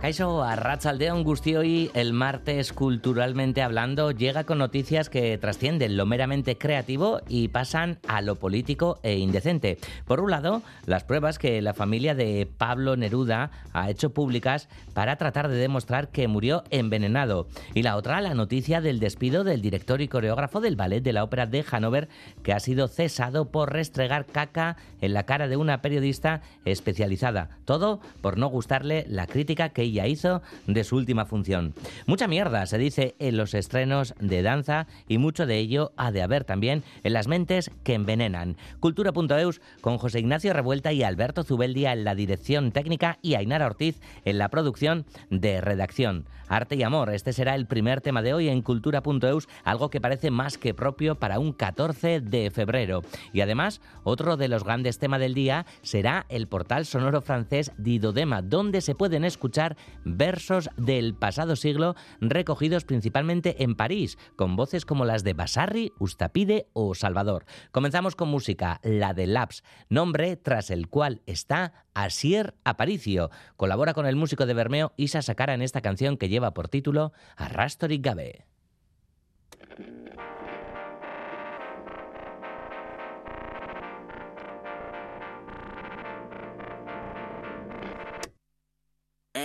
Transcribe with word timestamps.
Pacaixo 0.00 0.42
a 0.42 0.56
Ratzaldeón 0.56 1.26
hoy 1.58 1.90
el 1.92 2.14
martes 2.14 2.72
culturalmente 2.72 3.60
hablando, 3.60 4.12
llega 4.12 4.44
con 4.44 4.56
noticias 4.56 5.10
que 5.10 5.36
trascienden 5.36 5.98
lo 5.98 6.06
meramente 6.06 6.56
creativo 6.56 7.20
y 7.28 7.48
pasan 7.48 7.98
a 8.08 8.22
lo 8.22 8.36
político 8.36 8.98
e 9.02 9.18
indecente. 9.18 9.76
Por 10.06 10.20
un 10.20 10.30
lado, 10.30 10.62
las 10.86 11.04
pruebas 11.04 11.38
que 11.38 11.60
la 11.60 11.74
familia 11.74 12.14
de 12.14 12.48
Pablo 12.56 12.96
Neruda 12.96 13.50
ha 13.74 13.90
hecho 13.90 14.14
públicas 14.14 14.70
para 14.94 15.16
tratar 15.16 15.48
de 15.48 15.56
demostrar 15.56 16.08
que 16.08 16.28
murió 16.28 16.64
envenenado. 16.70 17.46
Y 17.74 17.82
la 17.82 17.96
otra, 17.96 18.22
la 18.22 18.32
noticia 18.32 18.80
del 18.80 19.00
despido 19.00 19.44
del 19.44 19.60
director 19.60 20.00
y 20.00 20.08
coreógrafo 20.08 20.62
del 20.62 20.76
ballet 20.76 21.02
de 21.02 21.12
la 21.12 21.24
ópera 21.24 21.44
de 21.44 21.62
Hanover, 21.70 22.08
que 22.42 22.54
ha 22.54 22.60
sido 22.60 22.88
cesado 22.88 23.50
por 23.50 23.70
restregar 23.70 24.24
caca 24.24 24.78
en 25.02 25.12
la 25.12 25.24
cara 25.24 25.46
de 25.46 25.58
una 25.58 25.82
periodista 25.82 26.40
especializada. 26.64 27.50
Todo 27.66 28.00
por 28.22 28.38
no 28.38 28.46
gustarle 28.46 29.04
la 29.06 29.26
crítica 29.26 29.68
que 29.68 29.89
hizo 29.98 30.42
de 30.66 30.84
su 30.84 30.96
última 30.96 31.26
función. 31.26 31.74
Mucha 32.06 32.28
mierda 32.28 32.66
se 32.66 32.78
dice 32.78 33.14
en 33.18 33.36
los 33.36 33.54
estrenos 33.54 34.14
de 34.20 34.42
danza 34.42 34.86
y 35.08 35.18
mucho 35.18 35.46
de 35.46 35.58
ello 35.58 35.92
ha 35.96 36.12
de 36.12 36.22
haber 36.22 36.44
también 36.44 36.82
en 37.02 37.12
las 37.12 37.28
mentes 37.28 37.70
que 37.84 37.94
envenenan. 37.94 38.56
Cultura.eus 38.80 39.60
con 39.80 39.98
José 39.98 40.20
Ignacio 40.20 40.52
Revuelta 40.52 40.92
y 40.92 41.02
Alberto 41.02 41.42
Zubeldia 41.42 41.92
en 41.92 42.04
la 42.04 42.14
dirección 42.14 42.72
técnica 42.72 43.18
y 43.22 43.34
Ainara 43.34 43.66
Ortiz 43.66 44.00
en 44.24 44.38
la 44.38 44.48
producción 44.48 45.06
de 45.30 45.60
redacción. 45.60 46.26
Arte 46.50 46.74
y 46.74 46.82
amor, 46.82 47.10
este 47.10 47.32
será 47.32 47.54
el 47.54 47.66
primer 47.66 48.00
tema 48.00 48.22
de 48.22 48.34
hoy 48.34 48.48
en 48.48 48.60
Cultura.eus, 48.62 49.48
algo 49.62 49.88
que 49.88 50.00
parece 50.00 50.32
más 50.32 50.58
que 50.58 50.74
propio 50.74 51.14
para 51.14 51.38
un 51.38 51.52
14 51.52 52.20
de 52.20 52.50
febrero. 52.50 53.02
Y 53.32 53.40
además, 53.40 53.80
otro 54.02 54.36
de 54.36 54.48
los 54.48 54.64
grandes 54.64 54.98
temas 54.98 55.20
del 55.20 55.32
día 55.32 55.64
será 55.82 56.26
el 56.28 56.48
portal 56.48 56.86
sonoro 56.86 57.20
francés 57.20 57.70
Didodema, 57.78 58.42
donde 58.42 58.80
se 58.80 58.96
pueden 58.96 59.24
escuchar 59.24 59.76
versos 60.04 60.70
del 60.76 61.14
pasado 61.14 61.54
siglo 61.54 61.94
recogidos 62.20 62.84
principalmente 62.84 63.62
en 63.62 63.76
París, 63.76 64.18
con 64.34 64.56
voces 64.56 64.84
como 64.84 65.04
las 65.04 65.22
de 65.22 65.34
Basarri, 65.34 65.92
Ustapide 66.00 66.66
o 66.72 66.96
Salvador. 66.96 67.44
Comenzamos 67.70 68.16
con 68.16 68.28
música, 68.28 68.80
la 68.82 69.14
de 69.14 69.28
Laps, 69.28 69.62
nombre 69.88 70.34
tras 70.34 70.72
el 70.72 70.88
cual 70.88 71.22
está 71.26 71.84
Asier 71.94 72.54
Aparicio. 72.64 73.30
Colabora 73.56 73.94
con 73.94 74.06
el 74.06 74.16
músico 74.16 74.46
de 74.46 74.54
Bermeo 74.54 74.92
Isa 74.96 75.22
Sakara 75.22 75.54
en 75.54 75.62
esta 75.62 75.80
canción 75.80 76.16
que 76.16 76.28
lleva 76.28 76.39
por 76.48 76.68
título 76.68 77.12
Arrastori 77.36 77.98
Gabe. 77.98 78.46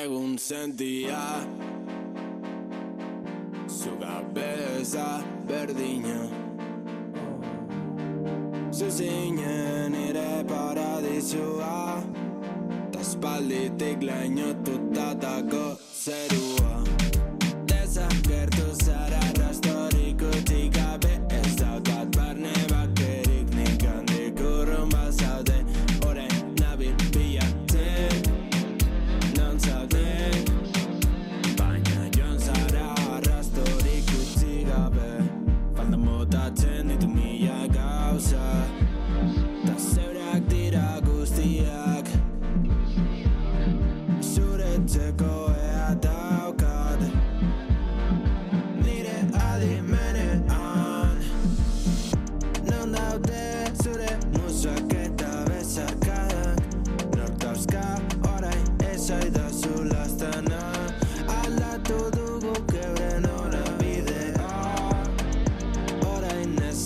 egun 0.06 0.38
sentia 0.38 1.22
Zuga 3.67 4.22
beza 4.35 5.07
berdina 5.50 6.19
Zuzinen 8.72 9.95
ere 10.07 10.44
paradizua 10.50 12.03
Ta 12.91 13.03
spalditik 13.03 14.03
lehinotutako 14.09 15.66
zerua 16.03 16.44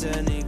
listening. 0.02 0.39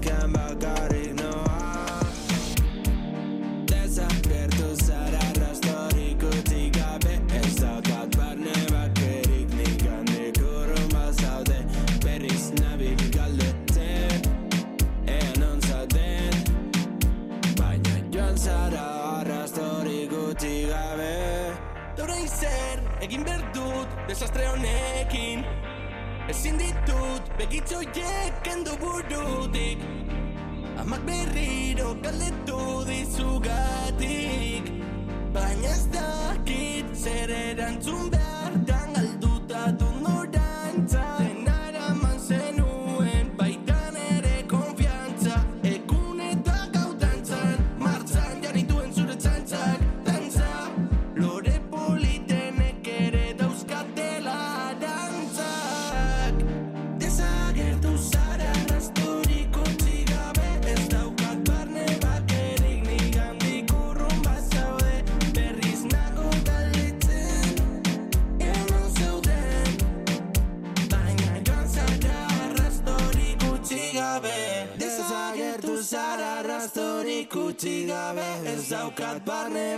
Gabe 78.72 78.72
Ez 78.72 78.78
daukat 78.78 79.24
barne 79.24 79.71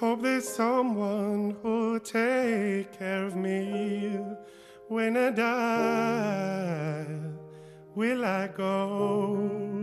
Hope 0.00 0.22
there's 0.22 0.48
someone 0.48 1.56
who'll 1.60 1.98
take 1.98 2.96
care 2.96 3.26
of 3.26 3.34
me 3.34 4.20
when 4.88 5.16
I 5.16 5.30
die. 5.32 7.06
Will 7.96 8.24
I 8.24 8.48
go? 8.56 9.74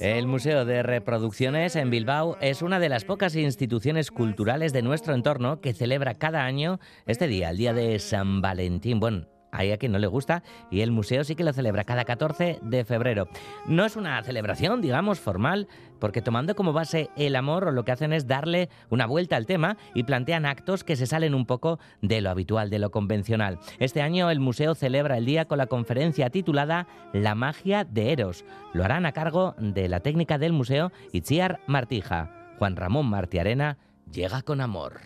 El 0.00 0.28
Museo 0.28 0.64
de 0.64 0.84
Reproducciones 0.84 1.74
en 1.74 1.90
Bilbao 1.90 2.36
es 2.40 2.62
una 2.62 2.78
de 2.78 2.88
las 2.88 3.04
pocas 3.04 3.34
instituciones 3.34 4.12
culturales 4.12 4.72
de 4.72 4.82
nuestro 4.82 5.14
entorno 5.14 5.60
que 5.60 5.74
celebra 5.74 6.14
cada 6.14 6.44
año 6.44 6.78
este 7.06 7.26
día, 7.26 7.50
el 7.50 7.56
día 7.56 7.72
de 7.74 7.98
San 7.98 8.40
Valentín. 8.40 9.00
Bueno, 9.00 9.26
hay 9.52 9.72
a 9.72 9.78
quien 9.78 9.92
no 9.92 9.98
le 9.98 10.06
gusta 10.06 10.42
y 10.70 10.80
el 10.80 10.90
museo 10.90 11.24
sí 11.24 11.34
que 11.34 11.44
lo 11.44 11.52
celebra 11.52 11.84
cada 11.84 12.04
14 12.04 12.60
de 12.62 12.84
febrero. 12.84 13.28
No 13.66 13.84
es 13.84 13.96
una 13.96 14.22
celebración, 14.22 14.80
digamos, 14.80 15.20
formal, 15.20 15.68
porque 15.98 16.22
tomando 16.22 16.54
como 16.54 16.72
base 16.72 17.10
el 17.16 17.36
amor, 17.36 17.72
lo 17.72 17.84
que 17.84 17.92
hacen 17.92 18.12
es 18.12 18.26
darle 18.26 18.68
una 18.88 19.06
vuelta 19.06 19.36
al 19.36 19.46
tema 19.46 19.76
y 19.94 20.04
plantean 20.04 20.46
actos 20.46 20.84
que 20.84 20.96
se 20.96 21.06
salen 21.06 21.34
un 21.34 21.46
poco 21.46 21.78
de 22.00 22.20
lo 22.20 22.30
habitual, 22.30 22.70
de 22.70 22.78
lo 22.78 22.90
convencional. 22.90 23.58
Este 23.78 24.02
año 24.02 24.30
el 24.30 24.40
museo 24.40 24.74
celebra 24.74 25.18
el 25.18 25.26
día 25.26 25.44
con 25.44 25.58
la 25.58 25.66
conferencia 25.66 26.30
titulada 26.30 26.86
La 27.12 27.34
magia 27.34 27.84
de 27.84 28.12
Eros. 28.12 28.44
Lo 28.72 28.84
harán 28.84 29.06
a 29.06 29.12
cargo 29.12 29.54
de 29.58 29.88
la 29.88 30.00
técnica 30.00 30.38
del 30.38 30.52
museo 30.52 30.92
Itziar 31.12 31.60
Martija. 31.66 32.54
Juan 32.58 32.76
Ramón 32.76 33.06
Martiarena 33.06 33.78
llega 34.10 34.42
con 34.42 34.60
amor. 34.60 35.00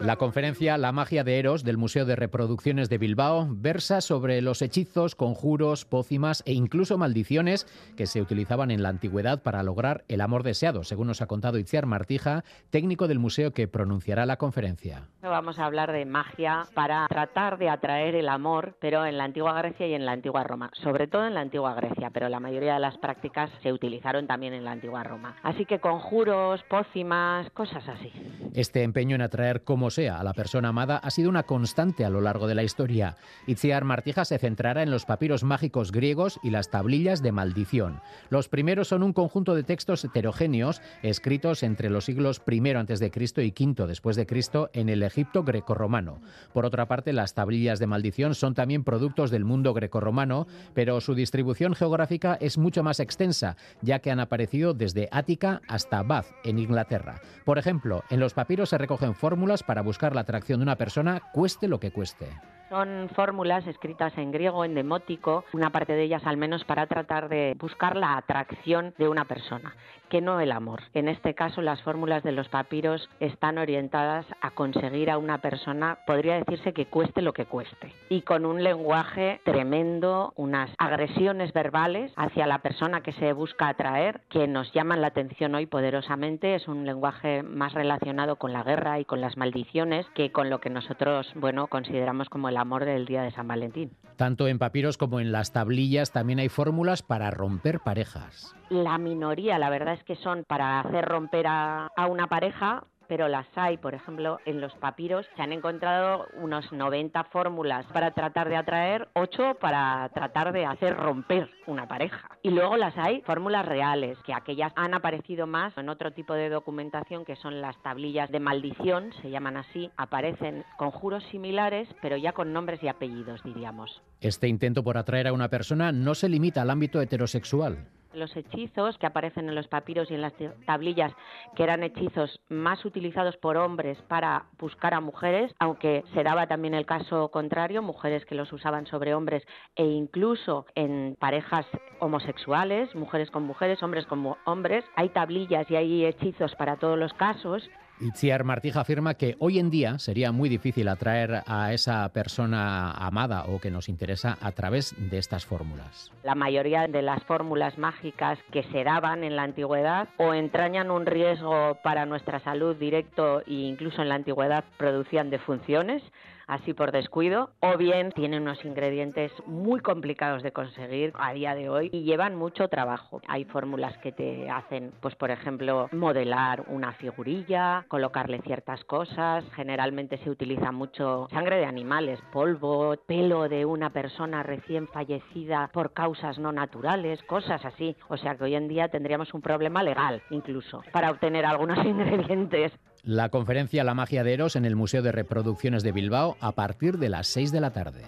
La 0.00 0.16
conferencia 0.16 0.78
La 0.78 0.92
magia 0.92 1.24
de 1.24 1.38
Eros 1.38 1.64
del 1.64 1.76
Museo 1.76 2.04
de 2.04 2.16
Reproducciones 2.16 2.88
de 2.88 2.98
Bilbao 2.98 3.46
versa 3.50 4.00
sobre 4.00 4.40
los 4.42 4.62
hechizos, 4.62 5.14
conjuros, 5.14 5.84
pócimas 5.84 6.42
e 6.46 6.52
incluso 6.52 6.96
maldiciones 6.96 7.66
que 7.96 8.06
se 8.06 8.22
utilizaban 8.22 8.70
en 8.70 8.82
la 8.82 8.88
antigüedad 8.88 9.42
para 9.42 9.62
lograr 9.62 10.04
el 10.08 10.20
amor 10.20 10.42
deseado, 10.42 10.84
según 10.84 11.08
nos 11.08 11.20
ha 11.20 11.26
contado 11.26 11.58
Itziar 11.58 11.86
Martija, 11.86 12.44
técnico 12.70 13.08
del 13.08 13.18
museo 13.18 13.52
que 13.52 13.68
pronunciará 13.68 14.24
la 14.26 14.36
conferencia. 14.36 15.08
Vamos 15.22 15.58
a 15.58 15.66
hablar 15.66 15.92
de 15.92 16.04
magia 16.04 16.66
para 16.74 17.06
tratar 17.08 17.58
de 17.58 17.68
atraer 17.68 18.14
el 18.14 18.28
amor, 18.28 18.76
pero 18.80 19.04
en 19.04 19.18
la 19.18 19.24
antigua 19.24 19.52
Grecia 19.54 19.86
y 19.86 19.94
en 19.94 20.06
la 20.06 20.12
antigua 20.12 20.44
Roma. 20.44 20.70
Sobre 20.82 21.08
todo 21.08 21.26
en 21.26 21.34
la 21.34 21.40
antigua 21.40 21.74
Grecia, 21.74 22.10
pero 22.10 22.28
la 22.28 22.40
mayoría 22.40 22.74
de 22.74 22.80
las 22.80 22.96
prácticas 22.98 23.50
se 23.62 23.72
utilizaron 23.72 24.26
también 24.26 24.54
en 24.54 24.64
la 24.64 24.72
antigua 24.72 25.02
Roma. 25.02 25.36
Así 25.42 25.66
que 25.66 25.78
conjuros, 25.80 26.62
pócimas, 26.68 27.50
cosas 27.50 27.86
así. 27.88 28.12
Este 28.54 28.82
empeño 28.82 29.16
en 29.16 29.22
atraer 29.22 29.39
como 29.64 29.90
sea 29.90 30.20
a 30.20 30.24
la 30.24 30.34
persona 30.34 30.68
amada 30.68 30.96
ha 30.98 31.10
sido 31.10 31.28
una 31.28 31.44
constante 31.44 32.04
a 32.04 32.10
lo 32.10 32.20
largo 32.20 32.46
de 32.46 32.54
la 32.54 32.62
historia. 32.62 33.16
Itziar 33.46 33.84
Martija 33.84 34.24
se 34.24 34.38
centrará 34.38 34.82
en 34.82 34.90
los 34.90 35.06
papiros 35.06 35.44
mágicos 35.44 35.92
griegos 35.92 36.38
y 36.42 36.50
las 36.50 36.70
tablillas 36.70 37.22
de 37.22 37.32
maldición. 37.32 38.00
Los 38.28 38.48
primeros 38.48 38.88
son 38.88 39.02
un 39.02 39.12
conjunto 39.12 39.54
de 39.54 39.62
textos 39.62 40.04
heterogéneos 40.04 40.82
escritos 41.02 41.62
entre 41.62 41.90
los 41.90 42.04
siglos 42.04 42.42
I 42.46 42.60
a.C. 42.70 43.10
y 43.44 43.54
V 43.64 43.86
después 43.86 44.16
de 44.16 44.26
Cristo 44.26 44.70
en 44.72 44.88
el 44.88 45.02
Egipto 45.02 45.42
grecorromano. 45.42 46.20
Por 46.52 46.66
otra 46.66 46.86
parte, 46.86 47.12
las 47.12 47.34
tablillas 47.34 47.78
de 47.78 47.86
maldición 47.86 48.34
son 48.34 48.54
también 48.54 48.84
productos 48.84 49.30
del 49.30 49.44
mundo 49.44 49.72
grecorromano, 49.74 50.46
pero 50.74 51.00
su 51.00 51.14
distribución 51.14 51.74
geográfica 51.74 52.36
es 52.40 52.58
mucho 52.58 52.82
más 52.82 53.00
extensa, 53.00 53.56
ya 53.80 54.00
que 54.00 54.10
han 54.10 54.20
aparecido 54.20 54.74
desde 54.74 55.08
Ática 55.10 55.62
hasta 55.68 56.02
Bath, 56.02 56.26
en 56.44 56.58
Inglaterra. 56.58 57.20
Por 57.44 57.58
ejemplo, 57.58 58.04
en 58.10 58.20
los 58.20 58.34
papiros 58.34 58.70
se 58.70 58.78
recogen 58.78 59.14
fórmulas 59.30 59.62
para 59.62 59.82
buscar 59.82 60.12
la 60.12 60.22
atracción 60.22 60.58
de 60.58 60.64
una 60.64 60.74
persona, 60.74 61.22
cueste 61.32 61.68
lo 61.68 61.78
que 61.78 61.92
cueste. 61.92 62.26
Son 62.70 63.10
fórmulas 63.16 63.66
escritas 63.66 64.16
en 64.16 64.30
griego, 64.30 64.64
en 64.64 64.76
demótico, 64.76 65.44
una 65.52 65.70
parte 65.70 65.94
de 65.94 66.04
ellas 66.04 66.22
al 66.24 66.36
menos 66.36 66.64
para 66.64 66.86
tratar 66.86 67.28
de 67.28 67.56
buscar 67.58 67.96
la 67.96 68.16
atracción 68.16 68.94
de 68.96 69.08
una 69.08 69.24
persona, 69.24 69.74
que 70.08 70.20
no 70.20 70.38
el 70.38 70.52
amor. 70.52 70.82
En 70.94 71.08
este 71.08 71.34
caso, 71.34 71.62
las 71.62 71.82
fórmulas 71.82 72.22
de 72.22 72.30
los 72.30 72.48
papiros 72.48 73.10
están 73.18 73.58
orientadas 73.58 74.24
a 74.40 74.52
conseguir 74.52 75.10
a 75.10 75.18
una 75.18 75.38
persona, 75.38 75.98
podría 76.06 76.36
decirse 76.36 76.72
que 76.72 76.86
cueste 76.86 77.22
lo 77.22 77.32
que 77.32 77.46
cueste, 77.46 77.92
y 78.08 78.22
con 78.22 78.46
un 78.46 78.62
lenguaje 78.62 79.40
tremendo, 79.44 80.32
unas 80.36 80.70
agresiones 80.78 81.52
verbales 81.52 82.12
hacia 82.14 82.46
la 82.46 82.58
persona 82.58 83.00
que 83.00 83.12
se 83.14 83.32
busca 83.32 83.66
atraer, 83.66 84.20
que 84.28 84.46
nos 84.46 84.72
llaman 84.72 85.00
la 85.00 85.08
atención 85.08 85.56
hoy 85.56 85.66
poderosamente. 85.66 86.54
Es 86.54 86.68
un 86.68 86.86
lenguaje 86.86 87.42
más 87.42 87.74
relacionado 87.74 88.36
con 88.36 88.52
la 88.52 88.62
guerra 88.62 89.00
y 89.00 89.04
con 89.04 89.20
las 89.20 89.36
maldiciones 89.36 90.06
que 90.14 90.30
con 90.30 90.50
lo 90.50 90.60
que 90.60 90.70
nosotros, 90.70 91.32
bueno, 91.34 91.66
consideramos 91.66 92.28
como 92.28 92.48
el 92.48 92.59
amor 92.60 92.84
del 92.84 93.06
día 93.06 93.22
de 93.22 93.30
San 93.30 93.48
Valentín. 93.48 93.90
Tanto 94.16 94.48
en 94.48 94.58
papiros 94.58 94.98
como 94.98 95.18
en 95.18 95.32
las 95.32 95.52
tablillas 95.52 96.12
también 96.12 96.38
hay 96.40 96.48
fórmulas 96.48 97.02
para 97.02 97.30
romper 97.30 97.80
parejas. 97.80 98.54
La 98.68 98.98
minoría, 98.98 99.58
la 99.58 99.70
verdad 99.70 99.94
es 99.94 100.04
que 100.04 100.14
son 100.16 100.44
para 100.46 100.80
hacer 100.80 101.06
romper 101.06 101.46
a, 101.46 101.86
a 101.96 102.06
una 102.06 102.26
pareja, 102.26 102.84
pero 103.10 103.26
las 103.26 103.48
hay, 103.56 103.76
por 103.76 103.92
ejemplo, 103.92 104.38
en 104.44 104.60
los 104.60 104.72
papiros 104.74 105.26
se 105.34 105.42
han 105.42 105.52
encontrado 105.52 106.26
unos 106.34 106.70
90 106.70 107.24
fórmulas 107.24 107.84
para 107.86 108.12
tratar 108.12 108.48
de 108.48 108.54
atraer, 108.54 109.08
8 109.14 109.56
para 109.60 110.08
tratar 110.14 110.52
de 110.52 110.64
hacer 110.64 110.96
romper 110.96 111.50
una 111.66 111.88
pareja. 111.88 112.28
Y 112.44 112.50
luego 112.50 112.76
las 112.76 112.96
hay 112.96 113.20
fórmulas 113.22 113.66
reales, 113.66 114.16
que 114.24 114.32
aquellas 114.32 114.72
han 114.76 114.94
aparecido 114.94 115.48
más 115.48 115.76
en 115.76 115.88
otro 115.88 116.12
tipo 116.12 116.34
de 116.34 116.50
documentación 116.50 117.24
que 117.24 117.34
son 117.34 117.60
las 117.60 117.76
tablillas 117.82 118.30
de 118.30 118.38
maldición, 118.38 119.12
se 119.22 119.30
llaman 119.30 119.56
así, 119.56 119.90
aparecen 119.96 120.64
conjuros 120.78 121.24
similares, 121.32 121.88
pero 122.00 122.16
ya 122.16 122.30
con 122.30 122.52
nombres 122.52 122.80
y 122.80 122.86
apellidos, 122.86 123.42
diríamos. 123.42 124.00
Este 124.20 124.46
intento 124.46 124.84
por 124.84 124.96
atraer 124.96 125.26
a 125.26 125.32
una 125.32 125.48
persona 125.48 125.90
no 125.90 126.14
se 126.14 126.28
limita 126.28 126.62
al 126.62 126.70
ámbito 126.70 127.00
heterosexual. 127.00 127.88
Los 128.12 128.36
hechizos 128.36 128.98
que 128.98 129.06
aparecen 129.06 129.48
en 129.48 129.54
los 129.54 129.68
papiros 129.68 130.10
y 130.10 130.14
en 130.14 130.22
las 130.22 130.32
tablillas, 130.66 131.12
que 131.54 131.62
eran 131.62 131.82
hechizos 131.82 132.40
más 132.48 132.84
utilizados 132.84 133.36
por 133.36 133.56
hombres 133.56 133.98
para 134.08 134.46
buscar 134.58 134.94
a 134.94 135.00
mujeres, 135.00 135.54
aunque 135.58 136.04
se 136.12 136.22
daba 136.22 136.46
también 136.46 136.74
el 136.74 136.86
caso 136.86 137.30
contrario, 137.30 137.82
mujeres 137.82 138.24
que 138.24 138.34
los 138.34 138.52
usaban 138.52 138.86
sobre 138.86 139.14
hombres 139.14 139.44
e 139.76 139.84
incluso 139.84 140.66
en 140.74 141.16
parejas 141.20 141.66
homosexuales, 142.00 142.94
mujeres 142.94 143.30
con 143.30 143.44
mujeres, 143.44 143.82
hombres 143.82 144.06
con 144.06 144.36
hombres. 144.44 144.84
Hay 144.96 145.10
tablillas 145.10 145.70
y 145.70 145.76
hay 145.76 146.04
hechizos 146.04 146.54
para 146.56 146.76
todos 146.76 146.98
los 146.98 147.12
casos 147.14 147.68
Itziar 148.00 148.44
Martija 148.44 148.80
afirma 148.80 149.14
que 149.14 149.36
hoy 149.38 149.58
en 149.58 149.70
día 149.70 149.98
sería 149.98 150.32
muy 150.32 150.48
difícil 150.48 150.88
atraer 150.88 151.42
a 151.46 151.72
esa 151.72 152.08
persona 152.12 152.92
amada 152.92 153.44
o 153.44 153.60
que 153.60 153.70
nos 153.70 153.88
interesa 153.88 154.38
a 154.40 154.52
través 154.52 154.94
de 154.98 155.18
estas 155.18 155.44
fórmulas. 155.44 156.10
La 156.22 156.34
mayoría 156.34 156.86
de 156.88 157.02
las 157.02 157.22
fórmulas 157.24 157.76
mágicas 157.76 158.38
que 158.52 158.62
se 158.64 158.84
daban 158.84 159.22
en 159.22 159.36
la 159.36 159.42
antigüedad 159.42 160.08
o 160.16 160.32
entrañan 160.32 160.90
un 160.90 161.04
riesgo 161.04 161.78
para 161.82 162.06
nuestra 162.06 162.40
salud 162.40 162.74
directo 162.76 163.40
e 163.40 163.52
incluso 163.52 164.00
en 164.00 164.08
la 164.08 164.14
antigüedad 164.14 164.64
producían 164.78 165.28
defunciones 165.28 166.02
así 166.50 166.74
por 166.74 166.90
descuido, 166.90 167.50
o 167.60 167.78
bien 167.78 168.10
tienen 168.12 168.42
unos 168.42 168.64
ingredientes 168.64 169.32
muy 169.46 169.80
complicados 169.80 170.42
de 170.42 170.52
conseguir 170.52 171.12
a 171.18 171.32
día 171.32 171.54
de 171.54 171.68
hoy 171.68 171.90
y 171.92 172.02
llevan 172.02 172.34
mucho 172.34 172.68
trabajo. 172.68 173.22
Hay 173.28 173.44
fórmulas 173.44 173.96
que 173.98 174.10
te 174.10 174.50
hacen, 174.50 174.92
pues 175.00 175.14
por 175.14 175.30
ejemplo, 175.30 175.88
modelar 175.92 176.64
una 176.66 176.92
figurilla, 176.92 177.84
colocarle 177.88 178.42
ciertas 178.42 178.84
cosas. 178.84 179.44
Generalmente 179.54 180.18
se 180.18 180.30
utiliza 180.30 180.72
mucho 180.72 181.28
sangre 181.30 181.56
de 181.56 181.66
animales, 181.66 182.18
polvo, 182.32 182.96
pelo 183.06 183.48
de 183.48 183.64
una 183.64 183.90
persona 183.90 184.42
recién 184.42 184.88
fallecida 184.88 185.70
por 185.72 185.92
causas 185.92 186.38
no 186.38 186.50
naturales, 186.50 187.22
cosas 187.22 187.64
así. 187.64 187.96
O 188.08 188.16
sea 188.16 188.34
que 188.34 188.44
hoy 188.44 188.56
en 188.56 188.66
día 188.66 188.88
tendríamos 188.88 189.32
un 189.34 189.40
problema 189.40 189.82
legal 189.84 190.20
incluso 190.30 190.82
para 190.92 191.10
obtener 191.12 191.46
algunos 191.46 191.78
ingredientes. 191.86 192.72
La 193.02 193.30
conferencia 193.30 193.82
La 193.82 193.94
magia 193.94 194.24
de 194.24 194.34
Eros 194.34 194.56
en 194.56 194.64
el 194.64 194.76
Museo 194.76 195.02
de 195.02 195.12
Reproducciones 195.12 195.82
de 195.82 195.92
Bilbao 195.92 196.36
a 196.40 196.52
partir 196.52 196.98
de 196.98 197.08
las 197.08 197.28
6 197.28 197.50
de 197.52 197.60
la 197.60 197.70
tarde. 197.70 198.04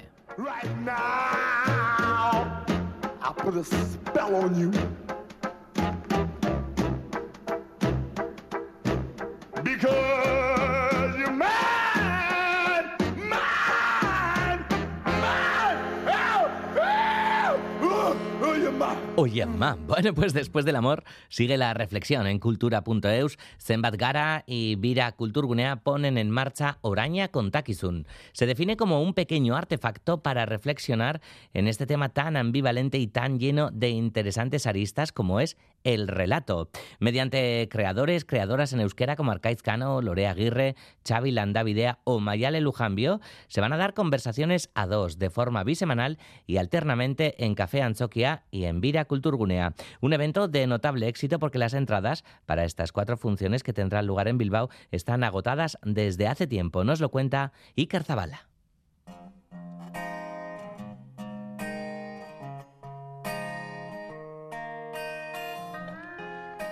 Oye, 19.14 19.44
ma. 19.44 19.76
Bueno, 19.86 20.14
pues 20.14 20.32
después 20.32 20.64
del 20.64 20.76
amor 20.76 21.04
sigue 21.28 21.58
la 21.58 21.74
reflexión 21.74 22.26
en 22.26 22.38
cultura.eus. 22.38 23.38
Zenbat 23.60 23.96
Gara 23.96 24.42
y 24.46 24.76
Vira 24.76 25.12
Kulturgunea 25.12 25.76
ponen 25.76 26.16
en 26.16 26.30
marcha 26.30 26.78
Oraña 26.80 27.28
con 27.28 27.50
Takizun. 27.50 28.06
Se 28.32 28.46
define 28.46 28.78
como 28.78 29.02
un 29.02 29.12
pequeño 29.12 29.54
artefacto 29.54 30.22
para 30.22 30.46
reflexionar 30.46 31.20
en 31.52 31.68
este 31.68 31.84
tema 31.84 32.08
tan 32.08 32.38
ambivalente 32.38 32.96
y 32.96 33.06
tan 33.06 33.38
lleno 33.38 33.70
de 33.70 33.90
interesantes 33.90 34.66
aristas 34.66 35.12
como 35.12 35.40
es 35.40 35.58
el 35.84 36.08
relato. 36.08 36.70
Mediante 36.98 37.68
creadores, 37.70 38.24
creadoras 38.24 38.72
en 38.72 38.80
euskera 38.80 39.16
como 39.16 39.32
Arcaiz 39.32 39.62
Cano, 39.62 40.00
Lorea 40.02 40.30
Aguirre, 40.32 40.76
Xavi 41.06 41.30
Landavidea 41.30 41.98
o 42.04 42.20
Mayale 42.20 42.60
Lujambio, 42.60 43.20
se 43.48 43.60
van 43.60 43.72
a 43.72 43.76
dar 43.76 43.94
conversaciones 43.94 44.70
a 44.74 44.86
dos 44.86 45.18
de 45.18 45.30
forma 45.30 45.64
bisemanal 45.64 46.18
y 46.46 46.58
alternamente 46.58 47.44
en 47.44 47.54
Café 47.54 47.82
Anzokia 47.82 48.44
y 48.50 48.64
en 48.64 48.80
Vira 48.80 49.04
Kulturgunea. 49.04 49.74
Un 50.00 50.12
evento 50.12 50.48
de 50.48 50.66
notable 50.66 51.08
éxito 51.08 51.38
porque 51.38 51.58
las 51.58 51.74
entradas 51.74 52.24
para 52.46 52.64
estas 52.64 52.92
cuatro 52.92 53.16
funciones 53.16 53.62
que 53.62 53.72
tendrán 53.72 54.06
lugar 54.06 54.28
en 54.28 54.38
Bilbao 54.38 54.70
están 54.90 55.24
agotadas 55.24 55.78
desde 55.82 56.28
hace 56.28 56.46
tiempo. 56.46 56.84
Nos 56.84 57.00
lo 57.00 57.10
cuenta 57.10 57.52
Iker 57.76 58.04
Zabala. 58.04 58.51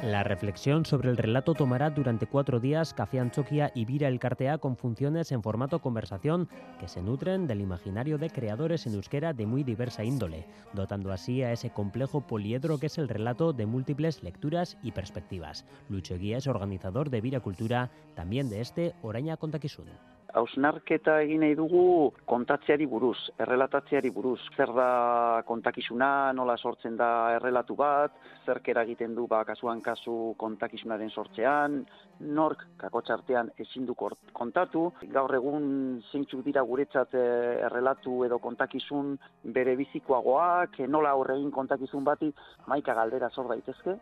La 0.02 0.22
reflexión 0.22 0.86
sobre 0.86 1.10
el 1.10 1.18
relato 1.18 1.52
tomará 1.52 1.90
durante 1.90 2.26
cuatro 2.26 2.58
días 2.58 2.94
Café 2.94 3.20
Anchoquia 3.20 3.70
y 3.74 3.84
Vira 3.84 4.08
el 4.08 4.18
Cartea 4.18 4.56
con 4.56 4.78
funciones 4.78 5.30
en 5.30 5.42
formato 5.42 5.80
conversación 5.80 6.48
que 6.78 6.88
se 6.88 7.02
nutren 7.02 7.46
del 7.46 7.60
imaginario 7.60 8.16
de 8.16 8.30
creadores 8.30 8.86
en 8.86 8.94
euskera 8.94 9.34
de 9.34 9.44
muy 9.44 9.62
diversa 9.62 10.02
índole, 10.02 10.46
dotando 10.72 11.12
así 11.12 11.42
a 11.42 11.52
ese 11.52 11.68
complejo 11.68 12.22
poliedro 12.22 12.78
que 12.78 12.86
es 12.86 12.96
el 12.96 13.10
relato 13.10 13.52
de 13.52 13.66
múltiples 13.66 14.22
lecturas 14.22 14.78
y 14.82 14.92
perspectivas. 14.92 15.66
Lucho 15.90 16.16
Guía 16.16 16.38
es 16.38 16.46
organizador 16.46 17.10
de 17.10 17.20
Vira 17.20 17.40
Cultura, 17.40 17.90
también 18.14 18.48
de 18.48 18.62
este 18.62 18.94
Oraña 19.02 19.36
Kontakizun. 19.36 19.90
Hausnarketa 20.34 21.16
egin 21.24 21.42
nahi 21.44 21.54
dugu 21.58 22.12
kontatzeari 22.28 22.86
buruz, 22.90 23.16
errelatatzeari 23.40 24.10
buruz. 24.14 24.38
Zer 24.56 24.72
da 24.76 25.42
kontakizuna, 25.48 26.32
nola 26.36 26.56
sortzen 26.56 26.96
da 27.00 27.08
errelatu 27.36 27.76
bat, 27.78 28.14
zerk 28.46 28.68
eragiten 28.72 29.14
du 29.14 29.26
ba, 29.30 29.42
kasuan 29.48 29.80
kasu 29.80 30.34
kontakizunaren 30.40 31.10
sortzean, 31.10 31.80
nork 32.20 32.66
kakotxartean 32.80 33.50
ezin 33.58 33.86
du 33.88 33.96
kontatu. 33.96 34.86
Gaur 35.14 35.34
egun 35.34 35.66
zeintzuk 36.12 36.44
dira 36.44 36.62
guretzat 36.62 37.14
eh, 37.14 37.66
errelatu 37.66 38.24
edo 38.28 38.38
kontakizun 38.38 39.16
bere 39.56 39.76
bizikoagoak, 39.80 40.80
nola 40.88 41.16
aurre 41.16 41.38
egin 41.40 41.50
kontakizun 41.50 42.04
bati, 42.04 42.32
maika 42.66 42.94
galdera 42.94 43.30
sor 43.30 43.48
daitezke. 43.52 43.98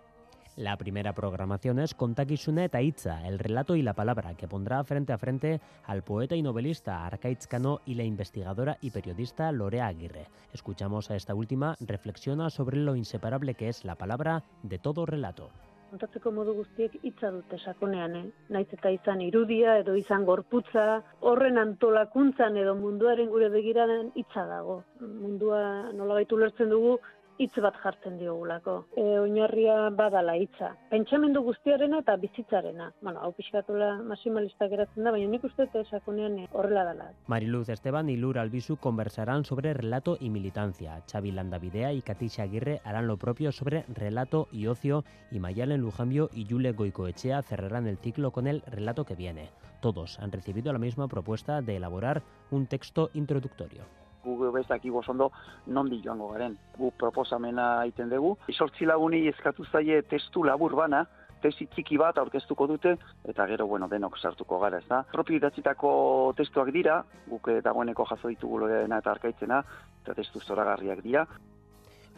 La 0.59 0.77
primera 0.77 1.13
programación 1.13 1.79
es 1.79 1.95
Kontakizuna 1.95 2.65
eta 2.65 2.83
Hitza, 2.83 3.29
el 3.29 3.39
relato 3.39 3.77
y 3.77 3.83
la 3.83 3.95
palabra, 3.95 4.35
que 4.35 4.49
pondrá 4.49 4.83
frente 4.83 5.13
a 5.13 5.19
frente 5.19 5.61
al 5.87 6.03
poeta 6.03 6.35
y 6.35 6.43
novelista 6.43 7.07
Arkaitz 7.07 7.47
Cano 7.47 7.81
y 7.87 7.95
la 7.95 8.03
investigadora 8.03 8.77
y 8.81 8.91
periodista 8.91 9.53
Lorea 9.53 9.87
Aguirre. 9.87 10.27
Escuchamos 10.53 11.13
a 11.13 11.15
esta 11.15 11.33
última, 11.33 11.77
reflexiona 11.79 12.51
sobre 12.51 12.79
lo 12.79 12.97
inseparable 12.97 13.55
que 13.55 13.69
es 13.69 13.85
la 13.85 13.95
palabra 13.95 14.43
de 14.65 14.81
todo 14.81 15.07
relato. 15.07 15.49
kontatzeko 15.89 16.31
modu 16.37 16.53
guztiek 16.53 16.99
hitza 17.01 17.31
dute 17.33 17.57
sakonean, 17.59 18.17
eh? 18.19 18.25
Naiz 18.53 18.67
eta 18.77 18.91
izan 18.93 19.23
irudia 19.25 19.79
edo 19.81 19.95
izan 19.97 20.27
gorputza, 20.29 21.03
horren 21.31 21.57
antolakuntzan 21.63 22.59
edo 22.61 22.75
munduaren 22.77 23.31
gure 23.33 23.49
begiradan 23.55 24.11
hitza 24.15 24.45
dago. 24.51 24.83
Mundua 25.01 25.63
nolabait 25.97 26.33
ulertzen 26.37 26.69
dugu 26.75 26.99
hitz 27.39 27.55
bat 27.63 27.77
jartzen 27.83 28.19
diogulako. 28.19 28.75
E, 28.97 29.05
oinarria 29.21 29.89
badala 29.95 30.35
hitza. 30.37 30.73
Pentsamendu 30.91 31.43
guztiarena 31.47 32.01
eta 32.03 32.17
bizitzarena. 32.21 32.91
Bueno, 33.01 33.23
hau 33.23 33.33
pixkatula 33.37 33.95
maximalista 34.03 34.69
geratzen 34.69 35.07
da, 35.07 35.13
baina 35.15 35.31
nik 35.31 35.45
uste 35.47 35.69
dut 35.73 35.87
sakonean 35.87 36.39
eh, 36.43 36.49
horrela 36.53 36.85
dela. 36.91 37.11
Mariluz 37.27 37.69
Esteban 37.69 38.11
y 38.11 38.17
Lura 38.17 38.43
Albisu 38.43 38.77
conversarán 38.77 39.45
sobre 39.45 39.75
relato 39.75 40.17
y 40.21 40.31
militancia. 40.31 41.03
Xavi 41.11 41.33
Landavidea 41.33 41.93
y 41.93 42.03
Katisha 42.03 42.43
Aguirre 42.43 42.81
harán 42.85 43.07
lo 43.07 43.17
propio 43.17 43.53
sobre 43.53 43.85
relato 43.89 44.49
y 44.53 44.67
ocio 44.67 45.05
y 45.31 45.39
Mayalen 45.39 45.81
Lujambio 45.81 46.31
y 46.33 46.45
Yule 46.45 46.73
Goicoechea 46.73 47.43
cerrarán 47.43 47.87
el 47.87 47.99
ciclo 47.99 48.33
con 48.33 48.47
el 48.47 48.63
relato 48.63 49.05
que 49.05 49.15
viene. 49.15 49.51
Todos 49.81 50.19
han 50.19 50.33
recibido 50.33 50.73
la 50.73 50.79
misma 50.79 51.07
propuesta 51.07 51.63
de 51.63 51.77
elaborar 51.77 52.23
un 52.51 52.67
texto 52.67 53.11
introductorio. 53.15 53.85
Gu 54.25 54.51
bezaki 54.53 54.91
ondo 54.91 55.31
nondi 55.67 56.01
joango 56.05 56.29
garen. 56.33 56.57
Gu 56.77 56.91
proposamena 56.99 57.85
egiten 57.85 58.11
dugu. 58.11 58.37
Sortzi 58.53 58.85
laguni 58.85 59.27
eskatu 59.29 59.65
zaie 59.65 60.03
testu 60.03 60.45
labur 60.45 60.75
bana, 60.75 61.07
tesi 61.43 61.67
txiki 61.67 61.99
bat 61.99 62.19
aurkeztuko 62.19 62.67
dute, 62.67 62.97
eta 63.25 63.47
gero, 63.47 63.67
bueno, 63.67 63.89
denok 63.89 64.19
sartuko 64.19 64.59
gara, 64.59 64.79
ez 64.79 64.89
da. 64.89 65.03
Propio 65.13 65.37
idatzitako 65.37 66.35
testuak 66.37 66.73
dira, 66.75 67.03
guk 67.29 67.49
eh, 67.49 67.61
dagoeneko 67.63 68.05
jaso 68.11 68.29
ditugu 68.29 68.59
loreena 68.65 68.99
eta 68.99 69.15
arkaitzena, 69.15 69.63
eta 70.03 70.15
testu 70.19 70.41
zoragarriak 70.41 71.03
dira. 71.03 71.27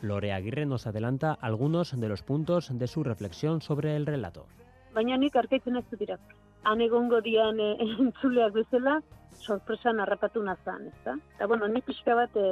Lore 0.03 0.33
Aguirre 0.33 0.65
nos 0.65 0.87
adelanta 0.87 1.37
algunos 1.41 1.99
de 1.99 2.09
los 2.09 2.23
puntos 2.23 2.71
de 2.73 2.87
su 2.87 3.05
reflexión 3.05 3.61
sobre 3.61 3.97
el 3.97 4.07
relato. 4.07 4.47
Baina 4.95 5.19
nik 5.21 5.37
arkaitzen 5.37 5.77
ez 5.77 5.85
dut 5.91 6.01
irakurri. 6.01 6.40
Han 6.69 6.81
egongo 6.85 7.21
dian 7.25 7.61
e, 7.61 7.73
entzuleak 8.05 8.53
bezala, 8.53 9.01
sorpresan 9.41 10.01
harrapatu 10.01 10.43
nazan, 10.45 10.87
ez 10.91 11.05
da? 11.05 11.17
Eta, 11.37 11.49
bueno, 11.49 11.69
nik 11.69 11.87
pixka 11.89 12.15
bat 12.19 12.37
e, 12.37 12.47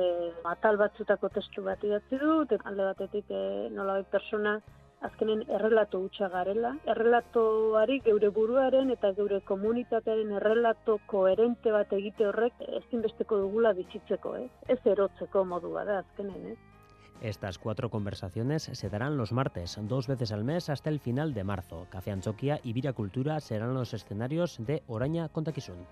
atal 0.48 0.80
batzutako 0.80 1.30
testu 1.34 1.64
bat 1.66 1.84
idatzi 1.84 2.20
dut, 2.22 2.54
alde 2.64 2.90
batetik 2.92 3.30
e, 3.30 3.42
nolabait 3.74 4.08
persona 4.12 4.58
azkenen 5.06 5.44
errelato 5.54 6.00
hutsa 6.02 6.28
garela. 6.32 6.72
Errelatoari 6.94 8.00
geure 8.06 8.30
buruaren 8.38 8.90
eta 8.94 9.12
geure 9.18 9.40
komunitatearen 9.50 10.32
errelato 10.40 10.98
koherente 11.12 11.74
bat 11.74 11.92
egite 12.00 12.26
horrek 12.30 12.64
ezinbesteko 12.80 13.38
dugula 13.44 13.74
bizitzeko, 13.78 14.34
ez? 14.42 14.50
Ez 14.74 14.80
erotzeko 14.96 15.44
modu 15.52 15.70
bada 15.76 16.00
azkenen, 16.02 16.50
ez? 16.54 16.58
Estas 17.20 17.58
cuatro 17.58 17.90
conversaciones 17.90 18.70
se 18.72 18.88
darán 18.88 19.16
los 19.16 19.32
martes, 19.32 19.76
dos 19.82 20.06
veces 20.06 20.30
al 20.30 20.44
mes 20.44 20.68
hasta 20.68 20.88
el 20.88 21.00
final 21.00 21.34
de 21.34 21.44
marzo. 21.44 21.86
Café 21.90 22.12
Anchoquia 22.12 22.60
y 22.62 22.72
Vira 22.72 22.92
Cultura 22.92 23.40
serán 23.40 23.74
los 23.74 23.92
escenarios 23.92 24.56
de 24.58 24.82
Oraña 24.86 25.28
Kontakizun. 25.28 25.86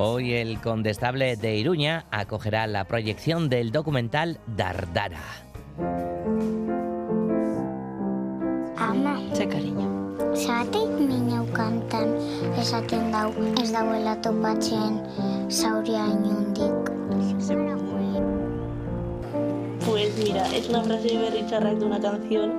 Hoy 0.00 0.34
el 0.34 0.60
condestable 0.60 1.36
de 1.36 1.56
Iruña 1.56 2.06
acogerá 2.12 2.68
la 2.68 2.84
proyección 2.84 3.48
del 3.48 3.72
documental 3.72 4.38
Dardara. 4.46 5.47
Cariño. 9.48 9.88
zagatik 10.34 10.90
minau 11.00 11.46
kantan 11.52 12.14
esaten 12.60 13.10
dau 13.10 13.32
ez 13.62 13.72
dauela 13.72 14.14
topatzen 14.22 15.02
zauria 15.50 16.04
inundik. 16.06 16.94
Pues 19.88 20.16
mira, 20.18 20.46
es 20.54 20.68
una 20.68 20.82
frase 20.82 21.08
de 21.08 21.18
Berry 21.18 21.42
de 21.78 21.84
una 21.84 21.98
canción 21.98 22.52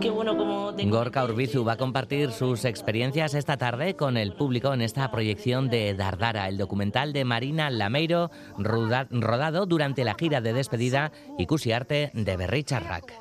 que 0.00 0.10
bueno, 0.10 0.36
como 0.36 0.74
tengo... 0.74 0.96
Gorka 0.96 1.24
Urbizu 1.24 1.64
va 1.64 1.72
a 1.72 1.76
compartir 1.76 2.32
sus 2.32 2.64
experiencias 2.64 3.34
esta 3.34 3.56
tarde 3.56 3.94
con 3.94 4.16
el 4.16 4.32
público 4.32 4.74
en 4.74 4.80
esta 4.80 5.10
proyección 5.10 5.68
de 5.68 5.94
Dardara, 5.94 6.48
el 6.48 6.58
documental 6.58 7.12
de 7.12 7.24
Marina 7.24 7.70
Lameiro, 7.70 8.30
rodado 8.58 9.66
durante 9.66 10.04
la 10.04 10.14
gira 10.14 10.40
de 10.40 10.52
despedida 10.52 11.12
Ikusi 11.38 11.72
Arte 11.72 12.10
de 12.14 12.36
Berri 12.36 12.64
Charrak. 12.64 13.12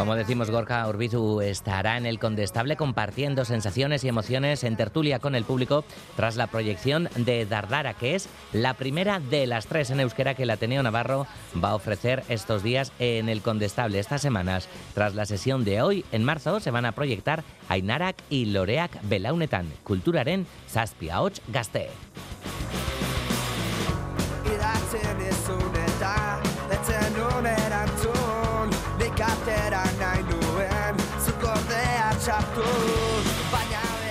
Como 0.00 0.16
decimos, 0.16 0.50
Gorka 0.50 0.88
Urbizu 0.88 1.42
estará 1.42 1.98
en 1.98 2.06
el 2.06 2.18
Condestable 2.18 2.78
compartiendo 2.78 3.44
sensaciones 3.44 4.02
y 4.02 4.08
emociones 4.08 4.64
en 4.64 4.78
tertulia 4.78 5.18
con 5.18 5.34
el 5.34 5.44
público 5.44 5.84
tras 6.16 6.36
la 6.36 6.46
proyección 6.46 7.10
de 7.16 7.44
Dardara, 7.44 7.92
que 7.92 8.14
es 8.14 8.30
la 8.54 8.72
primera 8.72 9.20
de 9.20 9.46
las 9.46 9.66
tres 9.66 9.90
en 9.90 10.00
euskera 10.00 10.32
que 10.32 10.44
el 10.44 10.50
Ateneo 10.50 10.82
Navarro 10.82 11.26
va 11.62 11.72
a 11.72 11.74
ofrecer 11.74 12.24
estos 12.30 12.62
días 12.62 12.92
en 12.98 13.28
el 13.28 13.42
Condestable, 13.42 13.98
estas 13.98 14.22
semanas. 14.22 14.70
Tras 14.94 15.14
la 15.14 15.26
sesión 15.26 15.64
de 15.64 15.82
hoy, 15.82 16.06
en 16.12 16.24
marzo, 16.24 16.60
se 16.60 16.70
van 16.70 16.86
a 16.86 16.92
proyectar 16.92 17.44
Ainarak 17.68 18.16
y 18.30 18.46
Loreak 18.46 19.02
Belaunetan, 19.02 19.66
Kulturaren 19.84 20.46
Zazpi 20.66 21.10
Ahots 21.10 21.42
Gazte. 21.48 21.90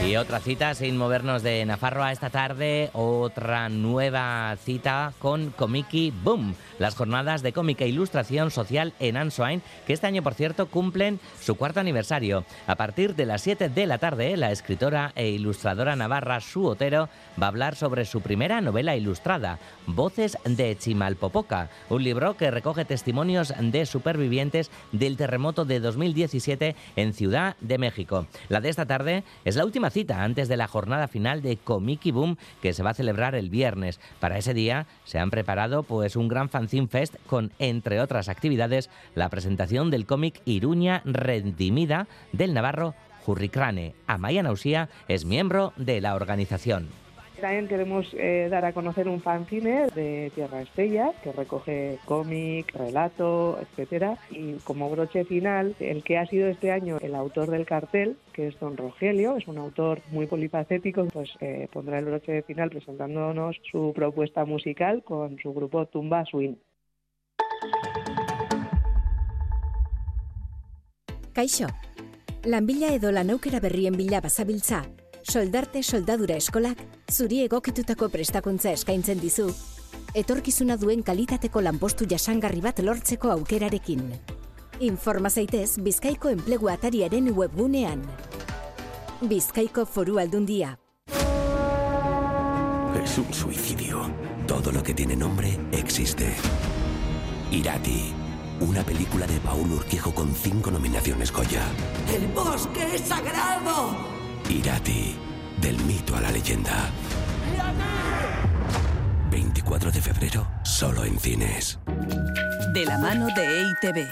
Y 0.10 0.16
otra 0.16 0.40
cita, 0.40 0.74
sin 0.74 0.98
movernos 0.98 1.44
de 1.44 1.64
Nafarroa 1.68 2.12
esta 2.12 2.32
tarde, 2.32 2.90
otra 2.94 3.70
nueva 3.70 4.58
cita 4.66 5.14
con 5.20 5.52
Comiki 5.52 6.12
Boom, 6.24 6.56
las 6.80 6.96
jornadas 6.96 7.44
de 7.44 7.54
cómica 7.54 7.86
e 7.86 7.90
ilustración 7.90 8.50
social 8.50 8.94
en 9.00 9.18
Ansoain, 9.18 9.62
que 9.86 9.94
este 9.94 10.08
año, 10.08 10.24
por 10.24 10.34
cierto, 10.34 10.66
cumplen 10.66 11.20
su 11.40 11.54
cuarto 11.54 11.80
aniversario. 11.80 12.44
A 12.66 12.74
partir 12.74 13.14
de 13.14 13.28
las 13.28 13.44
7 13.44 13.70
de 13.70 13.86
la 13.86 14.00
tarde, 14.00 14.36
la 14.36 14.52
escritora 14.52 15.12
e 15.14 15.30
ilustradora 15.30 15.96
navarra 15.96 16.42
Su 16.42 16.66
Otero 16.66 17.08
va 17.40 17.46
a 17.46 17.50
hablar 17.50 17.76
sobre 17.76 18.06
su 18.06 18.22
primera 18.22 18.62
novela 18.62 18.96
ilustrada, 18.96 19.60
Voces 19.86 20.40
de 20.44 20.76
Chimalpopoca, 20.76 21.70
un 21.88 22.04
libro 22.04 22.36
que 22.36 22.50
recoge 22.50 22.84
testimonios 22.84 23.54
de 23.60 23.86
supervivientes 23.86 24.72
del 24.92 25.18
terremoto 25.18 25.66
de 25.66 25.80
2017 25.80 26.76
en 26.96 27.14
Ciudad 27.14 27.56
de 27.62 27.78
México. 27.78 28.26
La 28.48 28.60
de 28.60 28.70
esta 28.70 28.88
tarde 28.88 29.24
es 29.46 29.56
la 29.56 29.66
última 29.66 29.92
cita 29.92 29.99
antes 30.10 30.48
de 30.48 30.58
la 30.58 30.68
jornada 30.68 31.08
final 31.08 31.42
de 31.42 31.58
Comiki 31.58 32.12
Boom 32.12 32.38
que 32.62 32.74
se 32.74 32.84
va 32.84 32.92
a 32.92 32.96
celebrar 32.96 33.36
el 33.36 33.50
viernes. 33.50 34.00
Para 34.20 34.38
ese 34.38 34.54
día 34.54 34.88
se 35.04 35.20
han 35.20 35.30
preparado 35.30 35.84
pues 35.84 36.16
un 36.16 36.28
gran 36.28 36.50
fanzine 36.50 36.88
fest 36.88 37.16
con 37.28 37.52
entre 37.60 38.00
otras 38.00 38.30
actividades 38.30 38.90
la 39.16 39.30
presentación 39.30 39.92
del 39.92 40.06
cómic 40.06 40.42
Iruña 40.46 41.02
Redimida 41.06 42.08
del 42.32 42.54
navarro 42.54 42.96
Jurricrane. 43.26 43.94
Amaya 44.08 44.44
Nausía 44.44 44.90
es 45.08 45.26
miembro 45.26 45.74
de 45.76 46.02
la 46.02 46.16
organización. 46.16 46.88
También 47.40 47.68
queremos 47.68 48.14
eh, 48.14 48.48
dar 48.52 48.66
a 48.66 48.74
conocer 48.74 49.08
un 49.08 49.22
fanzine 49.22 49.88
de 49.96 50.32
Tierra 50.36 50.62
Estrella 50.62 51.12
que 51.24 51.32
recoge 51.32 51.98
cómic, 52.06 52.74
relato, 52.76 53.58
etcétera. 53.62 54.18
Y 54.30 54.54
como 54.64 54.90
broche 54.90 55.24
final, 55.24 55.76
el 55.80 56.04
que 56.04 56.18
ha 56.18 56.26
sido 56.26 56.48
este 56.48 56.72
año 56.72 56.98
el 57.02 57.16
autor 57.16 57.50
del 57.50 57.66
cartel, 57.66 58.18
que 58.34 58.48
es 58.48 58.60
don 58.60 58.76
Rogelio, 58.76 59.38
es 59.38 59.48
un 59.48 59.58
autor 59.58 60.02
muy 60.12 60.28
polifacético, 60.28 61.06
pues 61.06 61.30
eh, 61.40 61.68
pondrá 61.72 62.00
el 62.00 62.06
broche 62.06 62.42
final 62.44 62.70
presentándonos 62.70 63.58
su 63.72 63.94
propuesta 63.96 64.46
musical 64.46 65.04
con 65.04 65.38
su 65.40 65.54
grupo 65.54 65.86
Tumba 65.86 66.26
Swing. 66.26 66.56
Kaixo, 71.34 71.68
lanbila 72.44 72.94
edo 72.94 73.12
lanaukera 73.12 73.60
berrien 73.60 73.96
bila 73.96 74.20
bazabiltza, 74.20 74.84
soldarte 75.30 75.84
soldadura 75.84 76.36
eskolak 76.42 76.80
zuri 77.12 77.44
egokitutako 77.46 78.10
prestakuntza 78.10 78.72
eskaintzen 78.74 79.20
dizu, 79.22 79.48
etorkizuna 80.18 80.78
duen 80.82 81.04
kalitateko 81.06 81.62
lanpostu 81.62 82.08
jasangarri 82.10 82.62
bat 82.66 82.80
lortzeko 82.82 83.32
aukerarekin. 83.36 84.04
Informa 84.80 85.30
zaitez 85.30 85.78
Bizkaiko 85.84 86.30
enplegu 86.34 86.70
atariaren 86.72 87.32
webgunean. 87.36 88.04
Bizkaiko 89.22 89.86
foru 89.86 90.20
aldundia. 90.20 90.78
Es 93.04 93.18
un 93.18 93.34
suicidio. 93.34 94.10
Todo 94.48 94.72
lo 94.72 94.82
que 94.82 94.94
tiene 94.94 95.16
nombre 95.16 95.58
existe. 95.72 96.34
Irati. 97.52 98.14
Una 98.62 98.84
película 98.84 99.26
de 99.26 99.40
Paul 99.40 99.72
Urquijo 99.72 100.14
con 100.14 100.34
cinco 100.34 100.72
nominaciones 100.72 101.32
Goya. 101.32 101.64
¡El 102.14 102.28
bosque 102.28 102.96
es 102.96 103.02
sagrado! 103.02 104.19
Irati. 104.50 105.16
Del 105.62 105.78
mito 105.84 106.16
a 106.16 106.22
la 106.22 106.32
leyenda. 106.32 106.90
24 109.30 109.92
de 109.92 110.02
febrero, 110.02 110.48
solo 110.64 111.06
en 111.06 111.20
cines. 111.20 111.78
De 112.74 112.86
la 112.86 112.98
mano 112.98 113.28
de 113.36 113.62
EITB. 113.62 114.08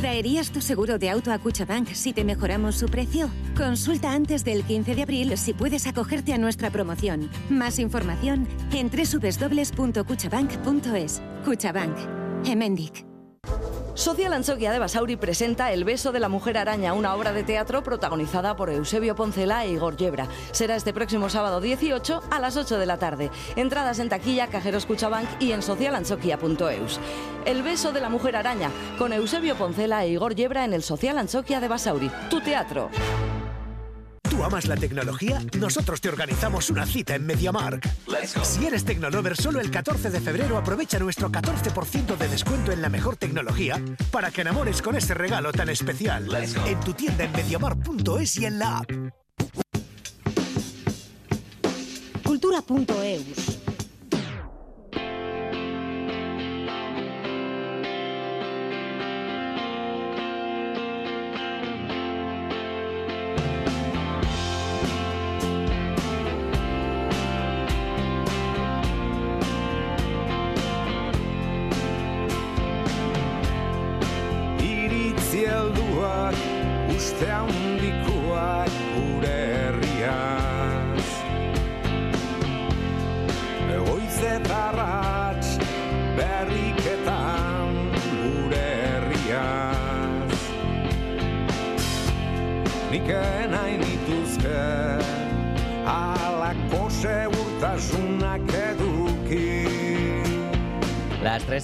¿Traerías 0.00 0.50
tu 0.50 0.60
seguro 0.62 0.98
de 0.98 1.10
auto 1.10 1.32
a 1.32 1.38
Cuchabank 1.38 1.88
si 1.92 2.12
te 2.12 2.24
mejoramos 2.24 2.74
su 2.76 2.86
precio? 2.86 3.28
Consulta 3.56 4.12
antes 4.12 4.44
del 4.44 4.64
15 4.64 4.94
de 4.94 5.02
abril 5.02 5.36
si 5.36 5.52
puedes 5.52 5.86
acogerte 5.86 6.32
a 6.32 6.38
nuestra 6.38 6.70
promoción. 6.70 7.28
Más 7.50 7.78
información 7.78 8.48
en 8.72 8.90
www.cuchabank.es. 8.90 11.20
Cuchabank. 11.44 11.96
Hemendic. 12.46 13.09
Social 14.00 14.32
Anchoquia 14.32 14.72
de 14.72 14.78
Basauri 14.78 15.16
presenta 15.16 15.72
El 15.72 15.84
beso 15.84 16.10
de 16.10 16.20
la 16.20 16.30
mujer 16.30 16.56
araña, 16.56 16.94
una 16.94 17.14
obra 17.14 17.34
de 17.34 17.42
teatro 17.42 17.82
protagonizada 17.82 18.56
por 18.56 18.70
Eusebio 18.70 19.14
Poncela 19.14 19.66
e 19.66 19.72
Igor 19.72 19.98
Yebra. 19.98 20.26
Será 20.52 20.74
este 20.74 20.94
próximo 20.94 21.28
sábado 21.28 21.60
18 21.60 22.22
a 22.30 22.38
las 22.38 22.56
8 22.56 22.78
de 22.78 22.86
la 22.86 22.96
tarde. 22.96 23.30
Entradas 23.56 23.98
en 23.98 24.08
taquilla, 24.08 24.46
cajeros 24.46 24.86
Cuchabank 24.86 25.28
y 25.38 25.52
en 25.52 25.60
socialanchoquia.eus. 25.60 26.98
El 27.44 27.62
beso 27.62 27.92
de 27.92 28.00
la 28.00 28.08
mujer 28.08 28.36
araña, 28.36 28.70
con 28.96 29.12
Eusebio 29.12 29.54
Poncela 29.54 30.02
e 30.02 30.12
Igor 30.12 30.34
Yebra 30.34 30.64
en 30.64 30.72
el 30.72 30.82
Social 30.82 31.18
Anchoquia 31.18 31.60
de 31.60 31.68
Basauri. 31.68 32.10
Tu 32.30 32.40
teatro. 32.40 32.88
¿Tú 34.30 34.44
amas 34.44 34.66
la 34.66 34.76
tecnología? 34.76 35.42
Nosotros 35.58 36.00
te 36.00 36.08
organizamos 36.08 36.70
una 36.70 36.86
cita 36.86 37.16
en 37.16 37.26
MediaMark. 37.26 37.86
Si 38.44 38.64
eres 38.64 38.84
Tecnolover, 38.84 39.36
solo 39.36 39.60
el 39.60 39.70
14 39.72 40.08
de 40.08 40.20
febrero 40.20 40.56
aprovecha 40.56 41.00
nuestro 41.00 41.30
14% 41.30 42.16
de 42.16 42.28
descuento 42.28 42.70
en 42.70 42.80
la 42.80 42.88
mejor 42.88 43.16
tecnología 43.16 43.82
para 44.12 44.30
que 44.30 44.42
enamores 44.42 44.82
con 44.82 44.94
ese 44.94 45.14
regalo 45.14 45.50
tan 45.52 45.68
especial. 45.68 46.28
En 46.64 46.78
tu 46.80 46.92
tienda 46.92 47.24
en 47.24 47.32
MediaMark.es 47.32 48.36
y 48.36 48.46
en 48.46 48.58
la 48.60 48.78
app. 48.78 48.90
Cultura.eus. 52.24 53.49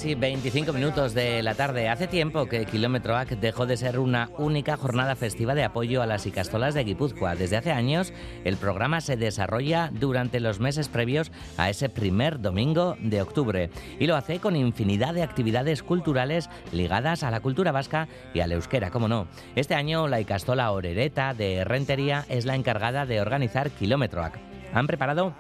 Las 0.07 0.13
3 0.15 0.19
y 0.19 0.21
25 0.21 0.73
minutos 0.73 1.15
de 1.15 1.43
la 1.43 1.57
tarde. 1.57 1.89
Hace 1.89 2.07
tiempo 2.07 2.47
que 2.47 2.65
Kilómetro 2.65 3.17
AC 3.17 3.31
dejó 3.31 3.67
de 3.67 3.77
ser 3.77 3.99
una 3.99 4.31
única 4.39 4.77
jornada 4.77 5.17
festiva 5.17 5.57
de 5.57 5.65
apoyo 5.65 6.01
a 6.01 6.07
las 6.07 6.27
icastolas 6.27 6.75
de 6.75 6.85
Guipúzcoa. 6.85 7.35
Desde 7.35 7.57
hace 7.57 7.73
años, 7.73 8.13
el 8.45 8.57
programa 8.57 9.01
se 9.01 9.17
desarrolla 9.17 9.91
durante 9.93 10.39
los 10.39 10.61
meses 10.61 10.89
previos 10.89 11.33
a 11.57 11.71
ese 11.71 11.89
primer 11.89 12.41
domingo 12.41 12.97
de 13.01 13.21
octubre. 13.21 13.69
Y 13.99 14.07
lo 14.07 14.15
hace 14.15 14.39
con 14.39 14.55
infinidad 14.55 15.13
de 15.13 15.25
actividades 15.25 15.83
culturales 15.83 16.51
ligadas 16.71 17.25
a 17.25 17.33
la 17.33 17.41
cultura 17.41 17.73
vasca 17.73 18.07
y 18.33 18.39
al 18.39 18.53
euskera, 18.53 18.93
como 18.93 19.09
no. 19.09 19.27
Este 19.57 19.75
año, 19.75 20.07
la 20.07 20.21
icastola 20.21 20.71
Orereta 20.71 21.35
de 21.35 21.65
Rentería 21.65 22.25
es 22.29 22.45
la 22.45 22.55
encargada 22.55 23.07
de 23.07 23.21
organizar 23.21 23.71
Kilómetro 23.71 24.23
AC. 24.23 24.39
Han 24.73 24.87
preparado 24.87 25.35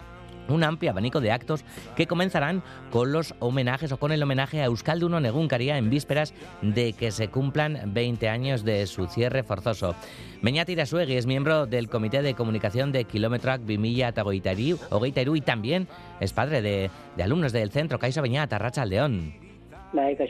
un 0.48 0.64
amplio 0.64 0.90
abanico 0.90 1.20
de 1.20 1.32
actos 1.32 1.64
que 1.96 2.06
comenzarán 2.06 2.62
con 2.90 3.12
los 3.12 3.34
homenajes 3.38 3.92
o 3.92 3.98
con 3.98 4.12
el 4.12 4.22
homenaje 4.22 4.60
a 4.60 4.66
Euskalduno 4.66 5.20
Negunkaria 5.20 5.78
en 5.78 5.90
vísperas 5.90 6.34
de 6.62 6.92
que 6.92 7.10
se 7.10 7.28
cumplan 7.28 7.80
20 7.94 8.28
años 8.28 8.64
de 8.64 8.86
su 8.86 9.06
cierre 9.06 9.42
forzoso. 9.42 9.94
Beñat 10.42 10.68
Irasuegui 10.68 11.16
es 11.16 11.26
miembro 11.26 11.66
del 11.66 11.88
Comité 11.88 12.22
de 12.22 12.34
Comunicación 12.34 12.92
de 12.92 13.04
Kilometroak 13.04 13.64
Vimilla 13.64 14.12
Tagoitari, 14.12 14.76
Ogeitairu 14.90 15.36
y 15.36 15.40
también 15.40 15.88
es 16.20 16.32
padre 16.32 16.62
de, 16.62 16.90
de 17.16 17.22
alumnos 17.22 17.52
del 17.52 17.70
centro 17.70 17.98
Caiso 17.98 18.22
Beñat, 18.22 18.52
Arracha 18.52 18.82
Aldeón. 18.82 19.34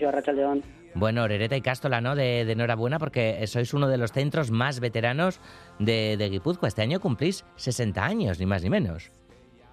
Arratsaldeon. 0.09 0.63
Bueno, 0.95 1.25
Orereta 1.25 1.57
y 1.57 1.61
Cástola, 1.61 2.01
¿no? 2.01 2.15
De, 2.15 2.45
de 2.45 2.53
enhorabuena 2.53 2.99
porque 2.99 3.47
sois 3.47 3.75
uno 3.75 3.89
de 3.89 3.99
los 3.99 4.13
centros 4.13 4.51
más 4.51 4.81
veteranos 4.81 5.41
de, 5.79 6.17
de 6.17 6.31
Guipúzcoa. 6.31 6.69
Este 6.69 6.83
año 6.83 7.01
cumplís 7.01 7.45
60 7.57 8.05
años, 8.05 8.39
ni 8.39 8.47
más 8.47 8.63
ni 8.63 8.71
menos. 8.71 9.11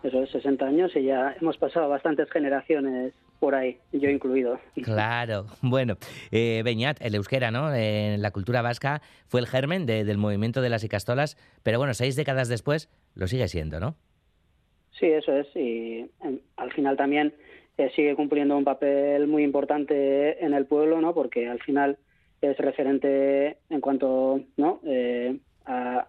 Eso 0.04 0.22
es 0.22 0.30
60 0.32 0.66
años 0.66 0.92
y 0.96 1.04
ya 1.04 1.36
hemos 1.40 1.58
pasado 1.58 1.88
bastantes 1.90 2.30
generaciones 2.30 3.14
por 3.40 3.56
ahí, 3.56 3.78
yo 3.92 4.10
incluido. 4.10 4.60
Claro. 4.84 5.46
Bueno, 5.62 5.96
eh, 6.32 6.62
Beñat, 6.64 6.98
el 7.02 7.16
euskera, 7.16 7.52
¿no? 7.52 7.74
Eh, 7.74 8.18
la 8.20 8.32
cultura 8.32 8.62
vasca 8.62 9.02
fue 9.28 9.40
el 9.40 9.48
germen 9.48 9.86
de- 9.86 10.04
del 10.04 10.18
movimiento 10.18 10.62
de 10.62 10.70
las 10.70 10.84
icastolas, 10.84 11.38
pero 11.64 11.78
bueno, 11.80 11.94
seis 11.94 12.16
décadas 12.16 12.50
después 12.50 12.90
lo 13.16 13.28
sigue 13.28 13.48
siendo, 13.48 13.80
¿no? 13.80 13.96
Sí, 15.00 15.08
eso 15.08 15.34
es. 15.36 15.48
Y 15.56 16.10
em, 16.22 16.40
al 16.58 16.72
final 16.74 16.96
también 16.98 17.34
eh, 17.78 17.90
sigue 17.96 18.16
cumpliendo 18.16 18.56
un 18.58 18.64
papel 18.64 19.28
muy 19.28 19.44
importante 19.44 20.44
en 20.44 20.54
el 20.54 20.66
pueblo, 20.66 21.02
¿no? 21.02 21.14
Porque 21.14 21.48
al 21.50 21.60
final 21.62 21.98
es 22.42 22.58
referente 22.58 23.58
en 23.70 23.82
cuanto, 23.82 24.42
¿no? 24.58 24.80
Eh, 24.86 25.38
a, 25.66 26.08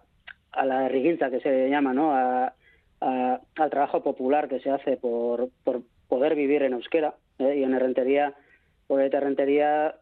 a 0.51 0.65
la 0.65 0.87
riguinza 0.89 1.29
que 1.31 1.39
se 1.39 1.69
llama, 1.69 1.93
¿no? 1.93 2.13
A, 2.13 2.53
a- 3.05 3.39
al 3.57 3.69
trabajo 3.69 4.01
popular 4.03 4.47
que 4.49 4.59
se 4.59 4.69
hace 4.69 4.97
por, 4.97 5.49
por 5.63 5.81
poder 6.07 6.35
vivir 6.35 6.63
en 6.63 6.73
euskera. 6.73 7.15
¿eh? 7.39 7.57
Y 7.59 7.63
en 7.63 7.73
Errentería, 7.73 8.33
por 8.87 9.01
Errentería 9.01 9.95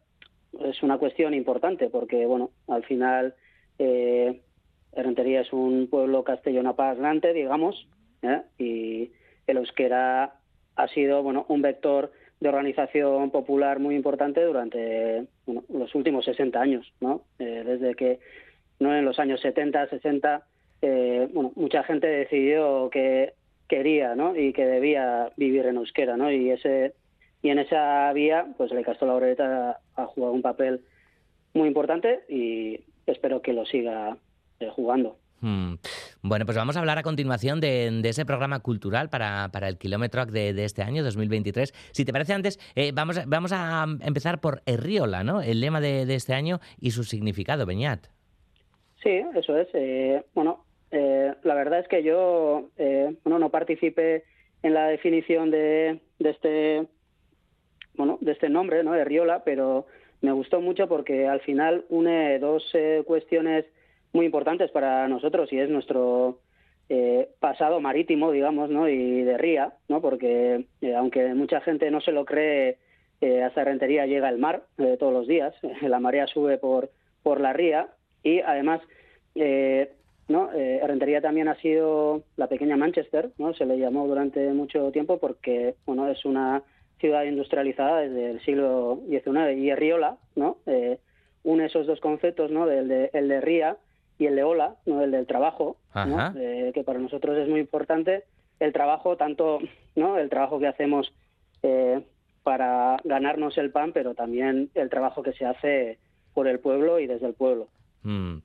es 0.60 0.82
una 0.82 0.98
cuestión 0.98 1.34
importante 1.34 1.88
porque, 1.90 2.26
bueno, 2.26 2.50
al 2.68 2.84
final 2.84 3.34
eh, 3.78 4.40
es 4.96 5.52
un 5.52 5.88
pueblo 5.88 6.22
castellano-parlante, 6.24 7.32
digamos, 7.32 7.88
¿eh? 8.22 8.42
y 8.58 9.12
el 9.46 9.56
euskera 9.58 10.34
ha 10.76 10.88
sido, 10.88 11.22
bueno, 11.22 11.44
un 11.48 11.62
vector 11.62 12.12
de 12.40 12.48
organización 12.48 13.30
popular 13.30 13.78
muy 13.80 13.94
importante 13.94 14.42
durante 14.42 15.26
bueno, 15.46 15.64
los 15.68 15.94
últimos 15.94 16.24
60 16.24 16.60
años, 16.60 16.92
¿no? 17.00 17.22
Eh, 17.38 17.62
desde 17.64 17.94
que 17.94 18.18
no 18.80 18.94
en 18.94 19.04
los 19.04 19.18
años 19.18 19.40
70, 19.40 19.88
60, 19.88 20.42
eh, 20.84 21.28
bueno, 21.32 21.52
mucha 21.56 21.82
gente 21.84 22.06
decidió 22.06 22.88
que 22.90 23.34
quería, 23.68 24.14
¿no? 24.14 24.36
Y 24.36 24.52
que 24.52 24.66
debía 24.66 25.30
vivir 25.36 25.66
en 25.66 25.76
euskera, 25.76 26.16
¿no? 26.16 26.30
Y 26.30 26.50
ese 26.50 26.94
y 27.42 27.50
en 27.50 27.58
esa 27.58 28.12
vía, 28.12 28.46
pues 28.56 28.70
la 28.72 28.82
Castola 28.82 29.14
Oreta 29.14 29.80
ha 29.96 30.04
jugado 30.06 30.32
un 30.32 30.42
papel 30.42 30.80
muy 31.52 31.68
importante 31.68 32.20
y 32.28 32.80
espero 33.06 33.42
que 33.42 33.52
lo 33.52 33.66
siga 33.66 34.16
eh, 34.60 34.68
jugando. 34.70 35.18
Hmm. 35.40 35.74
Bueno, 36.22 36.46
pues 36.46 36.56
vamos 36.56 36.74
a 36.76 36.80
hablar 36.80 36.96
a 36.96 37.02
continuación 37.02 37.60
de, 37.60 37.90
de 38.02 38.08
ese 38.08 38.24
programa 38.24 38.60
cultural 38.60 39.10
para, 39.10 39.50
para 39.52 39.68
el 39.68 39.76
Kilómetro 39.76 40.24
de, 40.24 40.54
de 40.54 40.64
este 40.64 40.80
año, 40.82 41.04
2023. 41.04 41.74
Si 41.92 42.06
te 42.06 42.12
parece 42.14 42.32
antes, 42.32 42.58
eh, 42.76 42.92
vamos, 42.94 43.18
a- 43.18 43.24
vamos 43.26 43.52
a 43.52 43.84
empezar 44.00 44.40
por 44.40 44.62
Herriola, 44.64 45.22
¿no? 45.22 45.42
El 45.42 45.60
lema 45.60 45.82
de, 45.82 46.06
de 46.06 46.14
este 46.14 46.32
año 46.32 46.60
y 46.80 46.92
su 46.92 47.04
significado, 47.04 47.66
Beñat. 47.66 48.06
Sí, 49.02 49.20
eso 49.34 49.58
es. 49.58 49.68
Eh, 49.74 50.24
bueno, 50.34 50.63
eh, 50.96 51.34
la 51.42 51.54
verdad 51.54 51.80
es 51.80 51.88
que 51.88 52.04
yo 52.04 52.70
eh, 52.78 53.16
bueno, 53.24 53.40
no 53.40 53.50
participé 53.50 54.22
en 54.62 54.74
la 54.74 54.86
definición 54.86 55.50
de, 55.50 55.98
de 56.20 56.30
este 56.30 56.86
bueno, 57.96 58.18
de 58.20 58.32
este 58.32 58.48
nombre, 58.48 58.84
¿no? 58.84 58.92
de 58.92 59.04
Riola, 59.04 59.42
pero 59.44 59.86
me 60.20 60.30
gustó 60.32 60.60
mucho 60.60 60.88
porque 60.88 61.26
al 61.26 61.40
final 61.40 61.84
une 61.88 62.38
dos 62.38 62.64
eh, 62.74 63.02
cuestiones 63.06 63.64
muy 64.12 64.26
importantes 64.26 64.70
para 64.70 65.08
nosotros 65.08 65.52
y 65.52 65.58
es 65.58 65.68
nuestro 65.68 66.38
eh, 66.88 67.28
pasado 67.40 67.80
marítimo, 67.80 68.30
digamos, 68.30 68.70
¿no? 68.70 68.88
y 68.88 69.22
de 69.22 69.36
ría, 69.36 69.72
¿no? 69.88 70.00
porque 70.00 70.66
eh, 70.80 70.94
aunque 70.94 71.34
mucha 71.34 71.60
gente 71.60 71.90
no 71.90 72.00
se 72.00 72.12
lo 72.12 72.24
cree, 72.24 72.78
eh, 73.20 73.42
hasta 73.42 73.64
Rentería 73.64 74.06
llega 74.06 74.28
el 74.28 74.38
mar 74.38 74.62
eh, 74.78 74.96
todos 74.98 75.12
los 75.12 75.26
días, 75.26 75.54
la 75.82 75.98
marea 75.98 76.28
sube 76.28 76.56
por, 76.58 76.90
por 77.24 77.40
la 77.40 77.52
ría 77.52 77.88
y 78.22 78.40
además 78.40 78.80
eh, 79.34 79.92
¿no? 80.28 80.50
Eh, 80.52 80.80
Rentería 80.86 81.20
también 81.20 81.48
ha 81.48 81.56
sido 81.56 82.22
la 82.36 82.48
pequeña 82.48 82.76
Manchester, 82.76 83.30
¿no? 83.38 83.54
Se 83.54 83.66
le 83.66 83.78
llamó 83.78 84.06
durante 84.06 84.52
mucho 84.52 84.90
tiempo 84.90 85.18
porque, 85.18 85.74
bueno, 85.86 86.08
es 86.08 86.24
una 86.24 86.62
ciudad 86.98 87.24
industrializada 87.24 88.00
desde 88.00 88.30
el 88.30 88.40
siglo 88.44 89.00
XIX 89.08 89.56
y 89.56 89.74
Riola, 89.74 90.16
¿no? 90.36 90.58
Eh, 90.66 90.98
une 91.42 91.66
esos 91.66 91.86
dos 91.86 92.00
conceptos, 92.00 92.50
¿no? 92.50 92.70
El 92.70 92.88
de, 92.88 93.10
el 93.12 93.28
de 93.28 93.40
ría 93.40 93.76
y 94.18 94.26
el 94.26 94.36
de 94.36 94.44
ola, 94.44 94.76
¿no? 94.86 95.02
El 95.02 95.10
del 95.10 95.26
trabajo. 95.26 95.76
Eh, 96.36 96.72
que 96.74 96.82
para 96.82 96.98
nosotros 96.98 97.36
es 97.38 97.48
muy 97.48 97.60
importante 97.60 98.24
el 98.60 98.72
trabajo, 98.72 99.16
tanto, 99.16 99.58
¿no? 99.94 100.18
El 100.18 100.30
trabajo 100.30 100.58
que 100.58 100.66
hacemos 100.66 101.12
eh, 101.62 102.00
para 102.42 102.96
ganarnos 103.04 103.56
el 103.58 103.70
pan, 103.70 103.92
pero 103.92 104.14
también 104.14 104.70
el 104.74 104.90
trabajo 104.90 105.22
que 105.22 105.32
se 105.32 105.44
hace 105.44 105.98
por 106.32 106.48
el 106.48 106.58
pueblo 106.58 106.98
y 106.98 107.06
desde 107.06 107.26
el 107.26 107.34
pueblo. 107.34 107.68
Mm. 108.02 108.38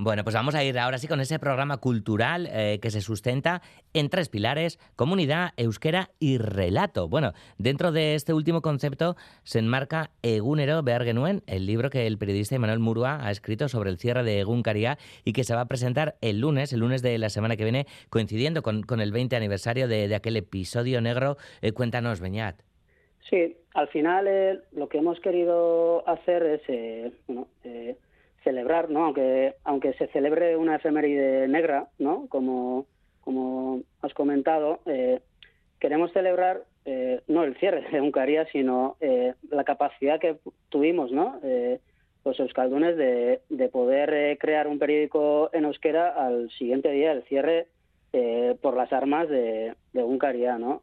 Bueno, 0.00 0.22
pues 0.22 0.36
vamos 0.36 0.54
a 0.54 0.62
ir 0.62 0.78
ahora 0.78 0.98
sí 0.98 1.08
con 1.08 1.18
ese 1.18 1.40
programa 1.40 1.78
cultural 1.78 2.48
eh, 2.52 2.78
que 2.80 2.92
se 2.92 3.00
sustenta 3.00 3.62
en 3.94 4.10
tres 4.10 4.28
pilares, 4.28 4.78
comunidad, 4.94 5.50
euskera 5.56 6.10
y 6.20 6.38
relato. 6.38 7.08
Bueno, 7.08 7.32
dentro 7.58 7.90
de 7.90 8.14
este 8.14 8.32
último 8.32 8.62
concepto 8.62 9.16
se 9.42 9.58
enmarca 9.58 10.12
Egunero 10.22 10.84
Bergenuen, 10.84 11.42
el 11.48 11.66
libro 11.66 11.90
que 11.90 12.06
el 12.06 12.16
periodista 12.16 12.54
Emanuel 12.54 12.78
Murua 12.78 13.26
ha 13.26 13.32
escrito 13.32 13.68
sobre 13.68 13.90
el 13.90 13.98
cierre 13.98 14.22
de 14.22 14.38
Egunkaria 14.38 14.98
y 15.24 15.32
que 15.32 15.42
se 15.42 15.56
va 15.56 15.62
a 15.62 15.66
presentar 15.66 16.14
el 16.20 16.38
lunes, 16.38 16.72
el 16.72 16.78
lunes 16.78 17.02
de 17.02 17.18
la 17.18 17.28
semana 17.28 17.56
que 17.56 17.64
viene, 17.64 17.88
coincidiendo 18.08 18.62
con, 18.62 19.00
el 19.00 19.10
20 19.10 19.34
aniversario 19.34 19.88
de, 19.88 20.14
aquel 20.14 20.36
episodio 20.36 21.00
negro. 21.00 21.38
Eh, 21.60 21.72
cuéntanos, 21.72 22.20
Beñat. 22.20 22.62
Sí, 23.28 23.56
al 23.74 23.88
final 23.88 24.28
eh, 24.28 24.60
lo 24.70 24.88
que 24.88 24.98
hemos 24.98 25.18
querido 25.18 26.08
hacer 26.08 26.44
es 26.44 26.62
eh, 26.68 27.12
bueno, 27.26 27.48
celebrar, 28.44 28.90
¿no? 28.90 29.04
Aunque 29.04 29.54
aunque 29.64 29.92
se 29.94 30.06
celebre 30.08 30.56
una 30.56 30.76
efeméride 30.76 31.48
negra, 31.48 31.88
¿no? 31.98 32.26
Como 32.28 32.86
como 33.20 33.82
has 34.00 34.14
comentado, 34.14 34.80
eh, 34.86 35.20
queremos 35.80 36.12
celebrar 36.12 36.62
eh, 36.86 37.20
no 37.26 37.44
el 37.44 37.54
cierre 37.56 37.84
de 37.90 38.00
Uncaría, 38.00 38.46
sino 38.46 38.96
eh, 39.00 39.34
la 39.50 39.64
capacidad 39.64 40.18
que 40.18 40.38
tuvimos, 40.70 41.12
¿no? 41.12 41.38
Eh, 41.42 41.78
los 42.24 42.40
euskaldunes 42.40 42.96
de, 42.96 43.40
de 43.50 43.68
poder 43.68 44.12
eh, 44.14 44.38
crear 44.38 44.66
un 44.66 44.78
periódico 44.78 45.50
en 45.52 45.66
euskera 45.66 46.08
al 46.08 46.50
siguiente 46.52 46.90
día 46.90 47.10
del 47.10 47.24
cierre 47.24 47.66
eh, 48.12 48.56
por 48.62 48.74
las 48.76 48.92
armas 48.92 49.28
de, 49.28 49.74
de 49.92 50.02
Uncaría, 50.02 50.58
¿no? 50.58 50.80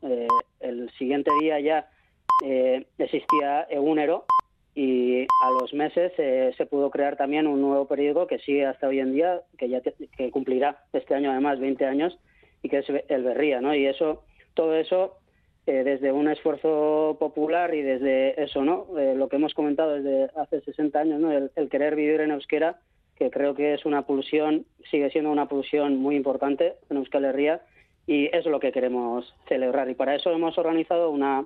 El 0.60 0.91
siguiente 1.00 1.32
día 1.41 1.60
ya 1.60 1.89
existía 3.00 3.63
Egunero 3.70 4.26
y 4.76 5.26
a 5.42 5.50
los 5.52 5.74
meses 5.74 6.12
eh, 6.18 6.54
se 6.58 6.66
pudo 6.66 6.92
crear 6.92 7.16
también 7.16 7.48
un 7.48 7.62
nuevo 7.62 7.88
periódico 7.88 8.28
que 8.28 8.40
sigue 8.40 8.66
hasta 8.66 8.88
hoy 8.88 9.00
en 9.00 9.14
día, 9.14 9.42
que 9.58 9.70
ya 9.70 9.80
que 9.82 10.32
cumplirá 10.32 10.84
este 10.92 11.16
año 11.16 11.32
además 11.32 11.60
20 11.60 11.86
años 11.86 12.18
y 12.62 12.68
que 12.68 12.80
es 12.80 12.86
el 13.08 13.24
Berría, 13.24 13.62
¿no? 13.62 13.74
Y 13.74 13.86
eso, 13.86 14.24
todo 14.54 14.76
eso 14.76 15.18
eh, 15.66 15.84
desde 15.86 16.12
un 16.12 16.28
esfuerzo 16.28 17.16
popular 17.18 17.74
y 17.74 17.84
desde 17.84 18.44
eso, 18.44 18.66
¿no? 18.66 18.88
Eh, 19.00 19.16
lo 19.16 19.30
que 19.30 19.38
hemos 19.38 19.54
comentado 19.54 19.94
desde 19.94 20.30
hace 20.36 20.60
60 20.60 21.00
años, 21.00 21.22
¿no? 21.22 21.32
El, 21.32 21.52
el 21.56 21.70
querer 21.70 21.96
vivir 21.96 22.20
en 22.20 22.32
euskera, 22.32 22.78
que 23.16 23.32
creo 23.32 23.56
que 23.56 23.74
es 23.74 23.86
una 23.86 24.02
pulsión, 24.02 24.66
sigue 24.92 25.10
siendo 25.10 25.32
una 25.32 25.48
pulsión 25.48 25.98
muy 25.98 26.18
importante 26.18 26.74
en 26.90 26.98
Euskal 26.98 27.24
Herria 27.24 27.62
y 28.08 28.26
es 28.36 28.46
lo 28.46 28.60
que 28.60 28.74
queremos 28.74 29.34
celebrar. 29.48 29.90
Y 29.90 29.96
para 29.96 30.16
eso 30.16 30.32
hemos 30.32 30.58
organizado 30.58 31.10
una, 31.12 31.46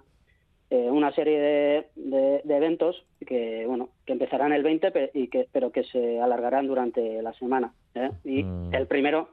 eh, 0.72 0.90
una 0.90 1.12
serie 1.14 1.40
de, 1.40 1.88
de- 1.96 2.42
de 2.44 2.56
eventos 2.58 3.04
que 3.26 3.66
bueno 3.66 3.90
que 4.06 4.14
empezarán 4.14 4.54
el 4.54 4.64
20 4.64 4.92
pe- 4.92 5.12
y 5.14 5.28
que 5.28 5.48
pero 5.52 5.72
que 5.72 5.84
se 5.84 6.20
alargarán 6.22 6.68
durante 6.68 7.22
la 7.22 7.34
semana 7.34 7.74
¿eh? 7.96 8.12
y 8.24 8.46
el 8.72 8.86
primero 8.88 9.30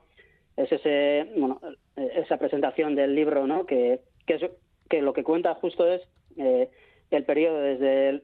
es 0.56 0.72
ese 0.72 1.30
bueno 1.36 1.60
eh, 1.96 2.10
esa 2.16 2.38
presentación 2.38 2.94
del 2.94 3.14
libro 3.14 3.46
no 3.46 3.66
que 3.66 4.00
que, 4.26 4.34
es- 4.34 4.50
que 4.88 5.02
lo 5.02 5.12
que 5.12 5.24
cuenta 5.24 5.54
justo 5.54 5.86
es 5.86 6.00
eh, 6.38 6.70
el 7.10 7.24
periodo 7.24 7.60
desde 7.60 8.08
el 8.08 8.22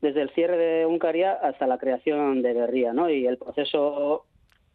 desde 0.00 0.22
el 0.22 0.30
cierre 0.30 0.56
de 0.56 0.86
Uncaria 0.86 1.32
hasta 1.34 1.66
la 1.66 1.78
creación 1.78 2.42
de 2.42 2.52
Berría 2.54 2.92
no 2.92 3.08
y 3.10 3.26
el 3.26 3.36
proceso 3.38 4.24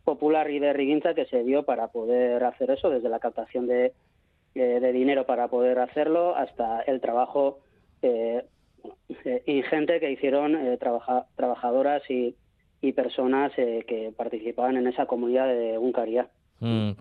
popular 0.06 0.50
y 0.52 0.60
de 0.60 0.72
Riguinza 0.72 1.14
que 1.16 1.26
se 1.26 1.44
dio 1.44 1.64
para 1.64 1.88
poder 1.88 2.44
hacer 2.44 2.70
eso 2.72 2.90
desde 2.90 3.10
la 3.10 3.20
captación 3.20 3.68
de 3.68 3.92
de 4.54 4.94
dinero 4.94 5.26
para 5.26 5.50
poder 5.50 5.80
hacerlo 5.80 6.34
hasta 6.38 6.80
el 6.84 7.02
trabajo 7.02 7.60
eh, 8.06 8.46
eh, 9.26 9.44
ingente 9.48 10.00
que 10.00 10.12
hicieron 10.12 10.56
eh, 10.56 10.78
trabaja- 10.78 11.26
trabajadoras 11.36 12.02
y, 12.10 12.36
y 12.82 12.94
personas 12.94 13.52
eh, 13.58 13.84
que 13.88 14.14
participaban 14.16 14.78
en 14.78 14.88
esa 14.88 15.06
comunidad 15.06 15.48
de 15.48 15.78
Uncaria. 15.78 16.30
Mm. 16.60 16.92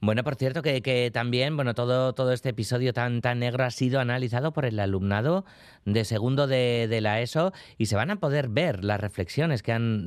Bueno, 0.00 0.24
por 0.24 0.34
cierto, 0.34 0.62
que, 0.62 1.10
también, 1.12 1.54
bueno, 1.54 1.74
todo, 1.74 2.12
todo 2.12 2.32
este 2.32 2.48
episodio 2.48 2.92
tan, 2.92 3.20
tan 3.20 3.38
negro 3.38 3.64
ha 3.64 3.70
sido 3.70 4.00
analizado 4.00 4.52
por 4.52 4.64
el 4.64 4.80
alumnado 4.80 5.44
de 5.84 6.04
segundo 6.04 6.48
de, 6.48 6.88
de 6.88 7.00
la 7.00 7.20
ESO 7.20 7.52
y 7.78 7.86
se 7.86 7.94
van 7.94 8.10
a 8.10 8.16
poder 8.16 8.48
ver 8.48 8.84
las 8.84 9.00
reflexiones 9.00 9.62
que 9.62 9.72
han 9.72 10.06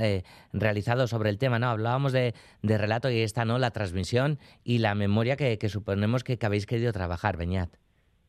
realizado 0.51 1.07
sobre 1.07 1.29
el 1.29 1.37
tema, 1.37 1.59
¿no? 1.59 1.69
Hablábamos 1.69 2.11
de, 2.11 2.33
de 2.61 2.77
relato 2.77 3.09
y 3.09 3.21
esta, 3.21 3.45
¿no? 3.45 3.57
La 3.57 3.71
transmisión 3.71 4.37
y 4.65 4.79
la 4.79 4.95
memoria 4.95 5.37
que, 5.37 5.57
que 5.57 5.69
suponemos 5.69 6.25
que, 6.25 6.37
que 6.37 6.45
habéis 6.45 6.65
querido 6.65 6.91
trabajar, 6.91 7.37
Beñat. 7.37 7.69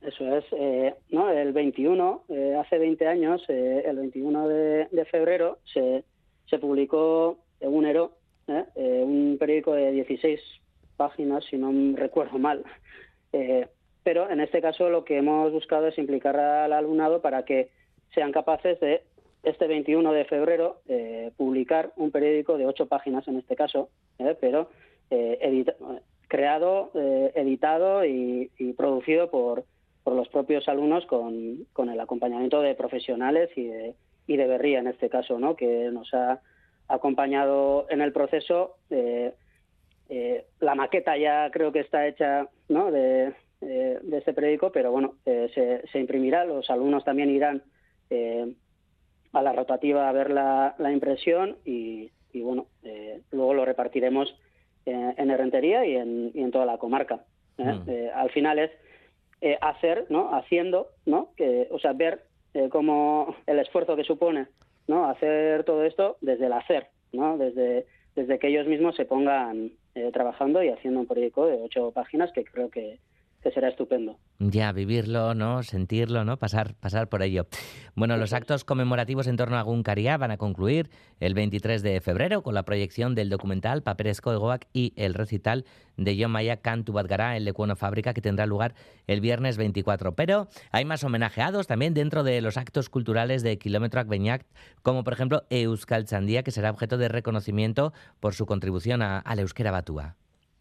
Eso 0.02 0.36
es, 0.36 0.44
eh, 0.52 0.94
¿no? 1.10 1.30
El 1.30 1.52
21, 1.52 2.24
eh, 2.30 2.56
hace 2.58 2.78
20 2.78 3.06
años, 3.06 3.42
eh, 3.48 3.82
el 3.86 3.96
21 3.96 4.48
de, 4.48 5.04
febrero, 5.10 5.58
se, 5.64 6.04
se 6.46 6.58
publicó 6.58 7.38
Egunero, 7.60 8.12
¿eh? 8.48 8.64
Eh, 8.76 9.02
un 9.04 9.36
periódico 9.38 9.74
de 9.74 9.92
16 9.92 10.40
páginas, 10.96 11.44
si 11.44 11.58
no 11.58 11.96
recuerdo 11.96 12.38
mal. 12.38 12.64
Pero 14.02 14.30
en 14.30 14.40
este 14.40 14.62
caso 14.62 14.88
lo 14.88 15.04
que 15.04 15.18
hemos 15.18 15.52
buscado 15.52 15.86
es 15.86 15.98
implicar 15.98 16.34
al 16.36 16.72
alumnado 16.72 17.20
para 17.20 17.44
que 17.44 17.68
sean 18.14 18.32
capaces 18.32 18.80
de, 18.80 19.02
este 19.42 19.66
21 19.66 20.12
de 20.12 20.24
febrero, 20.24 20.80
publicar 21.36 21.92
un 21.96 22.10
periódico 22.10 22.58
de 22.58 22.66
ocho 22.66 22.86
páginas 22.86 23.28
en 23.28 23.38
este 23.38 23.56
caso, 23.56 23.88
pero 24.40 24.70
edita- 25.10 25.76
creado, 26.28 26.90
editado 27.34 28.04
y, 28.04 28.50
y 28.58 28.72
producido 28.72 29.30
por, 29.30 29.64
por 30.10 30.16
los 30.16 30.28
propios 30.28 30.68
alumnos 30.68 31.06
con, 31.06 31.66
con 31.72 31.88
el 31.88 32.00
acompañamiento 32.00 32.60
de 32.62 32.74
profesionales 32.74 33.48
y 33.54 33.68
de, 33.68 33.94
y 34.26 34.36
de 34.36 34.48
Berría 34.48 34.80
en 34.80 34.88
este 34.88 35.08
caso, 35.08 35.38
¿no? 35.38 35.54
que 35.54 35.88
nos 35.92 36.12
ha 36.14 36.40
acompañado 36.88 37.86
en 37.90 38.00
el 38.00 38.12
proceso, 38.12 38.74
eh, 38.90 39.32
eh, 40.08 40.46
la 40.58 40.74
maqueta 40.74 41.16
ya 41.16 41.48
creo 41.52 41.70
que 41.70 41.78
está 41.78 42.08
hecha 42.08 42.48
¿no? 42.68 42.90
de, 42.90 43.34
eh, 43.60 44.00
de 44.02 44.18
este 44.18 44.32
periódico, 44.32 44.72
pero 44.72 44.90
bueno, 44.90 45.14
se, 45.24 45.86
se 45.92 46.00
imprimirá, 46.00 46.44
los 46.44 46.68
alumnos 46.70 47.04
también 47.04 47.30
irán 47.30 47.62
a 49.32 49.42
la 49.42 49.52
rotativa 49.52 50.08
a 50.08 50.12
ver 50.12 50.30
la, 50.30 50.74
la 50.78 50.90
impresión 50.90 51.56
y, 51.64 52.10
y 52.32 52.40
bueno, 52.40 52.66
luego 53.30 53.54
lo 53.54 53.64
repartiremos 53.64 54.36
en 54.86 55.30
Herrentería 55.30 55.86
y 55.86 55.94
en, 55.94 56.32
y 56.34 56.42
en 56.42 56.50
toda 56.50 56.66
la 56.66 56.78
comarca. 56.78 57.20
Mm. 57.58 57.88
Al 58.12 58.30
final 58.30 58.58
es 58.58 58.72
eh, 59.40 59.58
hacer, 59.60 60.06
¿no? 60.10 60.34
Haciendo, 60.34 60.88
¿no? 61.06 61.30
Que, 61.36 61.68
o 61.70 61.78
sea, 61.78 61.92
ver 61.92 62.24
eh, 62.54 62.68
cómo 62.70 63.34
el 63.46 63.58
esfuerzo 63.58 63.96
que 63.96 64.04
supone, 64.04 64.46
¿no? 64.86 65.06
Hacer 65.08 65.64
todo 65.64 65.84
esto 65.84 66.16
desde 66.20 66.46
el 66.46 66.52
hacer, 66.52 66.88
¿no? 67.12 67.38
Desde, 67.38 67.86
desde 68.14 68.38
que 68.38 68.48
ellos 68.48 68.66
mismos 68.66 68.96
se 68.96 69.04
pongan 69.04 69.72
eh, 69.94 70.10
trabajando 70.12 70.62
y 70.62 70.68
haciendo 70.68 71.00
un 71.00 71.06
periódico 71.06 71.46
de 71.46 71.54
ocho 71.62 71.90
páginas 71.92 72.32
que 72.32 72.44
creo 72.44 72.70
que, 72.70 72.98
que 73.42 73.50
será 73.50 73.68
estupendo. 73.68 74.18
Ya, 74.38 74.72
vivirlo, 74.72 75.34
¿no? 75.34 75.62
Sentirlo, 75.62 76.24
¿no? 76.24 76.38
Pasar, 76.38 76.74
pasar 76.74 77.08
por 77.08 77.22
ello. 77.22 77.46
Bueno, 77.94 78.16
los 78.16 78.32
actos 78.32 78.64
conmemorativos 78.64 79.26
en 79.26 79.36
torno 79.36 79.58
a 79.58 79.62
Guncaria 79.62 80.16
van 80.16 80.30
a 80.30 80.36
concluir 80.36 80.90
el 81.20 81.34
23 81.34 81.82
de 81.82 82.00
febrero 82.00 82.42
con 82.42 82.54
la 82.54 82.64
proyección 82.64 83.14
del 83.14 83.30
documental 83.30 83.82
Paperesco 83.82 84.32
Egoak 84.32 84.66
y 84.72 84.92
el 84.96 85.14
recital 85.14 85.64
de 85.96 86.16
John 86.20 86.32
Maya 86.32 86.58
Cantu 86.58 86.92
Batgará 86.92 87.36
en 87.36 87.44
Lecuono 87.44 87.76
Fábrica 87.76 88.14
que 88.14 88.22
tendrá 88.22 88.46
lugar 88.46 88.74
el 89.06 89.20
viernes 89.20 89.56
24. 89.56 90.14
Pero 90.14 90.48
hay 90.70 90.84
más 90.84 91.04
homenajeados 91.04 91.66
también 91.66 91.94
dentro 91.94 92.22
de 92.22 92.40
los 92.40 92.56
actos 92.56 92.88
culturales 92.88 93.42
de 93.42 93.58
Kilómetro 93.58 94.04
Beñac, 94.04 94.46
como 94.82 95.04
por 95.04 95.12
ejemplo 95.12 95.44
Euskal 95.50 96.04
Chandía, 96.04 96.42
que 96.42 96.50
será 96.50 96.70
objeto 96.70 96.98
de 96.98 97.08
reconocimiento 97.08 97.92
por 98.20 98.34
su 98.34 98.46
contribución 98.46 99.02
a, 99.02 99.18
al 99.18 99.40
euskera 99.40 99.70
batúa. 99.70 100.16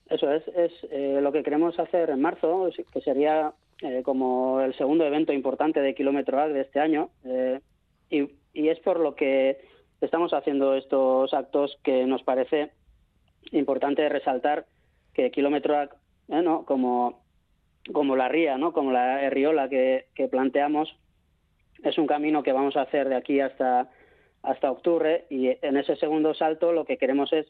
Eso 0.09 0.31
es, 0.31 0.47
es 0.49 0.71
eh, 0.91 1.19
lo 1.21 1.31
que 1.31 1.43
queremos 1.43 1.77
hacer 1.79 2.09
en 2.09 2.21
marzo, 2.21 2.69
que 2.91 3.01
sería 3.01 3.53
eh, 3.81 4.01
como 4.03 4.59
el 4.61 4.75
segundo 4.75 5.05
evento 5.05 5.33
importante 5.33 5.81
de 5.81 5.93
Kilómetro 5.93 6.39
Ag 6.39 6.53
de 6.53 6.61
este 6.61 6.79
año. 6.79 7.09
eh, 7.25 7.59
y, 8.09 8.27
y 8.53 8.69
es 8.69 8.79
por 8.79 8.99
lo 8.99 9.15
que 9.15 9.59
estamos 10.01 10.33
haciendo 10.33 10.75
estos 10.75 11.33
actos 11.33 11.77
que 11.83 12.05
nos 12.05 12.23
parece 12.23 12.71
importante 13.51 14.07
resaltar 14.09 14.65
que 15.13 15.31
Kilómetro 15.31 15.77
Ag, 15.77 15.91
eh, 16.29 16.41
¿no? 16.41 16.65
como, 16.65 17.21
como 17.93 18.15
la 18.15 18.27
ría, 18.27 18.57
¿no? 18.57 18.73
como 18.73 18.91
la 18.91 19.21
herriola 19.23 19.69
que, 19.69 20.07
que 20.15 20.27
planteamos, 20.27 20.95
es 21.83 21.97
un 21.97 22.07
camino 22.07 22.43
que 22.43 22.51
vamos 22.51 22.75
a 22.75 22.81
hacer 22.81 23.09
de 23.09 23.15
aquí 23.15 23.39
hasta, 23.39 23.89
hasta 24.43 24.71
octubre 24.71 25.25
y 25.29 25.49
en 25.61 25.77
ese 25.77 25.95
segundo 25.95 26.33
salto 26.33 26.73
lo 26.73 26.85
que 26.85 26.97
queremos 26.97 27.31
es 27.31 27.47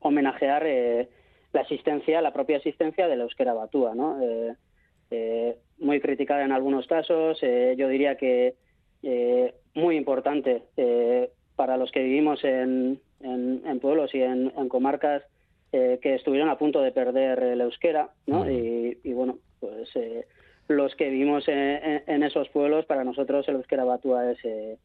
homenajear 0.00 0.64
eh, 0.66 1.08
la 1.52 1.62
existencia, 1.62 2.20
la 2.20 2.32
propia 2.32 2.56
existencia 2.58 3.08
de 3.08 3.16
la 3.16 3.24
euskera 3.24 3.54
batúa, 3.54 3.94
¿no? 3.94 4.20
Eh, 4.22 4.54
eh, 5.10 5.56
muy 5.78 6.00
criticada 6.00 6.44
en 6.44 6.52
algunos 6.52 6.86
casos, 6.86 7.38
eh, 7.42 7.74
yo 7.78 7.88
diría 7.88 8.16
que 8.16 8.54
eh, 9.02 9.54
muy 9.74 9.96
importante 9.96 10.62
eh, 10.76 11.30
para 11.56 11.76
los 11.76 11.90
que 11.90 12.02
vivimos 12.02 12.44
en, 12.44 13.00
en- 13.20 13.62
en 13.64 13.80
pueblos 13.80 14.14
y 14.14 14.20
en, 14.22 14.52
en 14.56 14.68
comarcas 14.68 15.22
eh, 15.72 15.98
que 16.02 16.14
estuvieron 16.14 16.48
a 16.48 16.58
punto 16.58 16.80
de 16.82 16.92
perder 16.92 17.42
el 17.42 17.60
euskera, 17.60 18.10
¿no? 18.26 18.44
Y, 18.50 18.98
y, 19.04 19.12
bueno, 19.12 19.38
pues 19.60 19.88
eh, 19.96 20.26
los 20.68 20.94
que 20.96 21.08
vivimos 21.10 21.46
en, 21.48 21.58
en- 21.58 22.02
en 22.06 22.22
esos 22.22 22.48
pueblos, 22.50 22.84
para 22.86 23.04
nosotros 23.04 23.48
el 23.48 23.56
euskera 23.56 23.84
batúa 23.84 24.30
es 24.32 24.38
eh, 24.44 24.76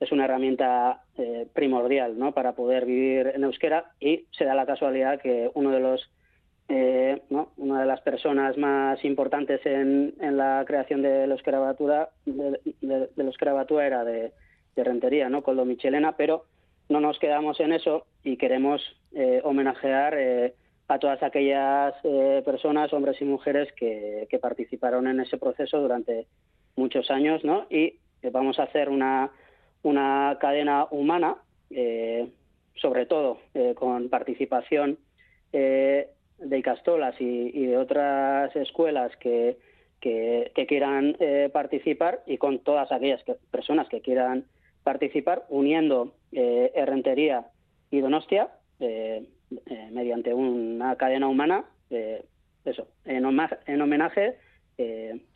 es 0.00 0.12
una 0.12 0.24
herramienta 0.24 1.02
eh, 1.16 1.46
primordial 1.52 2.18
¿no? 2.18 2.32
para 2.32 2.52
poder 2.52 2.84
vivir 2.84 3.32
en 3.34 3.44
euskera 3.44 3.92
y 4.00 4.26
se 4.32 4.44
da 4.44 4.54
la 4.54 4.66
casualidad 4.66 5.20
que 5.20 5.50
uno 5.54 5.70
de 5.70 5.80
los 5.80 6.10
eh, 6.68 7.22
¿no? 7.30 7.52
una 7.58 7.80
de 7.80 7.86
las 7.86 8.00
personas 8.00 8.56
más 8.56 9.04
importantes 9.04 9.60
en, 9.66 10.14
en 10.20 10.36
la 10.36 10.64
creación 10.66 11.02
del 11.02 11.30
euskera 11.30 11.58
batura 11.58 12.08
de, 12.24 12.58
de- 12.80 13.08
euskera 13.22 13.66
era 13.82 14.04
de, 14.04 14.32
de 14.74 14.84
Rentería, 14.84 15.28
¿no? 15.28 15.42
Coldo 15.42 15.64
Michelena, 15.66 16.16
pero 16.16 16.44
no 16.88 17.00
nos 17.00 17.18
quedamos 17.18 17.60
en 17.60 17.72
eso 17.72 18.06
y 18.22 18.36
queremos 18.38 18.80
eh, 19.12 19.40
homenajear 19.44 20.14
eh, 20.18 20.54
a 20.88 20.98
todas 20.98 21.22
aquellas 21.22 21.94
eh, 22.02 22.42
personas, 22.44 22.92
hombres 22.92 23.20
y 23.20 23.24
mujeres 23.24 23.70
que, 23.74 24.26
que 24.30 24.38
participaron 24.38 25.06
en 25.06 25.20
ese 25.20 25.36
proceso 25.38 25.80
durante 25.80 26.26
muchos 26.76 27.10
años, 27.10 27.44
¿no? 27.44 27.66
Y 27.70 27.98
vamos 28.32 28.58
a 28.58 28.64
hacer 28.64 28.88
una, 28.88 29.30
una 29.84 30.36
cadena 30.40 30.86
humana, 30.90 31.36
eh, 31.70 32.28
sobre 32.74 33.06
todo 33.06 33.38
eh, 33.54 33.74
con 33.76 34.08
participación 34.08 34.98
eh, 35.52 36.08
de 36.38 36.58
Icastolas 36.58 37.14
y, 37.20 37.50
y 37.54 37.66
de 37.66 37.76
otras 37.76 38.54
escuelas 38.56 39.16
que, 39.18 39.56
que, 40.00 40.50
que 40.54 40.66
quieran 40.66 41.16
eh, 41.20 41.48
participar 41.52 42.22
y 42.26 42.38
con 42.38 42.58
todas 42.58 42.90
aquellas 42.90 43.22
que- 43.24 43.36
personas 43.52 43.88
que 43.88 44.00
quieran 44.00 44.44
participar, 44.82 45.44
uniendo 45.48 46.14
eh, 46.32 46.72
Errentería 46.74 47.46
y 47.90 48.00
Donostia 48.00 48.48
mediante 49.92 50.34
una 50.34 50.96
cadena 50.96 51.28
humana, 51.28 51.64
eso, 52.64 52.88
en, 53.04 53.24
homenaje 53.24 54.36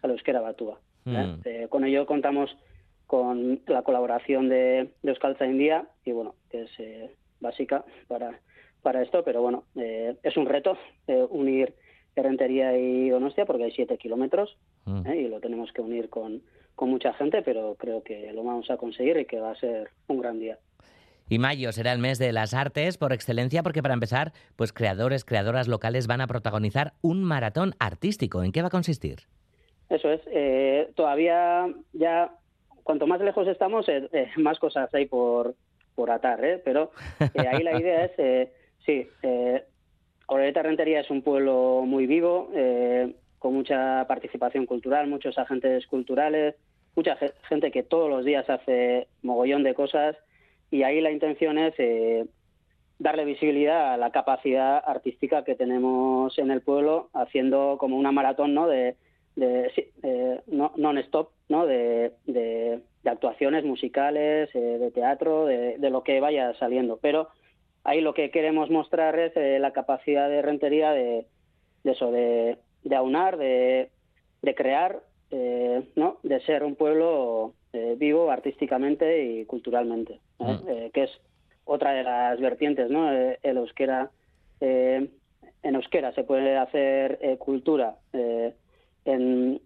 a 0.02 0.06
la 0.06 0.12
euskera 0.12 0.40
batúa. 0.40 0.80
¿eh? 1.06 1.64
Mm. 1.64 1.68
Con 1.68 1.84
ello 1.84 2.04
contamos 2.04 2.54
con 3.08 3.60
la 3.66 3.82
colaboración 3.82 4.48
de, 4.48 4.90
de 5.02 5.10
Euskaltza 5.10 5.46
India 5.46 5.88
y 6.04 6.12
bueno, 6.12 6.36
que 6.50 6.62
es 6.62 6.70
eh, 6.78 7.10
básica 7.40 7.84
para, 8.06 8.38
para 8.82 9.02
esto, 9.02 9.24
pero 9.24 9.42
bueno, 9.42 9.64
eh, 9.74 10.14
es 10.22 10.36
un 10.36 10.46
reto 10.46 10.78
eh, 11.08 11.26
unir 11.30 11.74
Errentería 12.14 12.76
y 12.78 13.08
Donostia 13.10 13.46
porque 13.46 13.64
hay 13.64 13.72
siete 13.72 13.98
kilómetros 13.98 14.56
Mm. 14.84 15.06
¿eh? 15.06 15.16
y 15.22 15.28
lo 15.28 15.38
tenemos 15.40 15.70
que 15.72 15.82
unir 15.82 16.08
con, 16.08 16.40
con 16.74 16.88
mucha 16.88 17.12
gente, 17.12 17.42
pero 17.42 17.74
creo 17.78 18.02
que 18.02 18.32
lo 18.32 18.42
vamos 18.42 18.70
a 18.70 18.78
conseguir 18.78 19.18
y 19.18 19.26
que 19.26 19.38
va 19.38 19.50
a 19.50 19.54
ser 19.56 19.90
un 20.06 20.20
gran 20.20 20.38
día. 20.40 20.58
Y 21.28 21.38
mayo 21.38 21.72
será 21.72 21.92
el 21.92 21.98
mes 21.98 22.18
de 22.18 22.32
las 22.32 22.54
artes 22.54 22.96
por 22.96 23.12
excelencia 23.12 23.62
porque 23.62 23.82
para 23.82 23.92
empezar, 23.92 24.32
pues 24.56 24.72
creadores, 24.72 25.26
creadoras 25.26 25.68
locales 25.68 26.06
van 26.06 26.22
a 26.22 26.26
protagonizar 26.26 26.94
un 27.02 27.22
maratón 27.22 27.74
artístico. 27.78 28.42
¿En 28.42 28.50
qué 28.52 28.62
va 28.62 28.68
a 28.68 28.70
consistir? 28.70 29.18
Eso 29.90 30.10
es. 30.10 30.22
eh, 30.32 30.90
todavía 30.96 31.66
ya, 31.92 32.32
cuanto 32.88 33.06
más 33.06 33.20
lejos 33.20 33.46
estamos, 33.46 33.86
eh, 33.90 34.08
eh, 34.14 34.30
más 34.38 34.58
cosas 34.58 34.88
hay 34.94 35.04
por, 35.04 35.54
por 35.94 36.10
atar, 36.10 36.42
¿eh? 36.42 36.58
Pero 36.64 36.90
eh, 37.34 37.46
ahí 37.46 37.62
la 37.62 37.78
idea 37.78 38.06
es, 38.06 38.48
sí, 38.86 39.06
eh, 39.22 39.62
Orereta 40.26 40.62
Rentería 40.62 41.00
es 41.00 41.10
un 41.10 41.20
pueblo 41.20 41.82
muy 41.84 42.06
vivo, 42.06 42.50
con 43.38 43.52
mucha 43.52 44.06
participación 44.08 44.64
cultural, 44.64 45.06
muchos 45.06 45.36
agentes 45.36 45.86
culturales, 45.86 46.54
mucha 46.96 47.14
ge- 47.16 47.34
gente 47.46 47.70
que 47.70 47.82
todos 47.82 48.08
los 48.08 48.24
días 48.24 48.48
hace 48.48 49.06
mogollón 49.20 49.64
de 49.64 49.74
cosas 49.74 50.16
y 50.70 50.82
ahí 50.82 51.02
la 51.02 51.10
intención 51.10 51.58
es 51.58 51.74
darle 52.98 53.24
visibilidad 53.26 53.92
a 53.92 53.96
la 53.98 54.10
capacidad 54.12 54.82
artística 54.86 55.44
que 55.44 55.54
tenemos 55.54 56.38
en 56.38 56.50
el 56.50 56.62
pueblo, 56.62 57.10
haciendo 57.12 57.76
como 57.78 57.96
una 57.98 58.12
maratón, 58.12 58.54
¿no? 58.54 58.66
De, 58.66 58.96
de 59.36 59.70
sí, 59.74 59.90
eh, 60.02 60.40
no- 60.46 60.72
non-stop, 60.76 61.28
¿no? 61.48 61.66
De, 61.66 62.12
de- 62.26 62.80
de 63.04 63.10
actuaciones 63.10 63.64
musicales, 63.64 64.50
eh, 64.54 64.58
de 64.58 64.90
teatro, 64.90 65.46
de, 65.46 65.78
de 65.78 65.90
lo 65.90 66.02
que 66.02 66.18
vaya 66.20 66.52
saliendo. 66.54 66.98
Pero 67.00 67.28
ahí 67.84 68.00
lo 68.00 68.12
que 68.12 68.30
queremos 68.30 68.70
mostrar 68.70 69.18
es 69.18 69.36
eh, 69.36 69.58
la 69.60 69.72
capacidad 69.72 70.28
de 70.28 70.42
rentería 70.42 70.90
de, 70.90 71.26
de 71.84 71.92
eso, 71.92 72.10
de, 72.10 72.58
aunar, 72.94 73.36
de, 73.38 73.90
crear, 74.56 75.00
eh, 75.30 75.82
¿no? 75.94 76.18
De 76.24 76.40
ser 76.40 76.64
un 76.64 76.74
pueblo 76.74 77.54
vivo 77.96 78.30
artísticamente 78.30 79.22
y 79.22 79.44
culturalmente. 79.44 80.18
Eh, 80.68 80.90
que 80.92 81.04
es 81.04 81.10
otra 81.64 81.92
de 81.92 82.02
las 82.02 82.40
vertientes, 82.40 82.90
¿no? 82.90 83.10
El 83.12 83.56
euskera, 83.58 84.10
en 84.60 85.10
euskera 85.62 86.12
se 86.12 86.24
puede 86.24 86.56
hacer 86.56 87.18
eh, 87.22 87.36
cultura 87.36 87.96
eh, 88.12 88.54
en, 89.04 89.60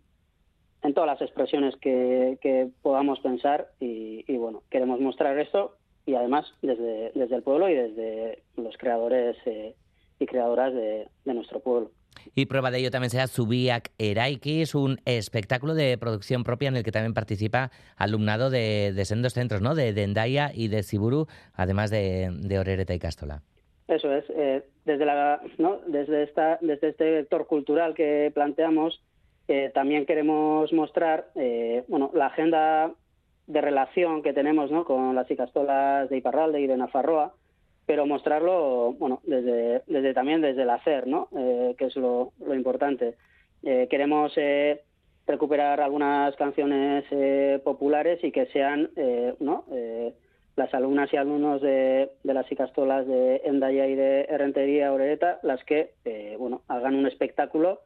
en 0.83 0.95
todas 0.95 1.07
las 1.09 1.23
expresiones 1.23 1.77
que, 1.77 2.39
que 2.41 2.69
podamos 2.83 3.21
pensar 3.21 3.69
y, 3.81 4.25
y, 4.27 4.37
bueno, 4.37 4.63
queremos 4.71 5.01
mostrar 5.01 5.39
esto 5.39 5.77
y 6.07 6.15
además 6.15 6.47
desde, 6.63 7.13
desde 7.15 7.37
el 7.37 7.43
pueblo 7.43 7.69
y 7.69 7.75
desde 7.75 8.43
los 8.57 8.77
creadores 8.77 9.37
eh, 9.47 9.75
y 10.19 10.27
creadoras 10.27 10.75
de, 10.75 11.09
de 11.25 11.35
nuestro 11.35 11.61
pueblo. 11.61 11.91
Y 12.35 12.47
prueba 12.47 12.71
de 12.71 12.79
ello 12.79 12.91
también 12.91 13.11
será 13.11 13.27
Zubiak 13.27 13.91
Eraiki, 13.99 14.63
es 14.63 14.75
un 14.75 14.99
espectáculo 15.07 15.75
de 15.75 15.97
producción 15.99 16.45
propia 16.45 16.69
en 16.69 16.77
el 16.77 16.85
que 16.85 16.93
también 16.93 17.15
participa 17.15 17.71
alumnado 17.97 18.51
de, 18.51 18.93
de 18.93 19.05
sendos 19.05 19.35
centros, 19.35 19.61
¿no? 19.63 19.75
De 19.75 19.93
Dendaya 19.93 20.51
y 20.55 20.69
de 20.69 20.83
Ziburu, 20.83 21.27
además 21.55 21.91
de, 21.91 22.31
de 22.31 22.59
Orereta 22.59 22.95
y 22.95 22.99
Castola. 22.99 23.43
Eso 23.89 24.13
es, 24.13 24.25
eh, 24.31 24.63
desde, 24.85 25.05
la, 25.05 25.41
¿no? 25.59 25.81
desde, 25.87 26.23
esta, 26.23 26.59
desde 26.61 26.91
este 26.91 27.11
vector 27.11 27.47
cultural 27.47 27.95
que 27.95 28.31
planteamos, 28.35 29.03
eh, 29.49 29.71
también 29.75 30.07
queremos 30.07 30.73
mostrar 30.73 31.29
eh, 31.35 31.85
bueno, 31.89 32.11
la 32.15 32.27
agenda 32.27 32.93
de 33.47 33.61
relación 33.61 34.23
que 34.23 34.33
tenemos 34.33 34.71
¿no? 34.71 34.85
con 34.85 35.15
las 35.15 35.31
icastolas 35.31 36.09
de 36.09 36.17
Iparralde 36.19 36.61
y 36.61 36.67
de 36.67 36.77
Nafarroa, 36.77 37.35
pero 37.87 38.07
mostrarlo, 38.07 38.95
bueno, 38.99 39.21
desde, 39.25 39.83
desde 39.87 40.15
también 40.15 40.41
desde 40.41 40.63
el 40.63 40.71
hacer, 40.71 41.07
¿no? 41.09 41.29
Eh, 41.37 41.75
que 41.77 41.87
es 41.87 41.97
lo, 41.97 42.33
lo 42.39 42.55
importante. 42.55 43.17
Eh, 43.65 43.87
queremos 43.89 44.33
eh, 44.37 44.83
recuperar 45.27 45.81
algunas 45.81 46.35
canciones 46.37 47.05
eh, 47.11 47.61
populares 47.65 48.23
y 48.25 48.33
que 48.33 48.47
sean, 48.47 48.91
¿no? 49.41 49.65
Las 50.55 50.75
alumnas 50.75 51.13
y 51.13 51.17
alumnos 51.17 51.63
de, 51.63 52.11
de 52.23 52.35
las 52.35 52.51
Icastolas 52.51 53.07
de 53.07 53.41
Endaya 53.45 53.87
y 53.87 53.95
de 53.95 54.23
Errentería 54.29 54.93
Orereta 54.93 55.39
las 55.43 55.65
que, 55.65 55.95
bueno, 56.39 56.63
hagan 56.69 56.95
un 56.95 57.07
espectáculo 57.07 57.81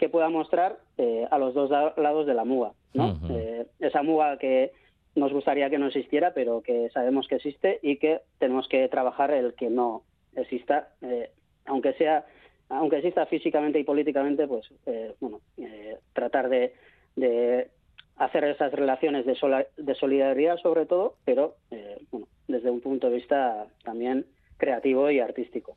que 0.00 0.08
pueda 0.08 0.30
mostrar 0.30 0.78
eh, 0.96 1.26
a 1.30 1.38
los 1.38 1.52
dos 1.52 1.68
lados 1.70 2.26
de 2.26 2.32
la 2.34 2.44
muga, 2.44 2.72
¿no? 2.94 3.20
Eh, 3.30 3.66
esa 3.80 4.02
muga 4.02 4.38
que 4.38 4.72
nos 5.14 5.30
gustaría 5.32 5.68
que 5.68 5.78
no 5.78 5.88
existiera, 5.88 6.32
pero 6.32 6.62
que 6.62 6.88
sabemos 6.90 7.28
que 7.28 7.34
existe 7.36 7.78
y 7.82 7.98
que 7.98 8.20
tenemos 8.38 8.66
que 8.66 8.88
trabajar 8.88 9.30
el 9.30 9.52
que 9.54 9.68
no 9.68 10.02
exista, 10.34 10.88
eh, 11.02 11.30
aunque 11.66 11.92
sea, 11.94 12.24
aunque 12.70 12.96
exista 12.96 13.26
físicamente 13.26 13.78
y 13.78 13.84
políticamente, 13.84 14.48
pues, 14.48 14.72
eh, 14.86 15.12
bueno, 15.20 15.40
tratar 16.14 16.48
de, 16.48 16.72
de 17.16 17.68
hacer 18.16 18.44
esas 18.44 18.72
relaciones 18.72 19.26
de, 19.26 19.34
sola- 19.34 19.66
de 19.76 19.94
solidaridad 19.96 20.56
sobre 20.58 20.86
todo, 20.86 21.16
pero, 21.26 21.56
eh, 21.70 21.98
bueno, 22.10 22.26
desde 22.48 22.70
un 22.70 22.80
punto 22.80 23.10
de 23.10 23.16
vista 23.16 23.66
también 23.84 24.24
creativo 24.56 25.10
y 25.10 25.20
artístico. 25.20 25.76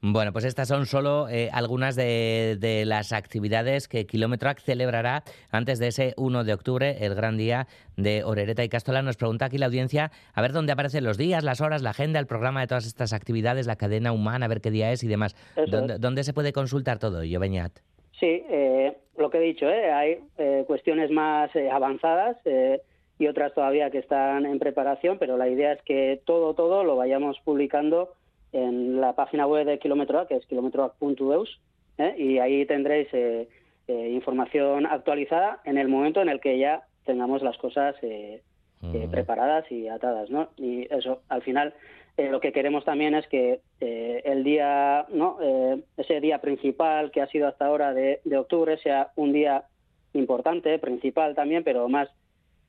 Bueno, 0.00 0.32
pues 0.32 0.44
estas 0.44 0.68
son 0.68 0.86
solo 0.86 1.28
eh, 1.28 1.48
algunas 1.52 1.96
de, 1.96 2.56
de 2.58 2.84
las 2.84 3.12
actividades 3.12 3.88
que 3.88 4.06
Kilometroac 4.06 4.60
celebrará 4.60 5.22
antes 5.50 5.78
de 5.78 5.88
ese 5.88 6.14
1 6.16 6.44
de 6.44 6.52
octubre, 6.52 6.96
el 7.00 7.14
gran 7.14 7.36
día 7.36 7.66
de 7.96 8.24
Orereta 8.24 8.64
y 8.64 8.68
Castola. 8.68 9.02
Nos 9.02 9.16
pregunta 9.16 9.46
aquí 9.46 9.58
la 9.58 9.66
audiencia 9.66 10.10
a 10.34 10.42
ver 10.42 10.52
dónde 10.52 10.72
aparecen 10.72 11.04
los 11.04 11.18
días, 11.18 11.44
las 11.44 11.60
horas, 11.60 11.82
la 11.82 11.90
agenda, 11.90 12.18
el 12.18 12.26
programa 12.26 12.60
de 12.60 12.66
todas 12.66 12.86
estas 12.86 13.12
actividades, 13.12 13.66
la 13.66 13.76
cadena 13.76 14.12
humana, 14.12 14.46
a 14.46 14.48
ver 14.48 14.60
qué 14.60 14.70
día 14.70 14.92
es 14.92 15.04
y 15.04 15.08
demás. 15.08 15.36
¿Dónde, 15.66 16.24
se 16.24 16.32
puede 16.32 16.52
consultar 16.52 16.98
todo, 16.98 17.24
yo 17.24 17.40
Beñat? 17.40 17.72
Sí, 18.18 18.44
eh, 18.48 18.96
lo 19.16 19.30
que 19.30 19.38
he 19.38 19.42
dicho, 19.42 19.68
¿eh? 19.68 19.90
hay 19.92 20.18
eh, 20.38 20.64
cuestiones 20.66 21.10
más 21.10 21.54
eh, 21.54 21.70
avanzadas 21.70 22.36
eh, 22.44 22.80
y 23.18 23.26
otras 23.26 23.54
todavía 23.54 23.90
que 23.90 23.98
están 23.98 24.46
en 24.46 24.58
preparación, 24.58 25.18
pero 25.18 25.36
la 25.36 25.48
idea 25.48 25.72
es 25.72 25.82
que 25.82 26.20
todo, 26.24 26.54
todo 26.54 26.84
lo 26.84 26.96
vayamos 26.96 27.38
publicando 27.44 28.14
en 28.52 29.00
la 29.00 29.14
página 29.14 29.46
web 29.46 29.66
de 29.66 29.78
Kilometroac, 29.78 30.28
que 30.28 30.36
es 30.36 30.46
kilometroac.eus, 30.46 31.60
¿eh? 31.98 32.14
y 32.18 32.38
ahí 32.38 32.66
tendréis 32.66 33.08
eh, 33.12 33.48
eh, 33.88 34.10
información 34.10 34.86
actualizada 34.86 35.60
en 35.64 35.78
el 35.78 35.88
momento 35.88 36.20
en 36.20 36.28
el 36.28 36.40
que 36.40 36.58
ya 36.58 36.84
tengamos 37.04 37.42
las 37.42 37.56
cosas 37.58 37.96
eh, 38.02 38.42
eh, 38.82 39.08
preparadas 39.10 39.70
y 39.70 39.88
atadas, 39.88 40.30
¿no? 40.30 40.50
Y 40.56 40.86
eso, 40.94 41.22
al 41.28 41.42
final, 41.42 41.74
lo 42.16 42.40
que 42.40 42.52
queremos 42.52 42.84
también 42.84 43.14
es 43.14 43.26
que 43.28 43.60
el 43.80 44.44
día, 44.44 45.06
¿no? 45.08 45.38
Eh, 45.40 45.82
ese 45.96 46.20
día 46.20 46.40
principal 46.40 47.10
que 47.10 47.22
ha 47.22 47.26
sido 47.28 47.48
hasta 47.48 47.66
ahora 47.66 47.94
de, 47.94 48.20
de 48.24 48.36
octubre 48.36 48.76
sea 48.78 49.10
un 49.16 49.32
día 49.32 49.64
importante, 50.12 50.78
principal 50.78 51.34
también, 51.34 51.64
pero 51.64 51.88
más 51.88 52.08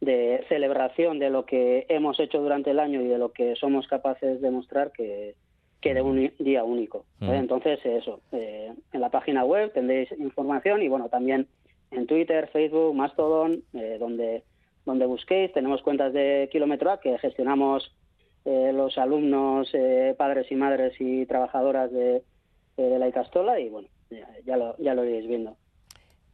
de 0.01 0.43
celebración 0.49 1.19
de 1.19 1.29
lo 1.29 1.45
que 1.45 1.85
hemos 1.89 2.19
hecho 2.19 2.41
durante 2.41 2.71
el 2.71 2.79
año 2.79 3.01
y 3.01 3.07
de 3.07 3.17
lo 3.17 3.31
que 3.31 3.55
somos 3.55 3.87
capaces 3.87 4.41
de 4.41 4.51
mostrar 4.51 4.91
que, 4.91 5.35
que 5.83 5.93
de 5.93 6.01
un 6.01 6.31
día 6.39 6.63
único. 6.63 7.05
¿eh? 7.19 7.25
Mm. 7.25 7.33
Entonces, 7.33 7.79
eso, 7.83 8.21
eh, 8.31 8.71
en 8.93 9.01
la 9.01 9.09
página 9.09 9.43
web 9.43 9.73
tendréis 9.73 10.09
información 10.17 10.81
y 10.81 10.87
bueno, 10.87 11.09
también 11.09 11.47
en 11.91 12.07
Twitter, 12.07 12.49
Facebook, 12.53 12.95
Mastodon, 12.95 13.61
eh, 13.73 13.97
donde, 13.99 14.43
donde 14.85 15.05
busquéis. 15.05 15.51
Tenemos 15.51 15.81
cuentas 15.81 16.13
de 16.13 16.49
Kilómetro 16.51 16.89
A 16.89 17.01
que 17.01 17.17
gestionamos 17.19 17.93
eh, 18.45 18.71
los 18.73 18.97
alumnos, 18.97 19.69
eh, 19.73 20.15
padres 20.17 20.49
y 20.49 20.55
madres 20.55 20.93
y 20.99 21.25
trabajadoras 21.25 21.91
de, 21.91 22.23
eh, 22.77 22.81
de 22.81 22.99
la 22.99 23.09
Icastola 23.09 23.59
y 23.59 23.69
bueno, 23.69 23.89
ya, 24.09 24.27
ya 24.45 24.57
lo, 24.57 24.77
ya 24.77 24.93
lo 24.93 25.03
iréis 25.03 25.27
viendo. 25.27 25.57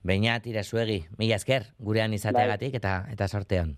Beñat, 0.01 0.45
irazuegi, 0.47 1.03
mila 1.17 1.35
esker, 1.35 1.73
gurean 1.77 2.13
izateagatik 2.15 2.77
eta, 2.79 3.03
eta 3.11 3.27
sorteon. 3.27 3.75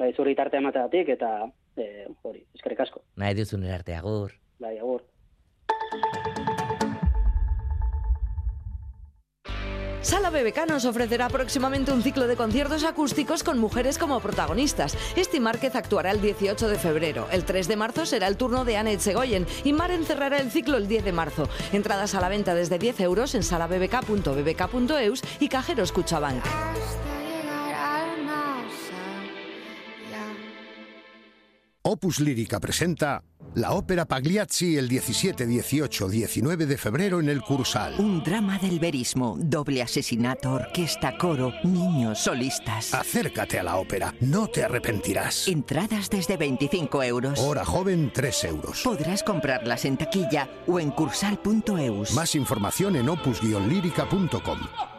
Bai, 0.00 0.12
zurritarte 0.16 0.58
emateatik 0.58 1.12
eta 1.14 1.28
eh, 1.76 2.08
hori, 2.22 2.42
eskerrik 2.56 2.80
asko. 2.88 3.04
Nahi 3.16 3.36
duzun 3.38 3.68
arte, 3.70 3.94
agur. 3.94 4.32
Bai, 4.60 4.78
agur. 4.78 5.02
Sala 10.02 10.30
BBK 10.30 10.66
nos 10.66 10.86
ofrecerá 10.86 11.28
próximamente 11.28 11.92
un 11.92 12.02
ciclo 12.02 12.26
de 12.26 12.36
conciertos 12.36 12.84
acústicos 12.84 13.42
con 13.42 13.58
mujeres 13.58 13.98
como 13.98 14.20
protagonistas. 14.20 14.96
Esti 15.14 15.40
Márquez 15.40 15.76
actuará 15.76 16.10
el 16.10 16.20
18 16.20 16.68
de 16.68 16.78
febrero. 16.78 17.26
El 17.30 17.44
3 17.44 17.68
de 17.68 17.76
marzo 17.76 18.06
será 18.06 18.26
el 18.26 18.36
turno 18.36 18.64
de 18.64 18.76
Annette 18.76 19.00
Segoyen 19.00 19.46
y 19.62 19.72
Maren 19.72 20.04
cerrará 20.04 20.38
el 20.38 20.50
ciclo 20.50 20.78
el 20.78 20.88
10 20.88 21.04
de 21.04 21.12
marzo. 21.12 21.48
Entradas 21.72 22.14
a 22.14 22.20
la 22.20 22.28
venta 22.28 22.54
desde 22.54 22.78
10 22.78 23.00
euros 23.00 23.34
en 23.34 23.42
salabbk.bbk.eus 23.42 25.22
y 25.38 25.48
cajeros 25.48 25.92
Cuchabank. 25.92 26.44
Opus 31.92 32.20
Lírica 32.20 32.60
presenta 32.60 33.24
la 33.56 33.72
ópera 33.72 34.04
Pagliacci 34.04 34.76
el 34.76 34.88
17, 34.88 35.44
18, 35.44 36.08
19 36.08 36.66
de 36.66 36.78
febrero 36.78 37.18
en 37.18 37.28
el 37.28 37.42
Cursal. 37.42 37.96
Un 37.98 38.22
drama 38.22 38.60
del 38.60 38.78
verismo, 38.78 39.36
doble 39.40 39.82
asesinato, 39.82 40.52
orquesta, 40.52 41.18
coro, 41.18 41.52
niños, 41.64 42.20
solistas. 42.20 42.94
Acércate 42.94 43.58
a 43.58 43.64
la 43.64 43.74
ópera, 43.74 44.14
no 44.20 44.46
te 44.46 44.62
arrepentirás. 44.62 45.48
Entradas 45.48 46.08
desde 46.08 46.36
25 46.36 47.02
euros. 47.02 47.40
Hora 47.40 47.64
joven, 47.64 48.12
3 48.14 48.44
euros. 48.44 48.82
Podrás 48.84 49.24
comprarlas 49.24 49.84
en 49.84 49.96
taquilla 49.96 50.48
o 50.68 50.78
en 50.78 50.92
cursal.eus. 50.92 52.14
Más 52.14 52.36
información 52.36 52.94
en 52.94 53.08
opus-lírica.com. 53.08 54.89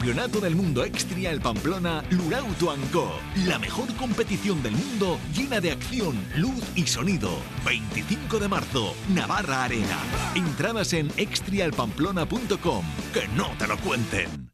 Campeonato 0.00 0.40
del 0.40 0.56
Mundo 0.56 0.82
Extrial 0.82 1.42
Pamplona 1.42 2.02
Lurauto 2.08 2.74
Co. 2.90 3.12
La 3.44 3.58
mejor 3.58 3.94
competición 3.96 4.62
del 4.62 4.72
mundo 4.72 5.18
llena 5.36 5.60
de 5.60 5.72
acción, 5.72 6.18
luz 6.36 6.64
y 6.74 6.86
sonido. 6.86 7.30
25 7.66 8.38
de 8.38 8.48
marzo, 8.48 8.94
Navarra 9.14 9.64
Arena. 9.64 9.98
Entradas 10.34 10.94
en 10.94 11.10
extrialpamplona.com. 11.18 12.82
Que 13.12 13.28
no 13.36 13.50
te 13.58 13.66
lo 13.66 13.76
cuenten. 13.76 14.49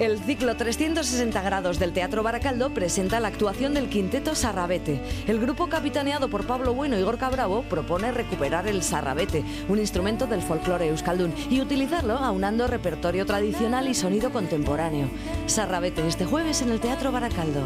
El 0.00 0.18
ciclo 0.18 0.56
360 0.56 1.40
grados 1.42 1.78
del 1.78 1.92
Teatro 1.92 2.24
Baracaldo 2.24 2.70
presenta 2.70 3.20
la 3.20 3.28
actuación 3.28 3.74
del 3.74 3.88
quinteto 3.88 4.34
Sarrabete. 4.34 5.00
El 5.28 5.38
grupo 5.38 5.68
capitaneado 5.68 6.28
por 6.28 6.46
Pablo 6.46 6.74
Bueno 6.74 6.98
y 6.98 7.02
Gorka 7.02 7.30
Bravo 7.30 7.62
propone 7.62 8.10
recuperar 8.10 8.66
el 8.66 8.82
sarrabete, 8.82 9.44
un 9.68 9.78
instrumento 9.78 10.26
del 10.26 10.42
folclore 10.42 10.88
euskaldun, 10.88 11.32
y 11.48 11.60
utilizarlo 11.60 12.14
aunando 12.14 12.66
repertorio 12.66 13.24
tradicional 13.24 13.86
y 13.88 13.94
sonido 13.94 14.32
contemporáneo. 14.32 15.08
Sarrabete 15.46 16.04
este 16.08 16.24
jueves 16.24 16.60
en 16.62 16.72
el 16.72 16.80
Teatro 16.80 17.12
Baracaldo. 17.12 17.62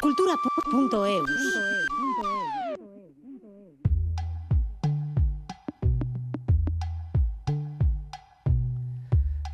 Cultura.eus. 0.00 1.97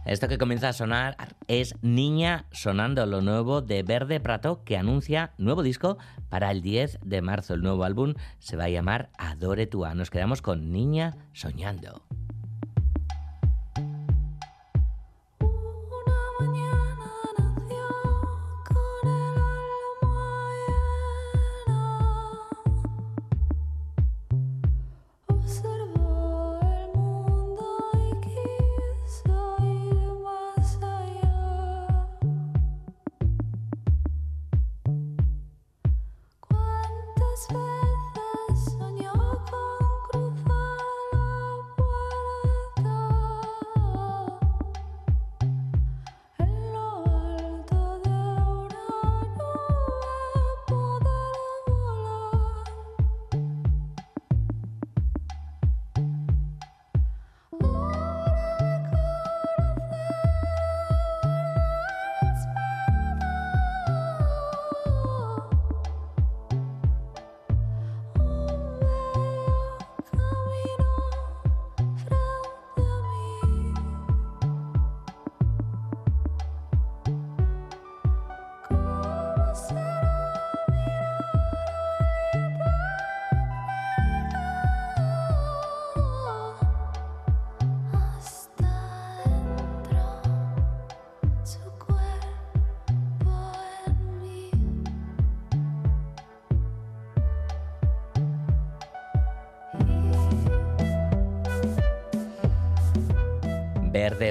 Esto 0.05 0.29
que 0.29 0.37
comienza 0.37 0.69
a 0.69 0.75
sonar 0.75 1.17
es 1.49 1.77
Niña 1.81 2.45
sonando 2.53 3.07
lo 3.07 3.23
nuevo 3.23 3.63
de 3.63 3.83
Verde 3.83 4.21
Prato 4.21 4.63
que 4.63 4.77
anuncia 4.77 5.33
nuevo 5.39 5.63
disco 5.63 5.97
para 6.29 6.51
el 6.51 6.61
10 6.61 6.99
de 7.03 7.23
marzo. 7.23 7.55
El 7.55 7.63
nuevo 7.63 7.85
álbum 7.85 8.13
se 8.39 8.57
va 8.57 8.65
a 8.65 8.69
llamar 8.69 9.09
Adore 9.17 9.67
Tua. 9.67 9.95
Nos 9.95 10.11
quedamos 10.11 10.43
con 10.43 10.71
Niña 10.71 11.17
soñando. 11.33 12.03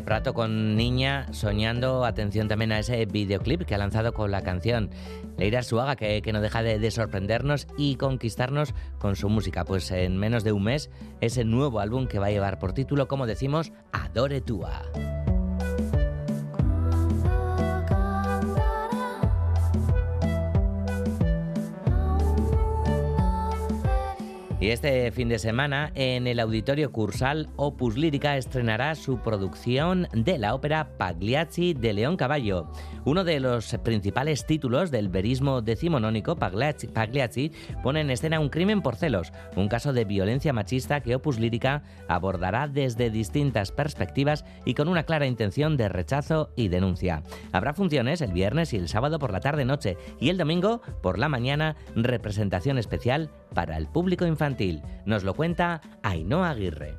Prato 0.02 0.34
con 0.34 0.76
Niña, 0.76 1.28
soñando, 1.32 2.06
atención 2.06 2.48
también 2.48 2.72
a 2.72 2.80
ese 2.80 3.06
videoclip 3.06 3.64
que 3.64 3.76
ha 3.76 3.78
lanzado 3.78 4.14
con 4.14 4.32
la 4.32 4.42
canción. 4.42 4.90
Leira 5.38 5.62
Suaga, 5.62 5.96
que, 5.96 6.22
que 6.22 6.34
no 6.34 6.42
deja 6.42 6.64
de, 6.64 6.80
de 6.80 6.92
sorprendernos 6.92 7.68
y 7.78 7.96
conquistarnos 7.98 8.74
con 8.98 9.16
su 9.16 9.30
música. 9.30 9.66
Pues 9.66 9.92
en 9.92 10.18
menos 10.18 10.44
de 10.44 10.54
un 10.54 10.64
mes, 10.64 10.90
ese 11.22 11.44
nuevo 11.44 11.80
álbum 11.80 12.08
que 12.08 12.20
va 12.20 12.28
a 12.28 12.32
llevar 12.32 12.58
por 12.58 12.74
título, 12.74 13.08
como 13.08 13.28
decimos, 13.28 13.72
Adore 13.92 14.42
Tua. 14.42 14.82
Y 24.64 24.70
este 24.70 25.12
fin 25.12 25.28
de 25.28 25.40
semana, 25.40 25.92
en 25.94 26.26
el 26.26 26.40
Auditorio 26.40 26.90
Cursal, 26.94 27.50
Opus 27.58 27.98
Lírica 27.98 28.38
estrenará 28.38 28.96
su 28.96 29.18
producción 29.18 30.08
de 30.14 30.38
la 30.38 30.56
ópera 30.56 30.98
Pagliacci 30.98 31.74
de 31.74 31.92
León 31.92 32.16
Caballo. 32.16 32.72
Uno 33.06 33.24
de 33.24 33.40
los 33.40 33.78
principales 33.84 34.46
títulos 34.46 34.90
del 34.90 35.10
verismo 35.10 35.62
decimonónico, 35.62 36.38
Pagliacci, 36.38 37.52
pone 37.84 38.02
en 38.02 38.10
escena 38.10 38.40
un 38.40 38.50
crimen 38.50 38.82
por 38.82 38.96
celos, 38.96 39.34
un 39.56 39.68
caso 39.68 39.92
de 39.92 40.06
violencia 40.06 40.54
machista 40.54 41.02
que 41.02 41.16
Opus 41.16 41.38
Lírica 41.38 41.84
abordará 42.08 42.68
desde 42.68 43.10
distintas 43.10 43.72
perspectivas 43.72 44.46
y 44.64 44.74
con 44.74 44.88
una 44.88 45.04
clara 45.04 45.26
intención 45.26 45.76
de 45.76 45.90
rechazo 45.90 46.52
y 46.56 46.70
denuncia. 46.70 47.24
Habrá 47.52 47.74
funciones 47.74 48.22
el 48.22 48.32
viernes 48.32 48.74
y 48.74 48.78
el 48.78 48.88
sábado 48.88 49.20
por 49.20 49.32
la 49.32 49.42
tarde-noche 49.42 49.98
y 50.20 50.30
el 50.30 50.38
domingo 50.38 50.82
por 51.02 51.20
la 51.20 51.28
mañana 51.28 51.76
representación 51.96 52.78
especial 52.78 53.30
para 53.54 53.78
el 53.78 53.88
público 53.88 54.26
infantil. 54.26 54.82
Nos 55.06 55.24
lo 55.24 55.34
cuenta 55.34 55.82
Ainhoa 56.04 56.52
Aguirre. 56.52 56.98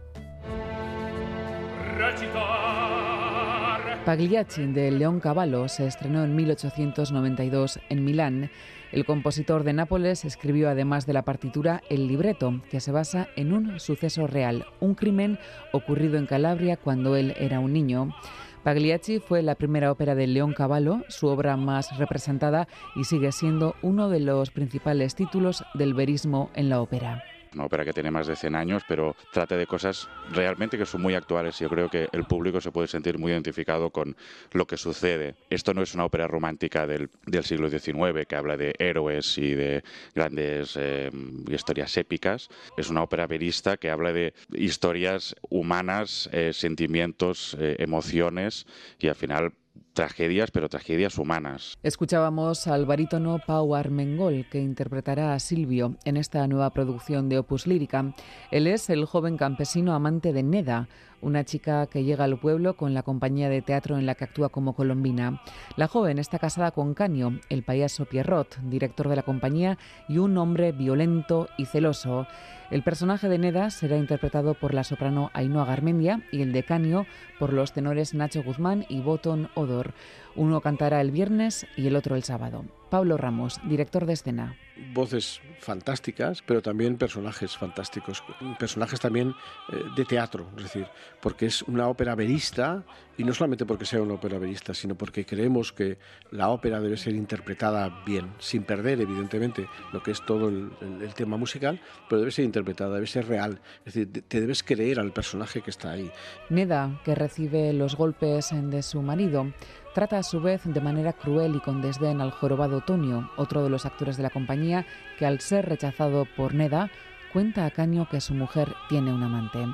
Pagliacci 4.05 4.67
de 4.67 4.91
León 4.91 5.19
Cavallo 5.19 5.67
se 5.67 5.87
estrenó 5.87 6.25
en 6.25 6.37
1892 6.37 7.81
en 7.89 8.05
Milán. 8.05 8.51
El 8.93 9.07
compositor 9.07 9.65
de 9.65 9.73
Nápoles 9.73 10.27
escribió 10.27 10.69
además 10.69 11.07
de 11.07 11.15
la 11.15 11.25
partitura 11.25 11.83
el 11.89 12.07
libreto, 12.07 12.61
que 12.71 12.81
se 12.81 12.93
basa 12.93 13.29
en 13.35 13.55
un 13.55 13.81
suceso 13.81 14.27
real, 14.27 14.67
un 14.81 14.95
crimen 14.95 15.39
ocurrido 15.73 16.19
en 16.19 16.27
Calabria 16.27 16.77
cuando 16.77 17.17
él 17.17 17.35
era 17.39 17.61
un 17.61 17.73
niño. 17.73 18.15
Pagliacci 18.63 19.21
fue 19.21 19.43
la 19.43 19.55
primera 19.55 19.91
ópera 19.91 20.15
de 20.15 20.27
León 20.27 20.53
Cavallo, 20.53 21.03
su 21.09 21.29
obra 21.29 21.57
más 21.57 21.97
representada 21.97 22.69
y 22.97 23.05
sigue 23.05 23.33
siendo 23.33 23.75
uno 23.81 24.11
de 24.11 24.21
los 24.21 24.51
principales 24.51 25.15
títulos 25.15 25.65
del 25.73 25.95
verismo 25.95 26.51
en 26.55 26.69
la 26.69 26.83
ópera 26.83 27.25
una 27.55 27.65
ópera 27.65 27.85
que 27.85 27.93
tiene 27.93 28.11
más 28.11 28.27
de 28.27 28.37
100 28.37 28.55
años, 28.55 28.83
pero 28.89 29.17
trata 29.33 29.57
de 29.57 29.67
cosas 29.67 30.09
realmente 30.33 30.79
que 30.79 30.87
son 30.87 31.03
muy 31.03 31.15
actuales. 31.15 31.59
Yo 31.59 31.69
creo 31.69 31.89
que 31.89 32.09
el 32.13 32.25
público 32.25 32.61
se 32.61 32.73
puede 32.73 32.89
sentir 32.89 33.19
muy 33.19 33.33
identificado 33.33 33.91
con 33.91 34.17
lo 34.53 34.67
que 34.67 34.77
sucede. 34.77 35.35
Esto 35.51 35.75
no 35.75 35.83
es 35.83 35.95
una 35.95 36.05
ópera 36.05 36.27
romántica 36.27 36.87
del, 36.87 37.11
del 37.27 37.45
siglo 37.45 37.69
XIX 37.69 38.27
que 38.27 38.37
habla 38.37 38.57
de 38.57 38.75
héroes 38.79 39.39
y 39.39 39.55
de 39.55 39.83
grandes 40.15 40.77
eh, 40.77 41.11
historias 41.49 41.97
épicas. 41.97 42.49
Es 42.77 42.91
una 42.91 43.03
ópera 43.03 43.27
verista 43.27 43.77
que 43.77 43.91
habla 43.91 44.13
de 44.13 44.35
historias 44.53 45.35
humanas, 45.49 46.29
eh, 46.33 46.53
sentimientos, 46.53 47.57
eh, 47.59 47.77
emociones 47.79 48.67
y 48.99 49.09
al 49.09 49.15
final 49.15 49.53
tragedias, 49.93 50.51
pero 50.51 50.69
tragedias 50.69 51.19
humanas. 51.19 51.79
Escuchábamos 51.83 52.67
al 52.67 52.85
barítono 52.85 53.41
Pau 53.47 53.75
Armengol, 53.75 54.47
que 54.51 54.61
interpretará 54.61 55.35
a 55.35 55.41
Silvio 55.41 55.97
en 56.05 56.17
esta 56.17 56.47
nueva 56.47 56.71
producción 56.71 57.29
de 57.29 57.39
Opus 57.39 57.67
Lírica. 57.67 58.15
Él 58.51 58.67
es 58.67 58.91
el 58.91 59.05
joven 59.05 59.37
campesino 59.37 59.95
amante 59.95 60.33
de 60.33 60.43
Neda, 60.43 60.89
una 61.25 61.45
chica 61.45 61.87
que 61.87 62.05
llega 62.05 62.25
al 62.25 62.39
pueblo 62.39 62.77
con 62.77 62.95
la 62.95 63.03
compañía 63.03 63.49
de 63.49 63.63
teatro 63.63 63.99
en 63.99 64.07
la 64.07 64.15
que 64.15 64.25
actúa 64.25 64.51
como 64.51 64.75
colombina. 64.75 65.43
La 65.77 65.89
joven 65.89 66.19
está 66.19 66.39
casada 66.39 66.71
con 66.71 66.95
Canio, 66.95 67.41
el 67.49 67.63
payaso 67.63 68.05
Pierrot, 68.05 68.59
director 68.63 69.09
de 69.09 69.17
la 69.17 69.23
compañía, 69.23 69.79
y 70.09 70.19
un 70.19 70.37
hombre 70.39 70.73
violento 70.73 71.49
y 71.57 71.65
celoso. 71.67 72.27
El 72.71 72.83
personaje 72.83 73.29
de 73.29 73.39
Neda 73.39 73.71
será 73.71 73.97
interpretado 73.97 74.55
por 74.55 74.75
la 74.75 74.85
soprano 74.85 75.31
Ainhoa 75.33 75.65
Garmendia 75.65 76.23
y 76.33 76.43
el 76.43 76.53
de 76.53 76.63
Canio 76.63 77.07
por 77.39 77.53
los 77.53 77.73
tenores 77.73 78.15
Nacho 78.15 78.43
Guzmán 78.43 78.85
y 78.89 79.01
Boton 79.01 79.49
Odor. 79.55 79.93
Uno 80.37 80.61
cantará 80.61 81.01
el 81.01 81.11
viernes 81.11 81.67
y 81.77 81.87
el 81.87 81.97
otro 81.97 82.17
el 82.17 82.25
sábado. 82.25 82.65
Pablo 82.95 83.17
Ramos, 83.17 83.61
director 83.65 84.07
de 84.07 84.13
escena. 84.13 84.57
Voces 84.93 85.41
fantásticas, 85.59 86.43
pero 86.47 86.63
también 86.63 86.97
personajes 86.97 87.57
fantásticos, 87.57 88.23
personajes 88.57 89.01
también 89.01 89.35
eh, 89.73 89.83
de 89.97 90.05
teatro, 90.05 90.47
es 90.57 90.63
decir, 90.63 90.87
porque 91.21 91.47
es 91.47 91.63
una 91.63 91.89
ópera 91.89 92.15
verista 92.15 92.85
y 93.19 93.25
no 93.25 93.35
solamente 93.35 93.67
porque 93.67 93.85
sea 93.85 94.01
una 94.01 94.15
ópera 94.15 94.39
verista, 94.39 94.75
sino 94.75 94.95
porque 94.95 95.27
creemos 95.27 95.73
que 95.73 95.99
la 96.31 96.51
ópera 96.51 96.81
debe 96.81 96.97
ser 96.97 97.15
interpretada 97.17 98.05
bien, 98.07 98.33
sin 98.39 98.63
perder 98.63 99.01
evidentemente 99.01 99.69
lo 99.93 100.01
que 100.01 100.13
es 100.13 100.25
todo 100.25 100.49
el, 100.49 100.71
el, 100.81 101.03
el 101.03 101.15
tema 101.15 101.37
musical, 101.37 101.81
pero 102.09 102.21
debe 102.21 102.31
ser 102.31 102.45
interpretada, 102.45 102.95
debe 102.95 103.09
ser 103.09 103.27
real, 103.27 103.61
es 103.85 103.95
decir, 103.95 104.23
te 104.29 104.41
debes 104.41 104.63
creer 104.63 105.01
al 105.01 105.13
personaje 105.13 105.63
que 105.63 105.71
está 105.71 105.91
ahí. 105.91 106.13
Neda, 106.49 107.01
que 107.05 107.17
recibe 107.17 107.73
los 107.73 107.97
golpes 107.97 108.51
de 108.53 108.83
su 108.83 109.03
marido, 109.03 109.53
Trata 109.95 110.19
a 110.19 110.25
su 110.25 110.41
vez 110.41 110.63
de 110.65 110.81
manera 110.81 111.13
cruel 111.13 111.55
y 111.55 111.61
con 111.61 111.81
desdén 111.81 112.21
al 112.21 112.33
jorobado 112.33 112.81
Tonio, 112.81 113.31
otro 113.37 113.63
de 113.63 113.71
los 113.71 113.87
actores 113.87 114.17
de 114.17 114.25
la 114.25 114.31
compañía, 114.31 114.85
que 115.21 115.25
al 115.25 115.39
ser 115.39 115.69
rechazado 115.69 116.27
por 116.37 116.53
Neda, 116.53 116.91
cuenta 117.33 117.65
a 117.65 117.71
Caño 117.71 118.09
que 118.11 118.21
su 118.21 118.35
mujer 118.35 118.75
tiene 118.89 119.13
un 119.13 119.23
amante. 119.23 119.65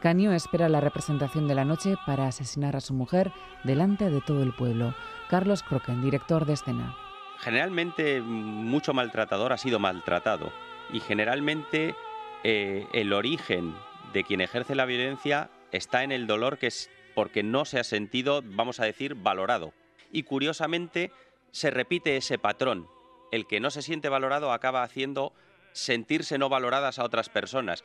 Caño 0.00 0.32
espera 0.32 0.68
la 0.68 0.80
representación 0.80 1.46
de 1.46 1.54
la 1.54 1.64
noche 1.64 1.94
para 2.04 2.26
asesinar 2.26 2.74
a 2.74 2.80
su 2.80 2.94
mujer 2.94 3.30
delante 3.62 4.10
de 4.10 4.20
todo 4.20 4.42
el 4.42 4.52
pueblo. 4.52 4.92
Carlos 5.28 5.62
Croquen, 5.62 6.02
director 6.02 6.46
de 6.46 6.54
escena. 6.54 6.96
Generalmente 7.38 8.20
mucho 8.20 8.92
maltratador 8.92 9.52
ha 9.52 9.58
sido 9.58 9.78
maltratado 9.78 10.50
y 10.92 10.98
generalmente 10.98 11.94
eh, 12.42 12.88
el 12.92 13.12
origen 13.12 13.72
de 14.12 14.24
quien 14.24 14.40
ejerce 14.40 14.74
la 14.74 14.84
violencia 14.84 15.48
está 15.70 16.02
en 16.02 16.10
el 16.10 16.26
dolor 16.26 16.58
que 16.58 16.66
es 16.66 16.90
porque 17.20 17.42
no 17.42 17.66
se 17.66 17.78
ha 17.78 17.84
sentido, 17.84 18.40
vamos 18.42 18.80
a 18.80 18.86
decir, 18.86 19.14
valorado. 19.14 19.74
Y 20.10 20.22
curiosamente 20.22 21.12
se 21.50 21.70
repite 21.70 22.16
ese 22.16 22.38
patrón. 22.38 22.88
El 23.30 23.46
que 23.46 23.60
no 23.60 23.70
se 23.70 23.82
siente 23.82 24.08
valorado 24.08 24.52
acaba 24.52 24.82
haciendo 24.82 25.34
sentirse 25.72 26.38
no 26.38 26.48
valoradas 26.48 26.98
a 26.98 27.04
otras 27.04 27.28
personas. 27.28 27.84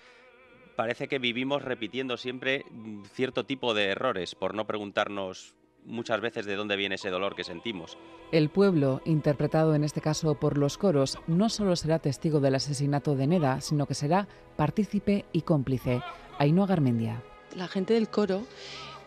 Parece 0.77 1.09
que 1.09 1.19
vivimos 1.19 1.63
repitiendo 1.63 2.15
siempre 2.15 2.63
cierto 3.11 3.45
tipo 3.45 3.73
de 3.73 3.87
errores 3.87 4.35
por 4.35 4.53
no 4.53 4.67
preguntarnos 4.67 5.53
muchas 5.83 6.21
veces 6.21 6.45
de 6.45 6.55
dónde 6.55 6.77
viene 6.77 6.95
ese 6.95 7.09
dolor 7.09 7.35
que 7.35 7.43
sentimos. 7.43 7.97
El 8.31 8.47
pueblo, 8.47 9.01
interpretado 9.03 9.75
en 9.75 9.83
este 9.83 9.99
caso 9.99 10.35
por 10.39 10.57
los 10.57 10.77
coros, 10.77 11.19
no 11.27 11.49
solo 11.49 11.75
será 11.75 11.99
testigo 11.99 12.39
del 12.39 12.55
asesinato 12.55 13.17
de 13.17 13.27
Neda, 13.27 13.59
sino 13.59 13.85
que 13.85 13.95
será 13.95 14.29
partícipe 14.55 15.25
y 15.33 15.41
cómplice. 15.41 16.01
Ainhoa 16.39 16.67
Garmendia. 16.67 17.21
La 17.53 17.67
gente 17.67 17.95
del 17.95 18.09
coro 18.09 18.43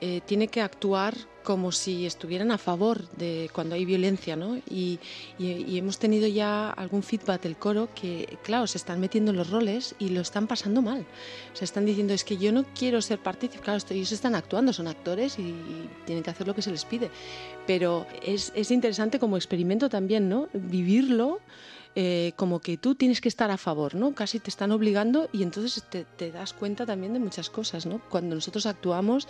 eh, 0.01 0.21
tiene 0.27 0.49
que 0.49 0.61
actuar 0.61 1.15
como 1.43 1.73
si 1.73 2.05
estuvieran 2.05 2.51
a 2.51 2.59
favor 2.59 3.09
de 3.17 3.49
cuando 3.55 3.75
hay 3.75 3.87
violencia, 3.87 4.37
¿no? 4.37 4.59
Y, 4.69 5.01
y, 5.39 5.65
y, 5.67 5.79
hemos 5.79 5.99
tenido 5.99 6.29
ya 6.29 6.71
algún 6.71 7.03
feedback 7.03 7.43
del 7.43 7.57
coro 7.57 7.89
que, 7.95 8.39
claro, 8.43 8.67
se 8.67 8.77
están 8.77 9.01
metiendo 9.01 9.31
en 9.31 9.39
los 9.39 9.49
roles 9.49 9.95
y 9.99 10.11
lo 10.11 10.21
están 10.21 10.47
pasando 10.47 10.83
mal. 10.83 11.07
Se 11.55 11.65
están 11.65 11.87
diciendo, 11.87 12.13
es 12.13 12.23
que 12.23 12.37
yo 12.37 12.53
no 12.53 12.67
quiero 12.79 13.01
ser 13.01 13.19
partícipe, 13.19 13.63
claro, 13.63 13.79
esto, 13.79 13.95
ellos 13.95 14.13
están 14.13 14.35
actuando, 14.35 14.75
son 14.75 14.89
actores 14.89 15.39
y, 15.39 15.43
y, 15.43 15.89
tienen 16.05 16.23
que 16.23 16.31
hacer 16.31 16.47
lo 16.47 16.55
que 16.55 16.61
se 16.61 16.71
les 16.71 16.85
pide. 16.85 17.11
Pero 17.67 18.07
es, 18.23 18.53
es 18.55 18.71
interesante 18.71 19.19
como 19.19 19.39
experimento 19.39 19.89
también, 19.89 20.29
¿no? 20.29 20.49
Vivirlo 20.53 21.41
eh, 21.95 22.33
como 22.37 22.61
que 22.61 22.77
tú 22.77 22.95
tienes 22.95 23.21
que 23.21 23.29
estar 23.29 23.51
a 23.51 23.57
favor, 23.57 23.95
¿no? 23.95 24.15
Casi 24.15 24.39
te 24.39 24.51
están 24.51 24.73
obligando 24.73 25.29
y 25.33 25.43
entonces 25.43 25.83
te, 26.17 26.31
das 26.31 26.53
cuenta 26.53 26.87
también 26.87 27.13
de 27.13 27.19
muchas 27.19 27.51
cosas, 27.51 27.87
¿no? 27.87 28.01
Cuando 28.09 28.35
nosotros 28.35 28.67
actuamos, 28.67 29.27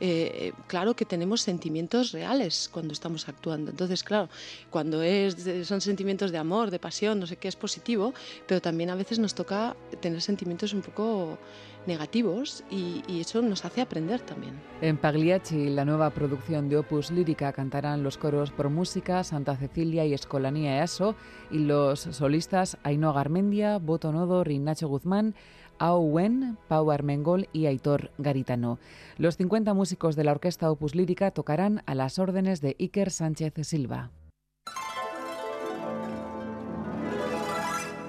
eh, 0.00 0.52
claro 0.66 0.94
que 0.94 1.04
tenemos 1.04 1.42
sentimientos 1.42 2.12
reales 2.12 2.70
cuando 2.72 2.92
estamos 2.92 3.28
actuando. 3.28 3.70
Entonces, 3.70 4.02
claro, 4.02 4.28
cuando 4.70 5.02
es, 5.02 5.36
son 5.66 5.80
sentimientos 5.80 6.32
de 6.32 6.38
amor, 6.38 6.70
de 6.70 6.78
pasión, 6.78 7.20
no 7.20 7.26
sé 7.26 7.36
qué, 7.36 7.48
es 7.48 7.56
positivo, 7.56 8.14
pero 8.46 8.60
también 8.60 8.90
a 8.90 8.94
veces 8.94 9.18
nos 9.18 9.34
toca 9.34 9.76
tener 10.00 10.22
sentimientos 10.22 10.72
un 10.72 10.82
poco 10.82 11.38
negativos 11.86 12.64
y, 12.70 13.02
y, 13.06 13.20
eso 13.20 13.42
nos 13.42 13.64
hace 13.64 13.80
aprender 13.80 14.20
también. 14.20 14.54
En 14.80 14.96
Pagliacci, 14.96 15.70
la 15.70 15.84
nueva 15.84 16.10
producción 16.10 16.68
de 16.68 16.78
Opus 16.78 17.10
Lírica, 17.10 17.52
cantarán 17.52 18.02
los 18.02 18.18
coros 18.18 18.50
por 18.50 18.70
música 18.70 19.24
Santa 19.24 19.56
Cecilia 19.56 20.04
y 20.04 20.14
Escolanía 20.14 20.78
EASO 20.78 21.14
y 21.50 21.58
los 21.58 22.00
solistas 22.00 22.78
Ainhoa 22.82 23.12
Garmendia, 23.12 23.78
Boto 23.78 24.12
Nodor 24.12 24.50
y 24.50 24.58
Nacho 24.58 24.88
Guzmán, 24.88 25.34
Ao 25.78 26.00
Wen, 26.00 26.56
Pau 26.68 26.90
Armengol 26.90 27.48
y 27.52 27.66
Aitor 27.66 28.10
Garitano. 28.18 28.78
Los 29.18 29.36
50 29.36 29.74
músicos 29.74 30.16
de 30.16 30.24
la 30.24 30.32
orquesta 30.32 30.70
Opus 30.70 30.94
Lírica 30.94 31.30
tocarán 31.30 31.82
a 31.86 31.94
las 31.94 32.18
órdenes 32.18 32.60
de 32.60 32.76
Iker 32.78 33.10
Sánchez 33.10 33.54
Silva. 33.62 34.10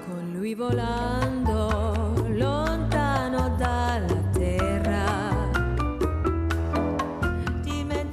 Con 0.07 0.33
lui 0.33 0.55
volando 0.55 2.15
lontano 2.29 2.86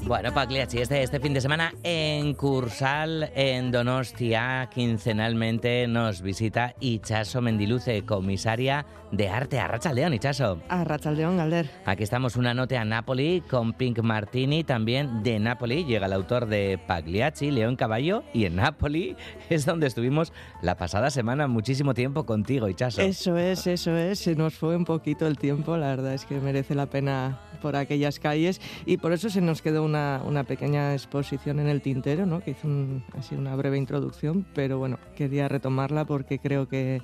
Bueno, 0.07 0.35
Pagliacci, 0.35 0.81
este, 0.81 1.03
este 1.03 1.19
fin 1.19 1.33
de 1.33 1.41
semana. 1.41 1.73
En 1.83 2.35
Cursal, 2.35 3.31
en 3.35 3.71
Donostia, 3.71 4.69
quincenalmente 4.73 5.87
nos 5.89 6.21
visita 6.21 6.75
Ichaso 6.79 7.41
Mendiluce, 7.41 8.05
comisaria 8.05 8.85
de 9.17 9.29
arte. 9.29 9.59
Arrachaldeón, 9.59 10.15
Ichaso. 10.15 10.61
Arrachaldeón, 10.69 11.37
Galder. 11.37 11.71
Aquí 11.85 12.03
estamos, 12.03 12.37
una 12.37 12.55
nota 12.55 12.81
a 12.81 12.85
Napoli 12.85 13.43
con 13.49 13.73
Pink 13.73 14.01
Martini, 14.01 14.65
también 14.65 15.23
de 15.23 15.39
Napoli. 15.39 15.85
Llega 15.85 16.07
el 16.07 16.13
autor 16.13 16.47
de 16.47 16.79
Pagliacci, 16.87 17.51
León 17.51 17.77
Caballo, 17.77 18.25
y 18.33 18.45
en 18.45 18.57
Napoli 18.57 19.17
es 19.51 19.67
donde 19.67 19.87
estuvimos 19.87 20.33
la 20.63 20.77
pasada 20.77 21.11
semana, 21.11 21.47
muchísimo 21.47 21.95
tiempo 21.95 22.25
contigo, 22.27 22.69
Ichaso. 22.69 23.03
Eso 23.03 23.37
es, 23.37 23.67
eso 23.67 23.97
es. 23.97 24.19
Se 24.19 24.35
nos 24.35 24.55
fue 24.55 24.77
un 24.77 24.85
poquito 24.85 25.27
el 25.27 25.39
tiempo, 25.39 25.77
la 25.77 25.89
verdad 25.89 26.15
es 26.15 26.25
que 26.25 26.41
merece 26.41 26.75
la 26.75 26.87
pena 26.87 27.41
por 27.65 27.77
aquellas 27.77 28.19
calles 28.19 28.61
y 28.85 28.99
por 28.99 29.13
eso 29.13 29.31
se 29.31 29.41
nos 29.41 29.63
quedó 29.63 29.85
una, 29.85 30.21
una 30.27 30.45
pequeña 30.45 30.93
exposición 30.93 31.61
en 31.61 31.69
el 31.69 31.81
tintero, 31.81 32.27
¿no? 32.27 32.41
que 32.41 32.51
hizo 32.51 32.69
un, 32.69 33.03
así 33.19 33.35
una 33.35 33.57
breve 33.57 33.79
introducción, 33.79 34.45
pero 34.55 34.79
bueno, 34.79 34.99
quería 35.17 35.49
retomarla 35.49 36.05
porque 36.05 36.39
creo 36.39 36.69
que, 36.69 37.01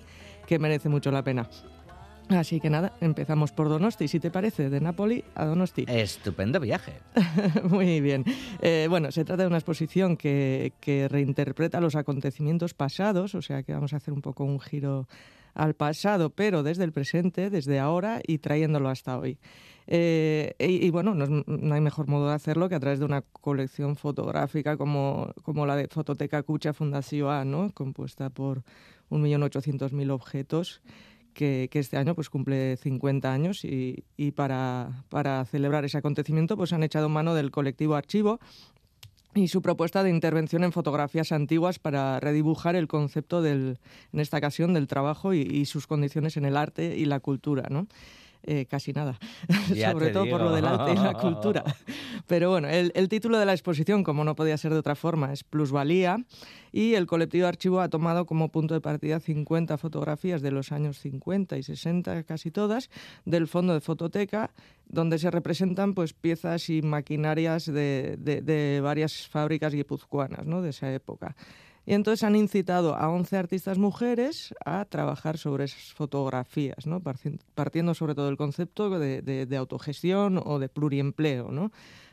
que 0.47 0.59
merece 0.59 0.91
mucho 0.91 1.11
la 1.11 1.25
pena. 1.25 1.49
Así 2.31 2.61
que 2.61 2.71
nada, 2.71 2.93
empezamos 3.01 3.51
por 3.51 3.69
Donosti, 3.69 4.07
si 4.07 4.21
te 4.21 4.31
parece, 4.31 4.71
de 4.71 4.81
Napoli 4.81 5.25
a 5.35 5.45
Donosti. 5.47 5.85
Estupendo 5.89 6.61
viaje. 6.61 6.93
Muy 7.65 8.01
bien. 8.01 8.25
Eh, 8.63 8.87
bueno, 8.89 9.11
se 9.11 9.25
trata 9.25 9.43
de 9.43 9.49
una 9.49 9.57
exposición 9.59 10.17
que, 10.17 10.73
que 10.81 11.09
reinterpreta 11.09 11.81
los 11.81 11.97
acontecimientos 11.97 12.73
pasados, 12.73 13.35
o 13.35 13.43
sea 13.43 13.65
que 13.65 13.73
vamos 13.75 13.93
a 13.93 13.97
hacer 13.97 14.15
un 14.15 14.23
poco 14.23 14.45
un 14.45 14.61
giro 14.61 15.09
al 15.55 15.75
pasado, 15.75 16.31
pero 16.31 16.63
desde 16.63 16.85
el 16.85 16.93
presente, 16.93 17.51
desde 17.51 17.81
ahora 17.81 18.21
y 18.25 18.39
trayéndolo 18.39 18.89
hasta 18.89 19.19
hoy. 19.19 19.37
Eh, 19.89 20.55
y, 20.61 20.87
y, 20.87 20.91
bueno, 20.91 21.17
no, 21.17 21.25
es- 21.25 21.47
no 21.49 21.75
hay 21.75 21.81
mejor 21.81 22.07
modo 22.07 22.29
de 22.29 22.35
hacerlo 22.35 22.69
que 22.69 22.77
a 22.77 22.81
través 22.81 23.01
de 23.01 23.07
una 23.07 23.23
colección 23.23 23.97
fotográfica 23.97 24.77
como, 24.77 25.33
como 25.43 25.67
la 25.67 25.75
de 25.75 25.89
Fototeca 25.89 26.45
Cucha 26.45 26.73
Fundación 26.73 27.29
A, 27.29 27.45
¿no? 27.45 27.73
compuesta 27.75 28.31
por 28.31 28.63
1.800.000 29.11 30.11
objetos. 30.13 30.81
Que, 31.35 31.69
que 31.71 31.79
este 31.79 31.97
año 31.97 32.15
pues 32.15 32.29
cumple 32.29 32.77
50 32.77 33.33
años 33.33 33.65
y, 33.65 34.05
y 34.17 34.33
para, 34.33 35.05
para 35.09 35.45
celebrar 35.45 35.85
ese 35.85 35.97
acontecimiento 35.97 36.57
pues 36.57 36.73
han 36.73 36.83
echado 36.83 37.09
mano 37.09 37.35
del 37.35 37.51
colectivo 37.51 37.95
Archivo 37.95 38.41
y 39.35 39.49
su 39.49 39.63
propuesta 39.63 40.03
de 40.03 40.11
intervención 40.11 40.65
en 40.65 40.73
fotografías 40.73 41.33
antiguas 41.33 41.79
para 41.79 42.19
redibujar 42.19 42.75
el 42.75 42.89
concepto 42.89 43.43
del, 43.43 43.79
en 44.13 44.21
esta 44.21 44.39
ocasión, 44.39 44.75
del 44.75 44.89
trabajo 44.89 45.35
y, 45.35 45.43
y 45.43 45.67
sus 45.67 45.87
condiciones 45.87 46.37
en 46.37 46.45
el 46.45 46.57
arte 46.57 46.97
y 46.97 47.05
la 47.05 47.21
cultura, 47.21 47.69
¿no? 47.71 47.87
Eh, 48.43 48.65
casi 48.65 48.93
nada, 48.95 49.19
sobre 49.93 50.11
todo 50.11 50.27
por 50.31 50.41
lo 50.41 50.53
del 50.53 50.65
arte 50.65 50.93
y 50.93 50.97
la 50.97 51.13
cultura. 51.13 51.63
Pero 52.27 52.51
bueno, 52.51 52.69
el, 52.69 52.91
el 52.95 53.09
título 53.09 53.39
de 53.39 53.45
la 53.45 53.53
exposición, 53.53 54.03
como 54.03 54.25
no 54.25 54.35
podía 54.35 54.57
ser 54.57 54.73
de 54.73 54.79
otra 54.79 54.95
forma, 54.95 55.31
es 55.33 55.45
Plusvalía 55.45 56.25
y 56.73 56.95
el 56.95 57.07
colectivo 57.07 57.47
Archivo 57.47 57.81
ha 57.81 57.89
tomado 57.91 58.25
como 58.25 58.49
punto 58.51 58.73
de 58.75 58.81
partida 58.81 59.21
50 59.21 59.77
fotografías 59.77 60.41
de 60.41 60.53
los 60.53 60.73
años 60.73 60.99
50 61.01 61.59
y 61.59 61.63
60, 61.63 62.23
casi 62.23 62.51
todas, 62.51 62.89
del 63.27 63.47
fondo 63.47 63.75
de 63.75 63.81
fototeca, 63.81 64.53
donde 64.87 65.19
se 65.19 65.31
representan 65.31 65.93
pues, 65.95 66.15
piezas 66.15 66.71
y 66.71 66.81
maquinarias 66.83 67.67
de, 67.67 68.17
de- 68.19 68.41
de 68.41 68.81
varias 68.81 69.29
fábricas 69.29 69.75
guipuzcoanas 69.75 70.47
¿no? 70.47 70.63
de 70.63 70.71
esa 70.71 70.93
época. 70.93 71.37
Y 71.87 71.95
entonces 71.95 72.23
han 72.25 72.37
incitado 72.37 72.95
a 72.95 73.09
11 73.09 73.37
artistas 73.37 73.79
mujeres 73.79 74.55
a 74.65 74.85
trabajar 74.85 75.39
sobre 75.39 75.65
esas 75.65 75.93
fotografías, 75.95 76.87
¿no? 76.87 77.01
Partiendo 77.55 77.95
sobre 77.95 78.15
todo 78.15 78.27
del 78.27 78.37
concepto 78.37 78.91
de, 78.99 79.23
de- 79.23 79.47
de 79.47 79.57
autogestión 79.57 80.41
o 80.45 80.59
de 80.59 80.69
pluriempleo. 80.69 81.51
¿no? 81.51 81.73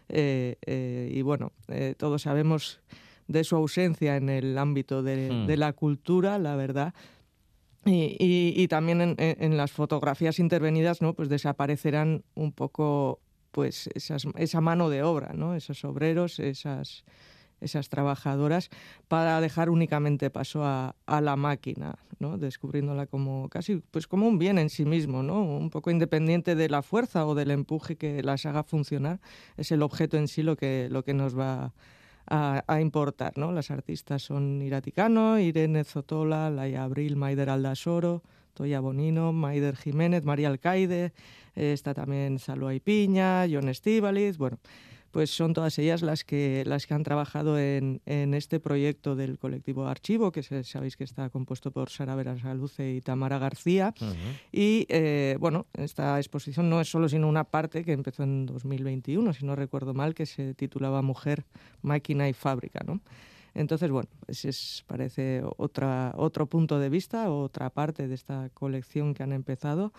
Eh, 0.10 0.56
eh, 0.66 1.12
y 1.14 1.22
bueno, 1.22 1.52
eh, 1.68 1.96
todos 1.98 2.22
sabemos 2.24 2.80
de 3.28 3.44
su 3.44 3.56
ausencia 3.58 4.16
en 4.16 4.30
el 4.30 4.58
ámbito 4.58 5.04
de, 5.04 5.30
Hmm. 5.32 5.48
de 5.48 5.58
la 5.58 5.74
cultura, 5.74 6.40
la 6.40 6.56
verdad. 6.56 6.94
Y, 7.86 8.16
y- 8.20 8.54
y 8.56 8.68
también 8.70 9.02
en, 9.02 9.16
en- 9.18 9.44
en 9.44 9.58
las 9.58 9.72
fotografías 9.72 10.40
intervenidas, 10.40 11.02
¿no? 11.02 11.14
Pues 11.14 11.30
desaparecerán 11.30 12.24
un 12.36 12.52
poco 12.54 13.20
pues 13.52 13.90
esas- 13.96 14.26
esa 14.38 14.62
mano 14.62 14.90
de 14.90 15.04
obra, 15.04 15.34
¿no? 15.34 15.56
Esos 15.56 15.84
obreros, 15.84 16.40
esas, 16.40 17.04
esas 17.62 17.90
trabajadoras, 17.90 18.70
para 19.08 19.42
dejar 19.42 19.70
únicamente 19.70 20.30
paso 20.30 20.64
a, 20.64 20.96
la 21.08 21.36
máquina, 21.36 21.96
¿no? 22.20 22.38
Descubriéndola 22.38 23.08
como 23.08 23.50
casi 23.50 23.78
pues 23.92 24.08
como 24.08 24.28
un 24.28 24.38
bien 24.38 24.58
en 24.60 24.70
sí 24.70 24.86
mismo, 24.86 25.24
¿no? 25.24 25.44
Un 25.44 25.70
poco 25.70 25.92
independiente 25.92 26.56
de 26.56 26.70
la 26.70 26.82
fuerza 26.82 27.26
o 27.26 27.36
del 27.36 27.52
empuje 27.52 27.96
que 27.96 28.24
las 28.24 28.46
haga 28.46 28.64
funcionar. 28.64 29.20
Es 29.58 29.72
el 29.72 29.82
objeto 29.82 30.18
en 30.18 30.28
sí 30.28 30.44
lo 30.44 30.56
que, 30.56 30.88
lo 30.92 31.04
que 31.04 31.14
nos 31.14 31.38
va 31.38 31.74
a, 32.30 32.82
importar. 32.82 33.38
Las 33.38 33.72
artistas 33.72 34.22
son 34.22 34.62
Iraticano, 34.62 35.40
Irene 35.40 35.84
Zotola, 35.84 36.50
Laia 36.50 36.84
Abril, 36.84 37.16
Maider 37.16 37.50
Aldasoro, 37.50 38.22
Toya 38.54 38.80
Bonino, 38.80 39.34
Maider 39.34 39.76
Jiménez, 39.76 40.24
María 40.24 40.50
Alcaide, 40.50 41.14
eh, 41.56 41.74
está 41.74 41.94
también 41.94 42.40
Salua 42.40 42.74
y 42.74 42.80
Piña, 42.80 43.46
John 43.50 43.70
Estíbaliz, 43.70 44.38
bueno, 44.38 44.60
pues 45.12 45.30
son 45.32 45.54
todas 45.54 45.78
ellas 45.80 46.02
las 46.02 46.24
que, 46.24 46.64
las 46.66 46.86
que 46.86 46.94
han 46.94 47.04
trabajado 47.04 47.58
en, 47.60 48.02
en 48.06 48.34
este 48.34 48.60
proyecto 48.60 49.16
del 49.16 49.40
colectivo 49.40 49.88
Archivo, 49.88 50.32
que 50.32 50.44
se- 50.44 50.64
sabéis 50.64 50.96
que 50.98 51.04
está 51.04 51.30
compuesto 51.30 51.72
por 51.72 51.90
Sara 51.90 52.14
Verasaluce 52.16 52.94
y 52.94 53.02
Tamara 53.02 53.40
García. 53.40 53.94
Y 54.52 54.86
eh, 54.90 55.38
bueno, 55.40 55.66
esta 55.74 56.18
exposición 56.18 56.70
no 56.70 56.82
es 56.82 56.90
solo 56.90 57.10
sino 57.10 57.28
una 57.28 57.46
parte 57.46 57.84
que 57.84 57.94
empezó 57.94 58.24
en 58.24 58.46
2021, 58.46 59.34
si 59.34 59.46
no 59.46 59.56
recuerdo 59.56 59.94
mal, 59.94 60.14
que 60.14 60.26
se 60.26 60.54
titulaba 60.54 61.02
Mujer, 61.02 61.46
Máquina 61.82 62.28
y 62.30 62.34
Fábrica, 62.34 62.82
¿no? 62.86 63.02
Entonces, 63.56 63.90
bueno, 63.90 64.08
pues 64.24 64.46
es, 64.46 64.84
parece 64.86 65.42
otra, 65.58 66.14
otro 66.16 66.46
punto 66.46 66.78
de 66.78 66.90
vista, 66.90 67.32
otra 67.32 67.72
parte 67.72 68.08
de 68.08 68.14
esta 68.14 68.50
colección 68.54 69.16
que 69.16 69.24
han 69.24 69.34
empezado, 69.34 69.94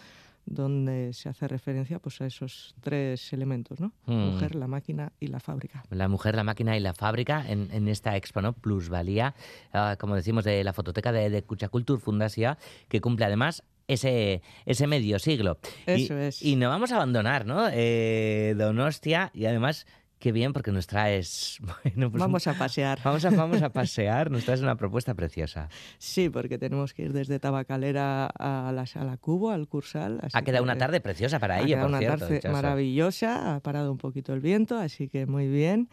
donde 0.50 1.12
se 1.12 1.28
hace 1.28 1.46
referencia 1.46 1.98
pues, 1.98 2.20
a 2.20 2.26
esos 2.26 2.74
tres 2.80 3.32
elementos, 3.32 3.80
¿no? 3.80 3.92
Mm. 4.06 4.32
Mujer, 4.32 4.54
la 4.54 4.66
máquina 4.66 5.12
y 5.20 5.26
la 5.28 5.40
fábrica. 5.40 5.84
La 5.90 6.08
mujer, 6.08 6.34
la 6.34 6.44
máquina 6.44 6.76
y 6.76 6.80
la 6.80 6.94
fábrica 6.94 7.44
en, 7.48 7.68
en 7.72 7.88
esta 7.88 8.16
expo, 8.16 8.40
¿no? 8.40 8.52
Plusvalía, 8.54 9.34
ah, 9.72 9.96
como 9.98 10.14
decimos, 10.16 10.44
de 10.44 10.64
la 10.64 10.72
fototeca 10.72 11.12
de, 11.12 11.30
de 11.30 11.42
Cuchacultur 11.42 12.00
Fundación, 12.00 12.56
que 12.88 13.00
cumple 13.00 13.24
además 13.26 13.62
ese, 13.86 14.42
ese 14.66 14.86
medio 14.86 15.18
siglo. 15.18 15.58
Y- 15.86 16.04
Eso 16.04 16.16
es. 16.18 16.42
Y 16.42 16.56
no 16.56 16.68
vamos 16.68 16.92
a 16.92 16.96
abandonar, 16.96 17.46
¿no? 17.46 17.68
Eh, 17.72 18.54
Donostia, 18.56 19.30
y 19.34 19.46
además, 19.46 19.86
qué 20.18 20.32
bien, 20.32 20.52
porque 20.52 20.72
nos 20.72 20.86
traes... 20.86 21.58
Bueno, 21.84 22.10
pues 22.10 22.20
Vamos 22.20 22.46
un- 22.46 22.52
a 22.54 22.58
pasear. 22.58 22.98
Vamos 23.04 23.24
a, 23.24 23.30
vamos 23.30 23.62
a 23.62 23.68
pasear, 23.72 24.30
nos 24.30 24.44
traes 24.44 24.60
una 24.60 24.76
propuesta 24.76 25.14
preciosa. 25.14 25.68
Sí, 25.98 26.28
porque 26.28 26.58
tenemos 26.58 26.92
que 26.94 27.02
ir 27.04 27.12
desde 27.12 27.38
Tabacalera 27.38 28.26
a 28.26 28.72
la 28.72 28.86
Sala 28.86 29.16
Cubo, 29.16 29.50
al 29.50 29.68
Cursal. 29.68 30.20
Ha 30.32 30.42
quedado 30.42 30.64
una 30.64 30.76
tarde 30.78 31.00
preciosa 31.00 31.38
para 31.38 31.54
ha 31.56 31.58
ello, 31.60 31.68
quedado 31.68 31.82
por 31.82 31.90
una 31.90 31.98
cierto. 31.98 32.18
tarde 32.20 32.34
dichoso. 32.36 32.52
maravillosa, 32.52 33.54
ha 33.56 33.60
parado 33.60 33.92
un 33.92 33.98
poquito 33.98 34.32
el 34.34 34.40
viento, 34.40 34.78
así 34.78 35.08
que 35.08 35.26
muy 35.26 35.46
bien. 35.48 35.88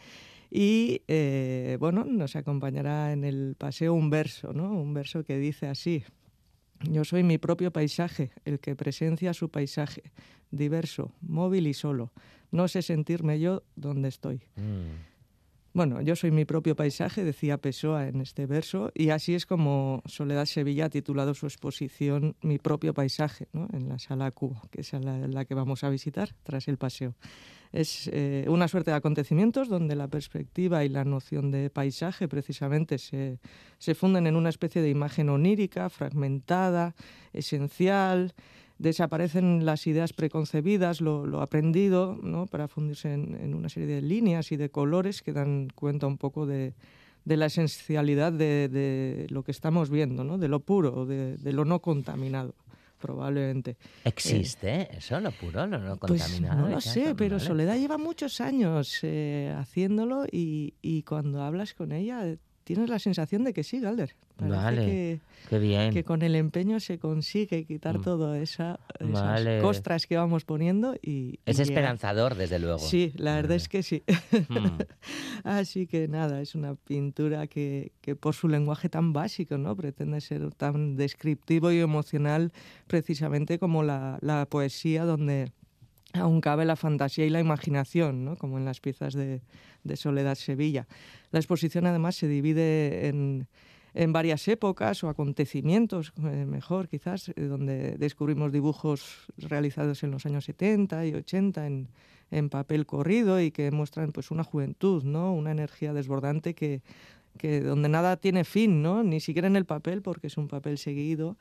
Y 0.51 1.01
eh, 1.07 1.77
bueno, 1.79 2.05
nos 2.05 2.35
acompañará 2.35 3.11
en 3.11 3.23
el 3.25 3.55
paseo 3.57 3.93
un 3.93 4.09
verso, 4.09 4.53
¿no? 4.53 4.69
Un 4.71 4.93
verso 4.93 5.23
que 5.23 5.37
dice 5.37 5.67
así. 5.67 6.03
Yo 6.91 7.03
soy 7.03 7.23
mi 7.23 7.37
propio 7.37 7.71
paisaje, 7.71 8.31
el 8.45 8.59
que 8.59 8.75
presencia 8.75 9.33
su 9.33 9.49
paisaje, 9.49 10.03
diverso, 10.51 11.11
móvil 11.21 11.67
y 11.67 11.73
solo. 11.73 12.11
No 12.51 12.67
sé 12.67 12.81
sentirme 12.81 13.39
yo 13.39 13.63
donde 13.75 14.09
estoy. 14.09 14.41
Mm. 14.55 15.15
Bueno, 15.75 16.01
yo 16.01 16.15
soy 16.15 16.31
mi 16.31 16.45
propio 16.45 16.73
paisaje, 16.73 17.25
decía 17.25 17.57
Pessoa 17.57 18.07
en 18.07 18.21
este 18.21 18.45
verso, 18.45 18.91
y 18.93 19.09
así 19.09 19.35
es 19.35 19.45
como 19.45 20.01
Soledad 20.05 20.45
Sevilla 20.45 20.85
ha 20.85 20.89
titulado 20.89 21.33
su 21.33 21.47
exposición 21.47 22.37
Mi 22.41 22.59
propio 22.59 22.93
paisaje, 22.93 23.49
¿no? 23.51 23.67
en 23.73 23.89
la 23.89 23.99
sala 23.99 24.31
Cubo, 24.31 24.61
que 24.71 24.79
es 24.79 24.93
la, 24.93 25.27
la 25.27 25.43
que 25.43 25.53
vamos 25.53 25.83
a 25.83 25.89
visitar 25.89 26.33
tras 26.43 26.69
el 26.69 26.77
paseo. 26.77 27.13
Es 27.71 28.09
eh, 28.13 28.45
una 28.47 28.67
suerte 28.67 28.91
de 28.91 28.97
acontecimientos 28.97 29.69
donde 29.69 29.95
la 29.95 30.07
perspectiva 30.07 30.83
y 30.83 30.89
la 30.89 31.03
noción 31.03 31.51
de 31.51 31.69
paisaje 31.69 32.27
precisamente 32.27 32.97
se, 32.97 33.39
se 33.77 33.95
funden 33.95 34.27
en 34.27 34.35
una 34.35 34.49
especie 34.49 34.81
de 34.81 34.89
imagen 34.89 35.29
onírica, 35.29 35.89
fragmentada, 35.89 36.95
esencial, 37.33 38.33
desaparecen 38.77 39.65
las 39.65 39.87
ideas 39.87 40.13
preconcebidas, 40.13 41.01
lo, 41.01 41.25
lo 41.25 41.41
aprendido, 41.41 42.17
¿no? 42.21 42.45
para 42.45 42.67
fundirse 42.67 43.13
en, 43.13 43.53
una 43.53 43.69
serie 43.69 43.87
de 43.87 44.01
líneas 44.01 44.51
y 44.51 44.57
de 44.57 44.69
colores 44.69 45.21
que 45.21 45.33
dan 45.33 45.69
cuenta 45.73 46.07
un 46.07 46.17
poco 46.17 46.45
de, 46.45 46.73
de 47.23 47.37
la 47.37 47.45
esencialidad 47.45 48.33
de, 48.33 48.67
de 48.67 49.27
lo 49.29 49.43
que 49.43 49.51
estamos 49.51 49.89
viendo, 49.89 50.23
¿no? 50.23 50.37
de 50.37 50.47
lo 50.49 50.59
puro, 50.59 51.05
de 51.05 51.53
lo 51.53 51.63
no 51.63 51.79
contaminado, 51.79 52.53
probablemente. 53.05 53.77
¿Existe 54.03 54.97
eso, 54.97 55.19
lo 55.19 55.31
puro, 55.31 55.67
lo 55.67 55.77
no 55.77 55.97
Pues 55.97 56.21
contaminado? 56.23 56.61
no 56.61 56.69
lo 56.69 56.81
sé, 56.81 57.13
pero 57.15 57.35
Vale. 57.35 57.47
Soledad 57.47 57.77
lleva 57.77 57.97
muchos 57.97 58.41
años 58.41 58.99
eh, 59.03 59.53
haciéndolo 59.55 60.25
y, 60.31 60.73
y 60.81 61.03
cuando 61.03 61.43
hablas 61.43 61.73
con 61.75 61.91
ella 61.91 62.25
eh, 62.27 62.39
tienes 62.65 62.89
la 62.89 62.99
sensación 62.99 63.43
de 63.45 63.53
que 63.53 63.63
sí, 63.63 63.79
Galder. 63.79 64.15
Parece 64.35 64.57
Vale, 64.57 64.85
que, 64.85 65.21
qué 65.49 65.59
bien. 65.59 65.93
que 65.93 66.03
con 66.03 66.21
el 66.23 66.35
empeño 66.35 66.81
se 66.81 66.99
consigue 66.99 67.63
quitar 67.63 68.01
todo 68.01 68.35
esa, 68.35 68.79
esas 68.99 69.11
Vale. 69.11 69.61
costras 69.61 70.07
que 70.07 70.17
vamos 70.17 70.43
poniendo 70.43 70.95
y... 71.01 71.39
Es 71.45 71.59
y 71.59 71.61
esperanzador, 71.61 72.35
desde 72.35 72.59
luego. 72.59 72.79
Sí, 72.79 73.13
la 73.15 73.35
verdad 73.35 73.55
es 73.55 73.69
que 73.69 73.83
sí. 73.83 74.03
Mm. 74.49 74.79
Así 75.45 75.87
que 75.87 76.07
nada, 76.07 76.41
es 76.41 76.55
una 76.55 76.75
pintura 76.75 77.47
que, 77.47 77.93
que 78.01 78.15
por 78.15 78.33
su 78.33 78.47
lenguaje 78.47 78.89
tan 78.89 79.13
básico, 79.13 79.57
¿no? 79.57 79.75
Pretende 79.75 80.19
ser 80.19 80.51
tan 80.55 80.95
descriptivo 80.97 81.71
y 81.71 81.79
emocional 81.79 82.51
precisamente 82.87 83.59
como 83.59 83.83
la, 83.83 84.17
la 84.21 84.47
poesía 84.47 85.05
donde 85.05 85.51
aún 86.15 86.41
cabe 86.41 86.65
la 86.65 86.75
fantasía 86.75 87.25
y 87.25 87.29
la 87.29 87.39
imaginación, 87.39 88.25
¿no? 88.25 88.35
como 88.35 88.57
en 88.57 88.65
las 88.65 88.79
piezas 88.79 89.13
de, 89.13 89.41
Soledad 89.95 90.35
Sevilla. 90.35 90.87
La 91.31 91.39
exposición 91.39 91.85
además 91.85 92.15
se 92.15 92.27
divide 92.27 93.07
en, 93.07 93.47
varias 94.11 94.47
épocas 94.47 95.03
o 95.03 95.09
acontecimientos, 95.09 96.11
eh, 96.17 96.45
mejor 96.45 96.89
quizás, 96.89 97.29
eh, 97.29 97.33
donde 97.43 97.97
descubrimos 97.97 98.51
dibujos 98.51 99.27
realizados 99.37 100.03
en 100.03 100.11
los 100.11 100.25
años 100.25 100.45
70 100.45 101.05
y 101.05 101.13
80 101.13 101.67
en, 101.67 102.49
papel 102.49 102.85
corrido 102.85 103.39
y 103.39 103.51
que 103.51 103.71
muestran 103.71 104.11
pues 104.11 104.31
una 104.31 104.43
juventud, 104.43 105.03
¿no? 105.03 105.33
una 105.33 105.51
energía 105.51 105.93
desbordante 105.93 106.53
que 106.53 106.81
donde 107.63 107.87
nada 107.87 108.17
tiene 108.17 108.43
fin, 108.43 108.81
¿no? 108.81 109.03
ni 109.03 109.19
siquiera 109.19 109.47
en 109.47 109.55
el 109.55 109.65
papel, 109.65 110.01
porque 110.01 110.27
es 110.27 110.37
un 110.37 110.47
papel 110.47 110.77
seguido 110.77 111.37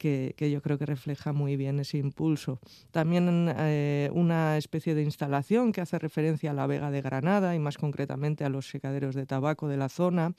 que, 0.00 0.50
yo 0.50 0.62
creo 0.62 0.78
que 0.78 0.86
refleja 0.86 1.32
muy 1.32 1.56
bien 1.56 1.78
ese 1.78 1.98
impulso. 1.98 2.58
También 2.90 3.54
eh, 3.58 4.10
una 4.14 4.56
especie 4.56 4.94
de 4.94 5.02
instalación 5.02 5.72
que 5.72 5.82
hace 5.82 5.98
referencia 5.98 6.50
a 6.50 6.54
la 6.54 6.66
Vega 6.66 6.90
de 6.90 7.02
Granada 7.02 7.54
y 7.54 7.58
más 7.58 7.76
concretamente 7.76 8.44
a 8.44 8.48
los 8.48 8.70
secaderos 8.70 9.14
de 9.14 9.26
tabaco 9.26 9.68
de 9.68 9.76
la 9.76 9.90
zona. 9.90 10.32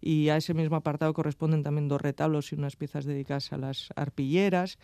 Y 0.00 0.30
a 0.30 0.38
ese 0.38 0.54
mismo 0.54 0.76
apartado 0.76 1.12
corresponden 1.12 1.62
también 1.62 1.88
dos 1.88 2.00
retablos 2.00 2.52
y 2.52 2.54
unas 2.54 2.74
piezas 2.74 3.04
dedicadas 3.04 3.52
a 3.52 3.58
las 3.58 3.90
arpilleras. 3.96 4.78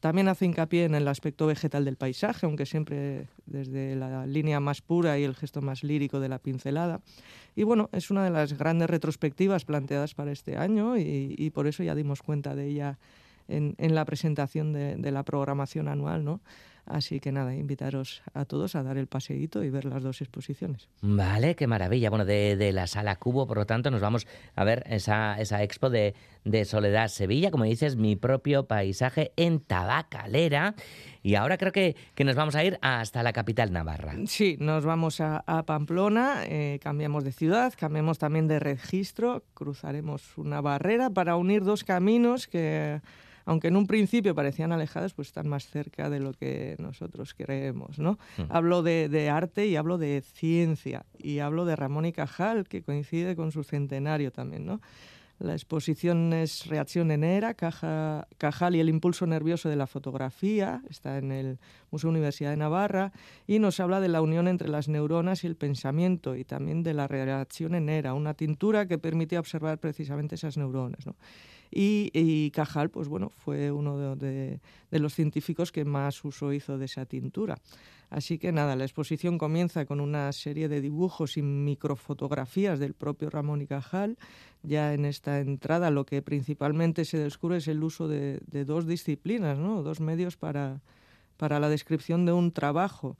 También 0.00 0.28
hace 0.28 0.46
hincapié 0.46 0.84
en 0.84 0.94
el 0.94 1.06
aspecto 1.06 1.46
vegetal 1.46 1.84
del 1.84 1.96
paisaje, 1.96 2.46
aunque 2.46 2.64
siempre 2.64 3.28
desde 3.44 3.94
la 3.94 4.26
línea 4.26 4.58
más 4.58 4.80
pura 4.80 5.18
y 5.18 5.24
el 5.24 5.34
gesto 5.34 5.60
más 5.60 5.84
lírico 5.84 6.18
de 6.18 6.28
la 6.30 6.38
pincelada. 6.38 7.00
Y 7.54 7.62
bueno, 7.62 7.90
es 7.92 8.10
una 8.10 8.24
de 8.24 8.30
las 8.30 8.56
grandes 8.56 8.88
retrospectivas 8.88 9.64
planteadas 9.64 10.14
para 10.14 10.32
este 10.32 10.56
año 10.56 10.96
y 10.96 11.50
por 11.50 11.66
eso 11.66 11.82
ya 11.82 11.94
dimos 11.94 12.22
cuenta 12.22 12.54
de 12.54 12.66
ella 12.68 12.98
en, 13.48 13.74
en 13.78 13.94
la 13.94 14.04
presentación 14.04 14.72
de, 14.72 14.96
de, 14.96 15.10
la 15.10 15.22
programación 15.22 15.88
anual, 15.88 16.24
¿no? 16.24 16.40
Así 16.86 17.18
que 17.18 17.32
nada, 17.32 17.52
invitaros 17.54 18.22
a 18.32 18.44
todos 18.44 18.76
a 18.76 18.84
dar 18.84 18.96
el 18.96 19.08
paseíto 19.08 19.64
y 19.64 19.70
ver 19.70 19.84
las 19.84 20.04
dos 20.04 20.20
exposiciones. 20.20 20.88
Vale, 21.02 21.56
qué 21.56 21.66
maravilla. 21.66 22.10
Bueno, 22.10 22.24
de, 22.24 22.54
de 22.56 22.72
la 22.72 22.86
sala 22.86 23.16
Cubo, 23.16 23.46
por 23.48 23.56
lo 23.56 23.66
tanto, 23.66 23.90
nos 23.90 24.00
vamos 24.00 24.28
a 24.54 24.62
ver 24.62 24.84
esa, 24.86 25.38
esa 25.40 25.64
expo 25.64 25.90
de, 25.90 26.14
de 26.44 26.64
Soledad 26.64 27.08
Sevilla, 27.08 27.50
como 27.50 27.64
dices, 27.64 27.96
mi 27.96 28.14
propio 28.14 28.66
paisaje 28.66 29.32
en 29.34 29.58
Tabacalera. 29.58 30.76
Y 31.24 31.34
ahora 31.34 31.58
creo 31.58 31.72
que, 31.72 31.96
que, 32.14 32.22
nos 32.22 32.36
vamos 32.36 32.54
a 32.54 32.62
ir 32.62 32.78
hasta 32.82 33.24
la 33.24 33.32
capital 33.32 33.72
navarra. 33.72 34.14
Sí, 34.26 34.56
nos 34.60 34.84
vamos 34.84 35.20
a, 35.20 35.42
a 35.44 35.64
Pamplona, 35.64 36.44
eh, 36.44 36.78
cambiamos 36.80 37.24
de 37.24 37.32
ciudad, 37.32 37.74
cambiamos 37.76 38.18
también 38.18 38.46
de 38.46 38.60
registro, 38.60 39.42
cruzaremos 39.54 40.38
una 40.38 40.60
barrera 40.60 41.10
para 41.10 41.34
unir 41.34 41.64
dos 41.64 41.82
caminos 41.82 42.46
que 42.46 43.00
aunque 43.46 43.68
en 43.68 43.76
un 43.76 43.86
principio 43.86 44.34
parecían 44.34 44.72
alejados, 44.72 45.14
pues 45.14 45.28
están 45.28 45.48
más 45.48 45.66
cerca 45.68 46.10
de 46.10 46.20
lo 46.20 46.34
que 46.34 46.76
nosotros 46.78 47.32
creemos, 47.32 47.98
¿no? 47.98 48.18
Mm. 48.36 48.42
Hablo 48.50 48.82
de, 48.82 49.08
de, 49.08 49.30
arte 49.30 49.66
y 49.66 49.76
hablo 49.76 49.96
de 49.96 50.20
ciencia 50.20 51.06
y 51.16 51.38
hablo 51.38 51.64
de 51.64 51.76
Ramón 51.76 52.04
y 52.04 52.12
Cajal, 52.12 52.68
que 52.68 52.82
coincide 52.82 53.36
con 53.36 53.52
su 53.52 53.64
centenario 53.64 54.32
también, 54.32 54.66
¿no? 54.66 54.80
La 55.38 55.52
exposición 55.52 56.32
es 56.32 56.66
Reacción 56.66 57.10
en 57.10 57.22
Era, 57.22 57.52
Caja, 57.52 58.26
Cajal 58.38 58.74
y 58.74 58.80
el 58.80 58.88
impulso 58.88 59.26
nervioso 59.26 59.68
de 59.68 59.76
la 59.76 59.86
fotografía, 59.86 60.82
está 60.88 61.18
en 61.18 61.30
el 61.30 61.58
Museo 61.90 62.08
Universidad 62.08 62.50
de 62.50 62.56
Navarra, 62.56 63.12
y 63.46 63.58
nos 63.58 63.78
habla 63.78 64.00
de 64.00 64.08
la 64.08 64.22
unión 64.22 64.48
entre 64.48 64.68
las 64.68 64.88
neuronas 64.88 65.44
y 65.44 65.46
el 65.46 65.56
pensamiento, 65.56 66.36
y 66.36 66.44
también 66.44 66.82
de 66.82 66.94
la 66.94 67.06
reacción 67.06 67.74
en 67.74 67.90
Era, 67.90 68.14
una 68.14 68.32
tintura 68.32 68.86
que 68.86 68.96
permite 68.96 69.38
observar 69.38 69.78
precisamente 69.78 70.36
esas 70.36 70.56
neuronas, 70.56 71.06
¿no? 71.06 71.16
Y, 71.70 72.50
Cajal, 72.52 72.90
pues 72.90 73.08
bueno, 73.08 73.30
fue 73.36 73.70
uno 73.70 74.16
de, 74.16 74.60
los 74.90 75.14
científicos 75.14 75.72
que 75.72 75.84
más 75.84 76.24
uso 76.24 76.52
hizo 76.52 76.78
de 76.78 76.86
esa 76.86 77.06
tintura. 77.06 77.58
Así 78.08 78.38
que 78.38 78.52
nada, 78.52 78.76
la 78.76 78.84
exposición 78.84 79.36
comienza 79.36 79.84
con 79.84 80.00
una 80.00 80.32
serie 80.32 80.68
de 80.68 80.80
dibujos 80.80 81.36
y 81.36 81.42
microfotografías 81.42 82.78
del 82.78 82.94
propio 82.94 83.30
Ramón 83.30 83.62
y 83.62 83.66
Cajal. 83.66 84.16
Ya 84.62 84.94
en 84.94 85.04
esta 85.04 85.40
entrada 85.40 85.90
lo 85.90 86.06
que 86.06 86.22
principalmente 86.22 87.04
se 87.04 87.18
descubre 87.18 87.56
es 87.56 87.66
el 87.68 87.82
uso 87.82 88.06
de, 88.06 88.40
de 88.46 88.64
dos 88.64 88.86
disciplinas, 88.86 89.58
¿no? 89.58 89.82
dos 89.82 90.00
medios 90.00 90.36
para, 90.36 90.82
para 91.36 91.58
la 91.58 91.68
descripción 91.68 92.26
de 92.26 92.32
un 92.32 92.52
trabajo 92.52 93.16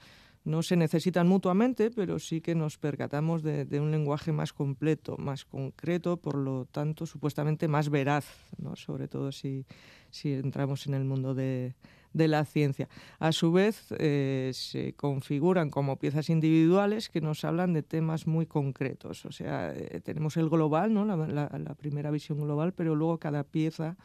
no 0.47 0.63
se 0.63 0.77
necesitan 0.77 1.27
mutuamente, 1.27 1.91
pero 1.91 2.21
sí 2.21 2.41
que 2.41 2.55
nos 2.55 2.79
percatamos 2.79 3.43
de, 3.43 3.67
un 3.81 3.91
lenguaje 3.91 4.31
más 4.31 4.53
completo, 4.53 5.17
más 5.19 5.45
concreto, 5.45 6.19
por 6.19 6.37
lo 6.37 6.67
tanto, 6.67 7.05
supuestamente 7.05 7.67
más 7.67 7.91
veraz, 7.91 8.27
¿no? 8.57 8.77
sobre 8.77 9.09
todo 9.09 9.33
si, 9.33 9.67
si 10.11 10.33
entramos 10.35 10.87
en 10.87 10.95
el 10.95 11.05
mundo 11.05 11.35
de, 11.35 11.75
de 12.13 12.29
la 12.29 12.45
ciencia. 12.45 12.89
A 13.19 13.33
su 13.33 13.51
vez, 13.51 13.89
eh, 13.99 14.53
se 14.55 14.93
configuran 14.93 15.69
como 15.69 15.99
piezas 15.99 16.31
individuales 16.31 17.09
que 17.09 17.21
nos 17.21 17.45
hablan 17.45 17.73
de 17.73 17.83
temas 17.83 18.29
muy 18.29 18.47
concretos. 18.47 19.25
O 19.25 19.33
sea, 19.33 19.75
eh, 19.75 20.01
tenemos 20.01 20.37
el 20.37 20.49
global, 20.49 20.95
¿no? 20.95 21.05
La, 21.05 21.17
la, 21.17 21.51
la, 21.59 21.75
primera 21.75 22.13
visión 22.13 22.41
global, 22.41 22.73
pero 22.73 22.95
luego 22.95 23.19
cada 23.19 23.43
pieza 23.43 23.97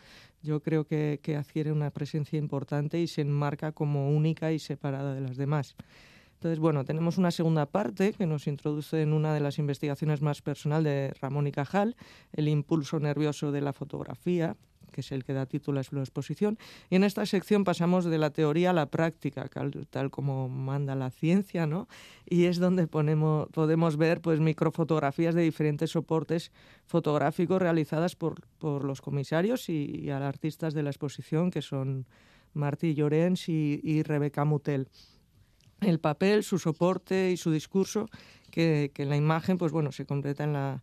yo 0.42 0.60
creo 0.62 0.86
que, 0.86 1.20
que 1.22 1.36
adquiere 1.36 1.72
una 1.72 1.92
presencia 1.92 2.40
importante 2.40 3.00
y 3.00 3.06
se 3.06 3.22
enmarca 3.22 3.74
como 3.74 4.10
única 4.10 4.52
y 4.52 4.58
separada 4.58 5.14
de 5.14 5.22
las 5.22 5.38
demás. 5.38 5.76
Entonces, 6.42 6.58
bueno, 6.58 6.84
tenemos 6.84 7.20
una 7.20 7.30
segunda 7.30 7.68
parte 7.68 8.14
que 8.14 8.26
nos 8.26 8.48
introduce 8.48 9.04
en 9.04 9.14
una 9.14 9.32
de 9.32 9.42
las 9.42 9.60
investigaciones 9.60 10.24
más 10.24 10.42
personal 10.42 10.84
de 10.84 11.14
Ramón 11.22 11.46
y 11.46 11.52
Cajal, 11.52 11.96
el 12.34 12.48
impulso 12.48 13.00
nervioso 13.00 13.52
de 13.52 13.62
la 13.62 13.74
fotografía, 13.74 14.56
que 14.92 15.02
es 15.02 15.12
el 15.12 15.24
que 15.24 15.34
da 15.34 15.46
título 15.46 15.80
a 15.80 15.84
su 15.84 16.00
exposición. 16.00 16.58
Y 16.90 16.96
en 16.96 17.04
esta 17.04 17.28
sección 17.28 17.64
pasamos 17.64 18.06
de 18.06 18.18
la 18.18 18.32
teoría 18.32 18.72
a 18.72 18.74
la 18.74 18.88
práctica, 18.88 19.48
tal 19.92 20.10
como 20.10 20.50
manda 20.50 20.96
la 20.96 21.12
ciencia, 21.12 21.68
¿no? 21.68 21.88
Y 22.26 22.46
es 22.46 22.58
donde 22.58 22.88
ponemos, 22.88 23.48
podemos 23.50 23.96
ver 23.96 24.20
pues, 24.20 24.40
microfotografías 24.40 25.36
de 25.36 25.44
diferentes 25.44 25.92
soportes 25.92 26.52
fotográficos 26.88 27.62
realizadas 27.62 28.16
por, 28.16 28.42
por 28.58 28.84
los 28.84 29.00
comisarios 29.00 29.70
y, 29.70 29.92
y 29.96 30.10
a 30.10 30.28
artistas 30.28 30.74
de 30.74 30.82
la 30.82 30.90
exposición, 30.90 31.52
que 31.52 31.62
son 31.62 32.08
Martí 32.56 32.96
Llorens 32.96 33.48
y, 33.48 33.80
y 33.84 34.02
Rebeca 34.02 34.44
Mutel 34.44 34.88
el 35.82 36.00
papel, 36.00 36.44
su 36.44 36.60
soporte 36.60 37.32
y 37.32 37.38
su 37.38 37.52
discurso, 37.52 38.10
que, 38.50 38.92
que 38.94 39.06
la 39.06 39.18
imagen, 39.18 39.58
pues 39.58 39.72
bueno, 39.72 39.92
se 39.92 40.06
completa 40.06 40.44
en 40.44 40.54
la 40.54 40.82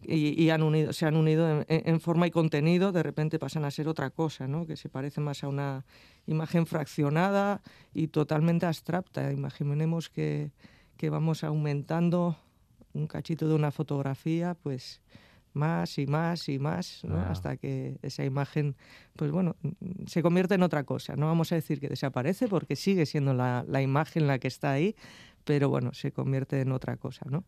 y, 0.00 0.50
han 0.50 0.62
unido, 0.62 0.92
se 0.92 1.06
han 1.06 1.16
unido 1.16 1.50
en, 1.50 1.66
en, 1.68 2.00
forma 2.00 2.26
y 2.26 2.30
contenido, 2.30 2.92
de 2.92 3.02
repente 3.02 3.38
pasan 3.40 3.64
a 3.64 3.70
ser 3.70 3.88
otra 3.88 4.10
cosa, 4.10 4.46
¿no? 4.46 4.64
Que 4.64 4.76
se 4.76 4.88
parece 4.88 5.20
más 5.20 5.42
a 5.42 5.48
una 5.48 5.84
imagen 6.26 6.66
fraccionada 6.66 7.62
y 7.92 8.08
totalmente 8.08 8.66
abstracta. 8.66 9.32
Imaginemos 9.32 10.08
que, 10.08 10.52
que 10.96 11.10
vamos 11.10 11.42
aumentando 11.42 12.36
un 12.92 13.08
cachito 13.08 13.48
de 13.48 13.54
una 13.54 13.72
fotografía, 13.72 14.54
pues 14.54 15.00
más 15.52 15.98
y 15.98 16.06
más 16.06 16.48
y 16.48 16.58
más, 16.58 17.02
¿no? 17.04 17.16
ah. 17.16 17.30
hasta 17.30 17.56
que 17.56 17.98
esa 18.02 18.24
imagen, 18.24 18.76
pues 19.16 19.30
bueno, 19.30 19.56
se 20.06 20.22
convierte 20.22 20.54
en 20.54 20.62
otra 20.62 20.84
cosa. 20.84 21.16
No 21.16 21.26
vamos 21.26 21.52
a 21.52 21.54
decir 21.54 21.80
que 21.80 21.88
desaparece 21.88 22.48
porque 22.48 22.76
sigue 22.76 23.06
siendo 23.06 23.34
la, 23.34 23.64
la 23.66 23.82
imagen 23.82 24.26
la 24.26 24.38
que 24.38 24.48
está 24.48 24.72
ahí, 24.72 24.94
pero 25.44 25.68
bueno, 25.68 25.92
se 25.94 26.12
convierte 26.12 26.60
en 26.60 26.72
otra 26.72 26.96
cosa, 26.96 27.26
¿no? 27.30 27.44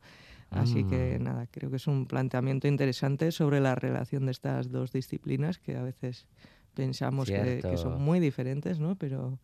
Así 0.51 0.83
que 0.85 1.19
Mm. 1.19 1.23
nada, 1.23 1.47
creo 1.47 1.71
que 1.71 1.77
es 1.77 1.87
un 1.87 2.07
planteamiento 2.07 2.67
interesante 2.67 3.31
sobre 3.31 3.61
la 3.61 3.77
relación 3.77 4.27
de 4.27 4.33
estas 4.33 4.71
dos 4.71 4.93
disciplinas 4.93 5.59
que 5.59 5.77
a 5.77 5.83
veces 5.83 6.27
pensamos 6.75 7.29
que, 7.29 7.61
que, 7.63 7.77
son 7.77 8.03
muy 8.03 8.19
diferentes, 8.19 8.81
¿no? 8.81 8.97
Pero 8.97 9.39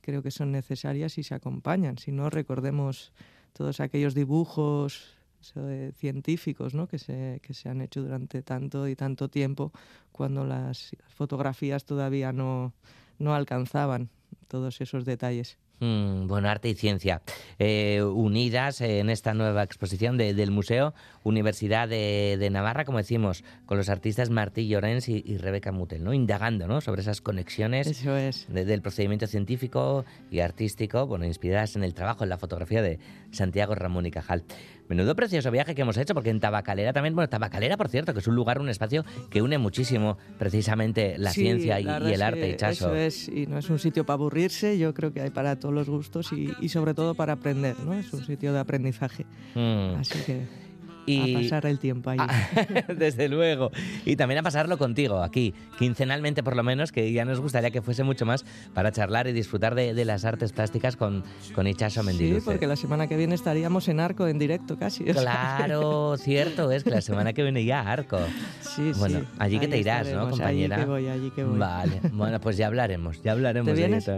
creo 0.00 0.22
que 0.22 0.30
son 0.30 0.52
necesarias 0.52 1.18
y 1.18 1.22
se 1.22 1.34
acompañan. 1.34 1.98
Si 1.98 2.12
no, 2.12 2.30
recordemos 2.30 3.12
todos 3.52 3.80
aquellos 3.80 4.14
dibujos 4.14 5.16
eh, 5.56 5.92
científicos 5.94 6.74
¿no? 6.74 6.86
que, 6.86 6.98
se, 6.98 7.40
que 7.42 7.54
se 7.54 7.68
han 7.68 7.80
hecho 7.80 8.02
durante 8.02 8.42
tanto 8.42 8.88
y 8.88 8.96
tanto 8.96 9.28
tiempo 9.28 9.72
cuando 10.12 10.44
las 10.44 10.96
fotografías 11.08 11.84
todavía 11.84 12.32
no, 12.32 12.72
no 13.18 13.34
alcanzaban 13.34 14.08
todos 14.48 14.80
esos 14.80 15.04
detalles. 15.04 15.58
Mm, 15.80 16.28
bueno, 16.28 16.48
arte 16.48 16.68
y 16.68 16.74
ciencia 16.74 17.20
eh, 17.58 18.00
unidas 18.02 18.80
en 18.80 19.10
esta 19.10 19.34
nueva 19.34 19.64
exposición 19.64 20.16
de, 20.16 20.32
del 20.32 20.52
Museo 20.52 20.94
Universidad 21.24 21.88
de, 21.88 22.36
de, 22.38 22.50
Navarra, 22.50 22.84
como 22.84 22.98
decimos, 22.98 23.42
con 23.66 23.76
los 23.76 23.88
artistas 23.88 24.30
Martí 24.30 24.68
Llorens 24.68 25.08
y, 25.08 25.22
y, 25.26 25.36
Rebeca 25.36 25.72
Mutel, 25.72 26.04
¿no? 26.04 26.14
indagando 26.14 26.68
¿no? 26.68 26.80
sobre 26.80 27.02
esas 27.02 27.20
conexiones 27.20 27.88
Eso 27.88 28.16
es. 28.16 28.46
de, 28.48 28.64
del 28.64 28.82
procedimiento 28.82 29.26
científico 29.26 30.04
y 30.30 30.40
artístico, 30.40 31.08
bueno, 31.08 31.24
inspiradas 31.24 31.74
en 31.74 31.82
el 31.82 31.92
trabajo, 31.92 32.22
en 32.22 32.30
la 32.30 32.38
fotografía 32.38 32.80
de 32.80 33.00
Santiago 33.32 33.74
Ramón 33.74 34.06
y 34.06 34.12
Cajal. 34.12 34.44
Menudo 34.88 35.14
precioso 35.16 35.50
viaje 35.50 35.74
que 35.74 35.82
hemos 35.82 35.96
hecho, 35.96 36.14
porque 36.14 36.30
en 36.30 36.40
Tabacalera 36.40 36.92
también, 36.92 37.14
bueno, 37.14 37.28
Tabacalera, 37.28 37.76
por 37.76 37.88
cierto, 37.88 38.12
que 38.12 38.20
es 38.20 38.26
un 38.26 38.34
lugar, 38.34 38.60
un 38.60 38.68
espacio 38.68 39.04
que 39.30 39.40
une 39.40 39.58
muchísimo 39.58 40.18
precisamente 40.38 41.16
la 41.18 41.30
Sí, 41.30 41.40
ciencia 41.42 41.80
y, 41.80 41.84
la 41.84 42.00
y 42.00 42.12
el 42.12 42.22
arte, 42.22 42.40
que 42.40 42.50
Ichaso. 42.50 42.94
Eso 42.94 42.96
es, 42.96 43.28
y 43.28 43.46
no 43.46 43.58
es 43.58 43.70
un 43.70 43.78
sitio 43.78 44.04
para 44.04 44.14
aburrirse, 44.14 44.76
yo 44.78 44.92
creo 44.92 45.12
que 45.12 45.20
hay 45.22 45.30
para 45.30 45.58
todos 45.58 45.74
los 45.74 45.88
gustos 45.88 46.32
y, 46.32 46.52
y 46.60 46.68
sobre 46.68 46.94
todo 46.94 47.14
para 47.14 47.34
aprender, 47.34 47.78
¿no? 47.80 47.94
Es 47.94 48.12
un 48.12 48.24
sitio 48.24 48.52
de 48.52 48.58
aprendizaje. 48.58 49.24
Mm. 49.54 49.96
Así 50.00 50.18
que 50.24 50.63
Y- 51.06 51.34
a 51.34 51.40
pasar 51.40 51.66
el 51.66 51.78
tiempo 51.78 52.10
ahí. 52.10 52.18
Desde 52.96 53.28
luego. 53.28 53.70
Y 54.04 54.16
también 54.16 54.38
a 54.38 54.42
pasarlo 54.42 54.78
contigo, 54.78 55.22
aquí, 55.22 55.54
quincenalmente 55.78 56.42
por 56.42 56.56
lo 56.56 56.62
menos, 56.62 56.92
que 56.92 57.12
ya 57.12 57.24
nos 57.24 57.40
gustaría 57.40 57.70
que 57.70 57.82
fuese 57.82 58.04
mucho 58.04 58.26
más 58.26 58.44
para 58.74 58.92
charlar 58.92 59.26
y 59.26 59.32
disfrutar 59.32 59.74
de, 59.74 59.94
de 59.94 60.04
las 60.04 60.24
artes 60.24 60.52
plásticas 60.52 60.96
con, 60.96 61.24
con 61.54 61.66
Ichaso 61.66 62.00
Sí, 62.02 62.06
Mendiluce. 62.06 62.44
porque 62.44 62.66
la 62.66 62.76
semana 62.76 63.06
que 63.06 63.16
viene 63.16 63.34
estaríamos 63.34 63.88
en 63.88 64.00
Arco 64.00 64.26
en 64.26 64.38
directo 64.38 64.78
casi. 64.78 65.04
Claro, 65.04 66.16
cierto, 66.16 66.70
es 66.70 66.84
que 66.84 66.90
la 66.90 67.00
semana 67.00 67.32
que 67.32 67.42
viene 67.42 67.64
ya 67.64 67.80
Arco. 67.80 68.18
Sí, 68.60 68.92
Bueno, 68.98 69.20
sí, 69.20 69.26
allí 69.38 69.58
que 69.58 69.66
ahí 69.66 69.70
te 69.70 69.78
irás, 69.78 70.08
¿no, 70.12 70.30
compañera? 70.30 70.76
Allí 70.76 70.84
que 70.84 70.90
voy, 70.90 71.08
allí 71.08 71.30
que 71.30 71.44
voy. 71.44 71.58
Vale, 71.58 72.00
bueno, 72.12 72.40
pues 72.40 72.56
ya 72.56 72.66
hablaremos, 72.66 73.22
ya 73.22 73.32
hablaremos. 73.32 73.66
¿Te 73.72 73.76
vienes? 73.76 74.10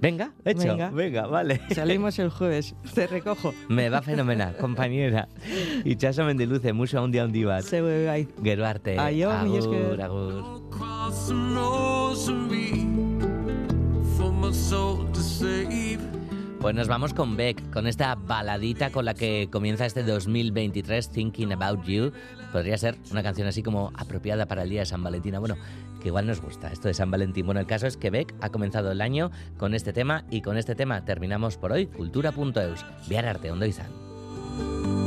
Venga, 0.00 0.32
hecho, 0.44 0.68
Venga. 0.68 0.90
venga, 0.90 1.26
vale. 1.26 1.60
Salimos 1.74 2.18
el 2.18 2.30
jueves, 2.30 2.74
te 2.94 3.06
recojo. 3.06 3.54
Me 3.68 3.88
va 3.88 4.02
fenomenal, 4.02 4.56
compañera. 4.56 5.28
Itxaso 5.84 6.24
Mendiluze, 6.32 6.72
musu 6.72 6.96
handi 6.96 7.20
handi 7.20 7.44
bat. 7.44 7.62
Zeu 7.62 7.84
bai. 7.84 8.26
Gero 8.42 8.64
arte. 8.64 8.96
Aio, 8.98 9.28
mila 9.44 9.60
agur, 9.60 10.00
agur. 10.00 10.62
Pues 16.60 16.76
nos 16.76 16.88
vamos 16.88 17.12
con 17.12 17.36
Beck, 17.36 17.70
con 17.70 17.86
esta 17.86 18.14
baladita 18.14 18.90
con 18.90 19.04
la 19.04 19.12
que 19.14 19.48
comienza 19.50 19.84
este 19.84 20.04
2023, 20.04 21.10
Thinking 21.10 21.52
About 21.52 21.84
You. 21.84 22.12
Podría 22.50 22.78
ser 22.78 22.96
una 23.10 23.22
canción 23.22 23.46
así 23.48 23.62
como 23.62 23.92
apropiada 23.94 24.46
para 24.46 24.62
el 24.62 24.70
día 24.70 24.80
de 24.80 24.86
San 24.86 25.02
Valentín. 25.02 25.34
Bueno, 25.38 25.56
que 26.00 26.08
igual 26.08 26.26
nos 26.26 26.40
gusta 26.40 26.72
esto 26.72 26.88
de 26.88 26.94
San 26.94 27.10
Valentín. 27.10 27.44
Bueno, 27.44 27.60
el 27.60 27.66
caso 27.66 27.86
es 27.86 27.98
que 27.98 28.10
Beck 28.10 28.34
ha 28.40 28.48
comenzado 28.48 28.90
el 28.90 29.02
año 29.02 29.30
con 29.58 29.74
este 29.74 29.92
tema 29.92 30.24
y 30.30 30.40
con 30.40 30.56
este 30.56 30.74
tema 30.74 31.04
terminamos 31.04 31.58
por 31.58 31.72
hoy. 31.72 31.88
Cultura.eus. 31.88 32.86
Viar 33.08 33.26
arte, 33.26 33.50
ondo 33.50 33.66
izan. 33.66 35.01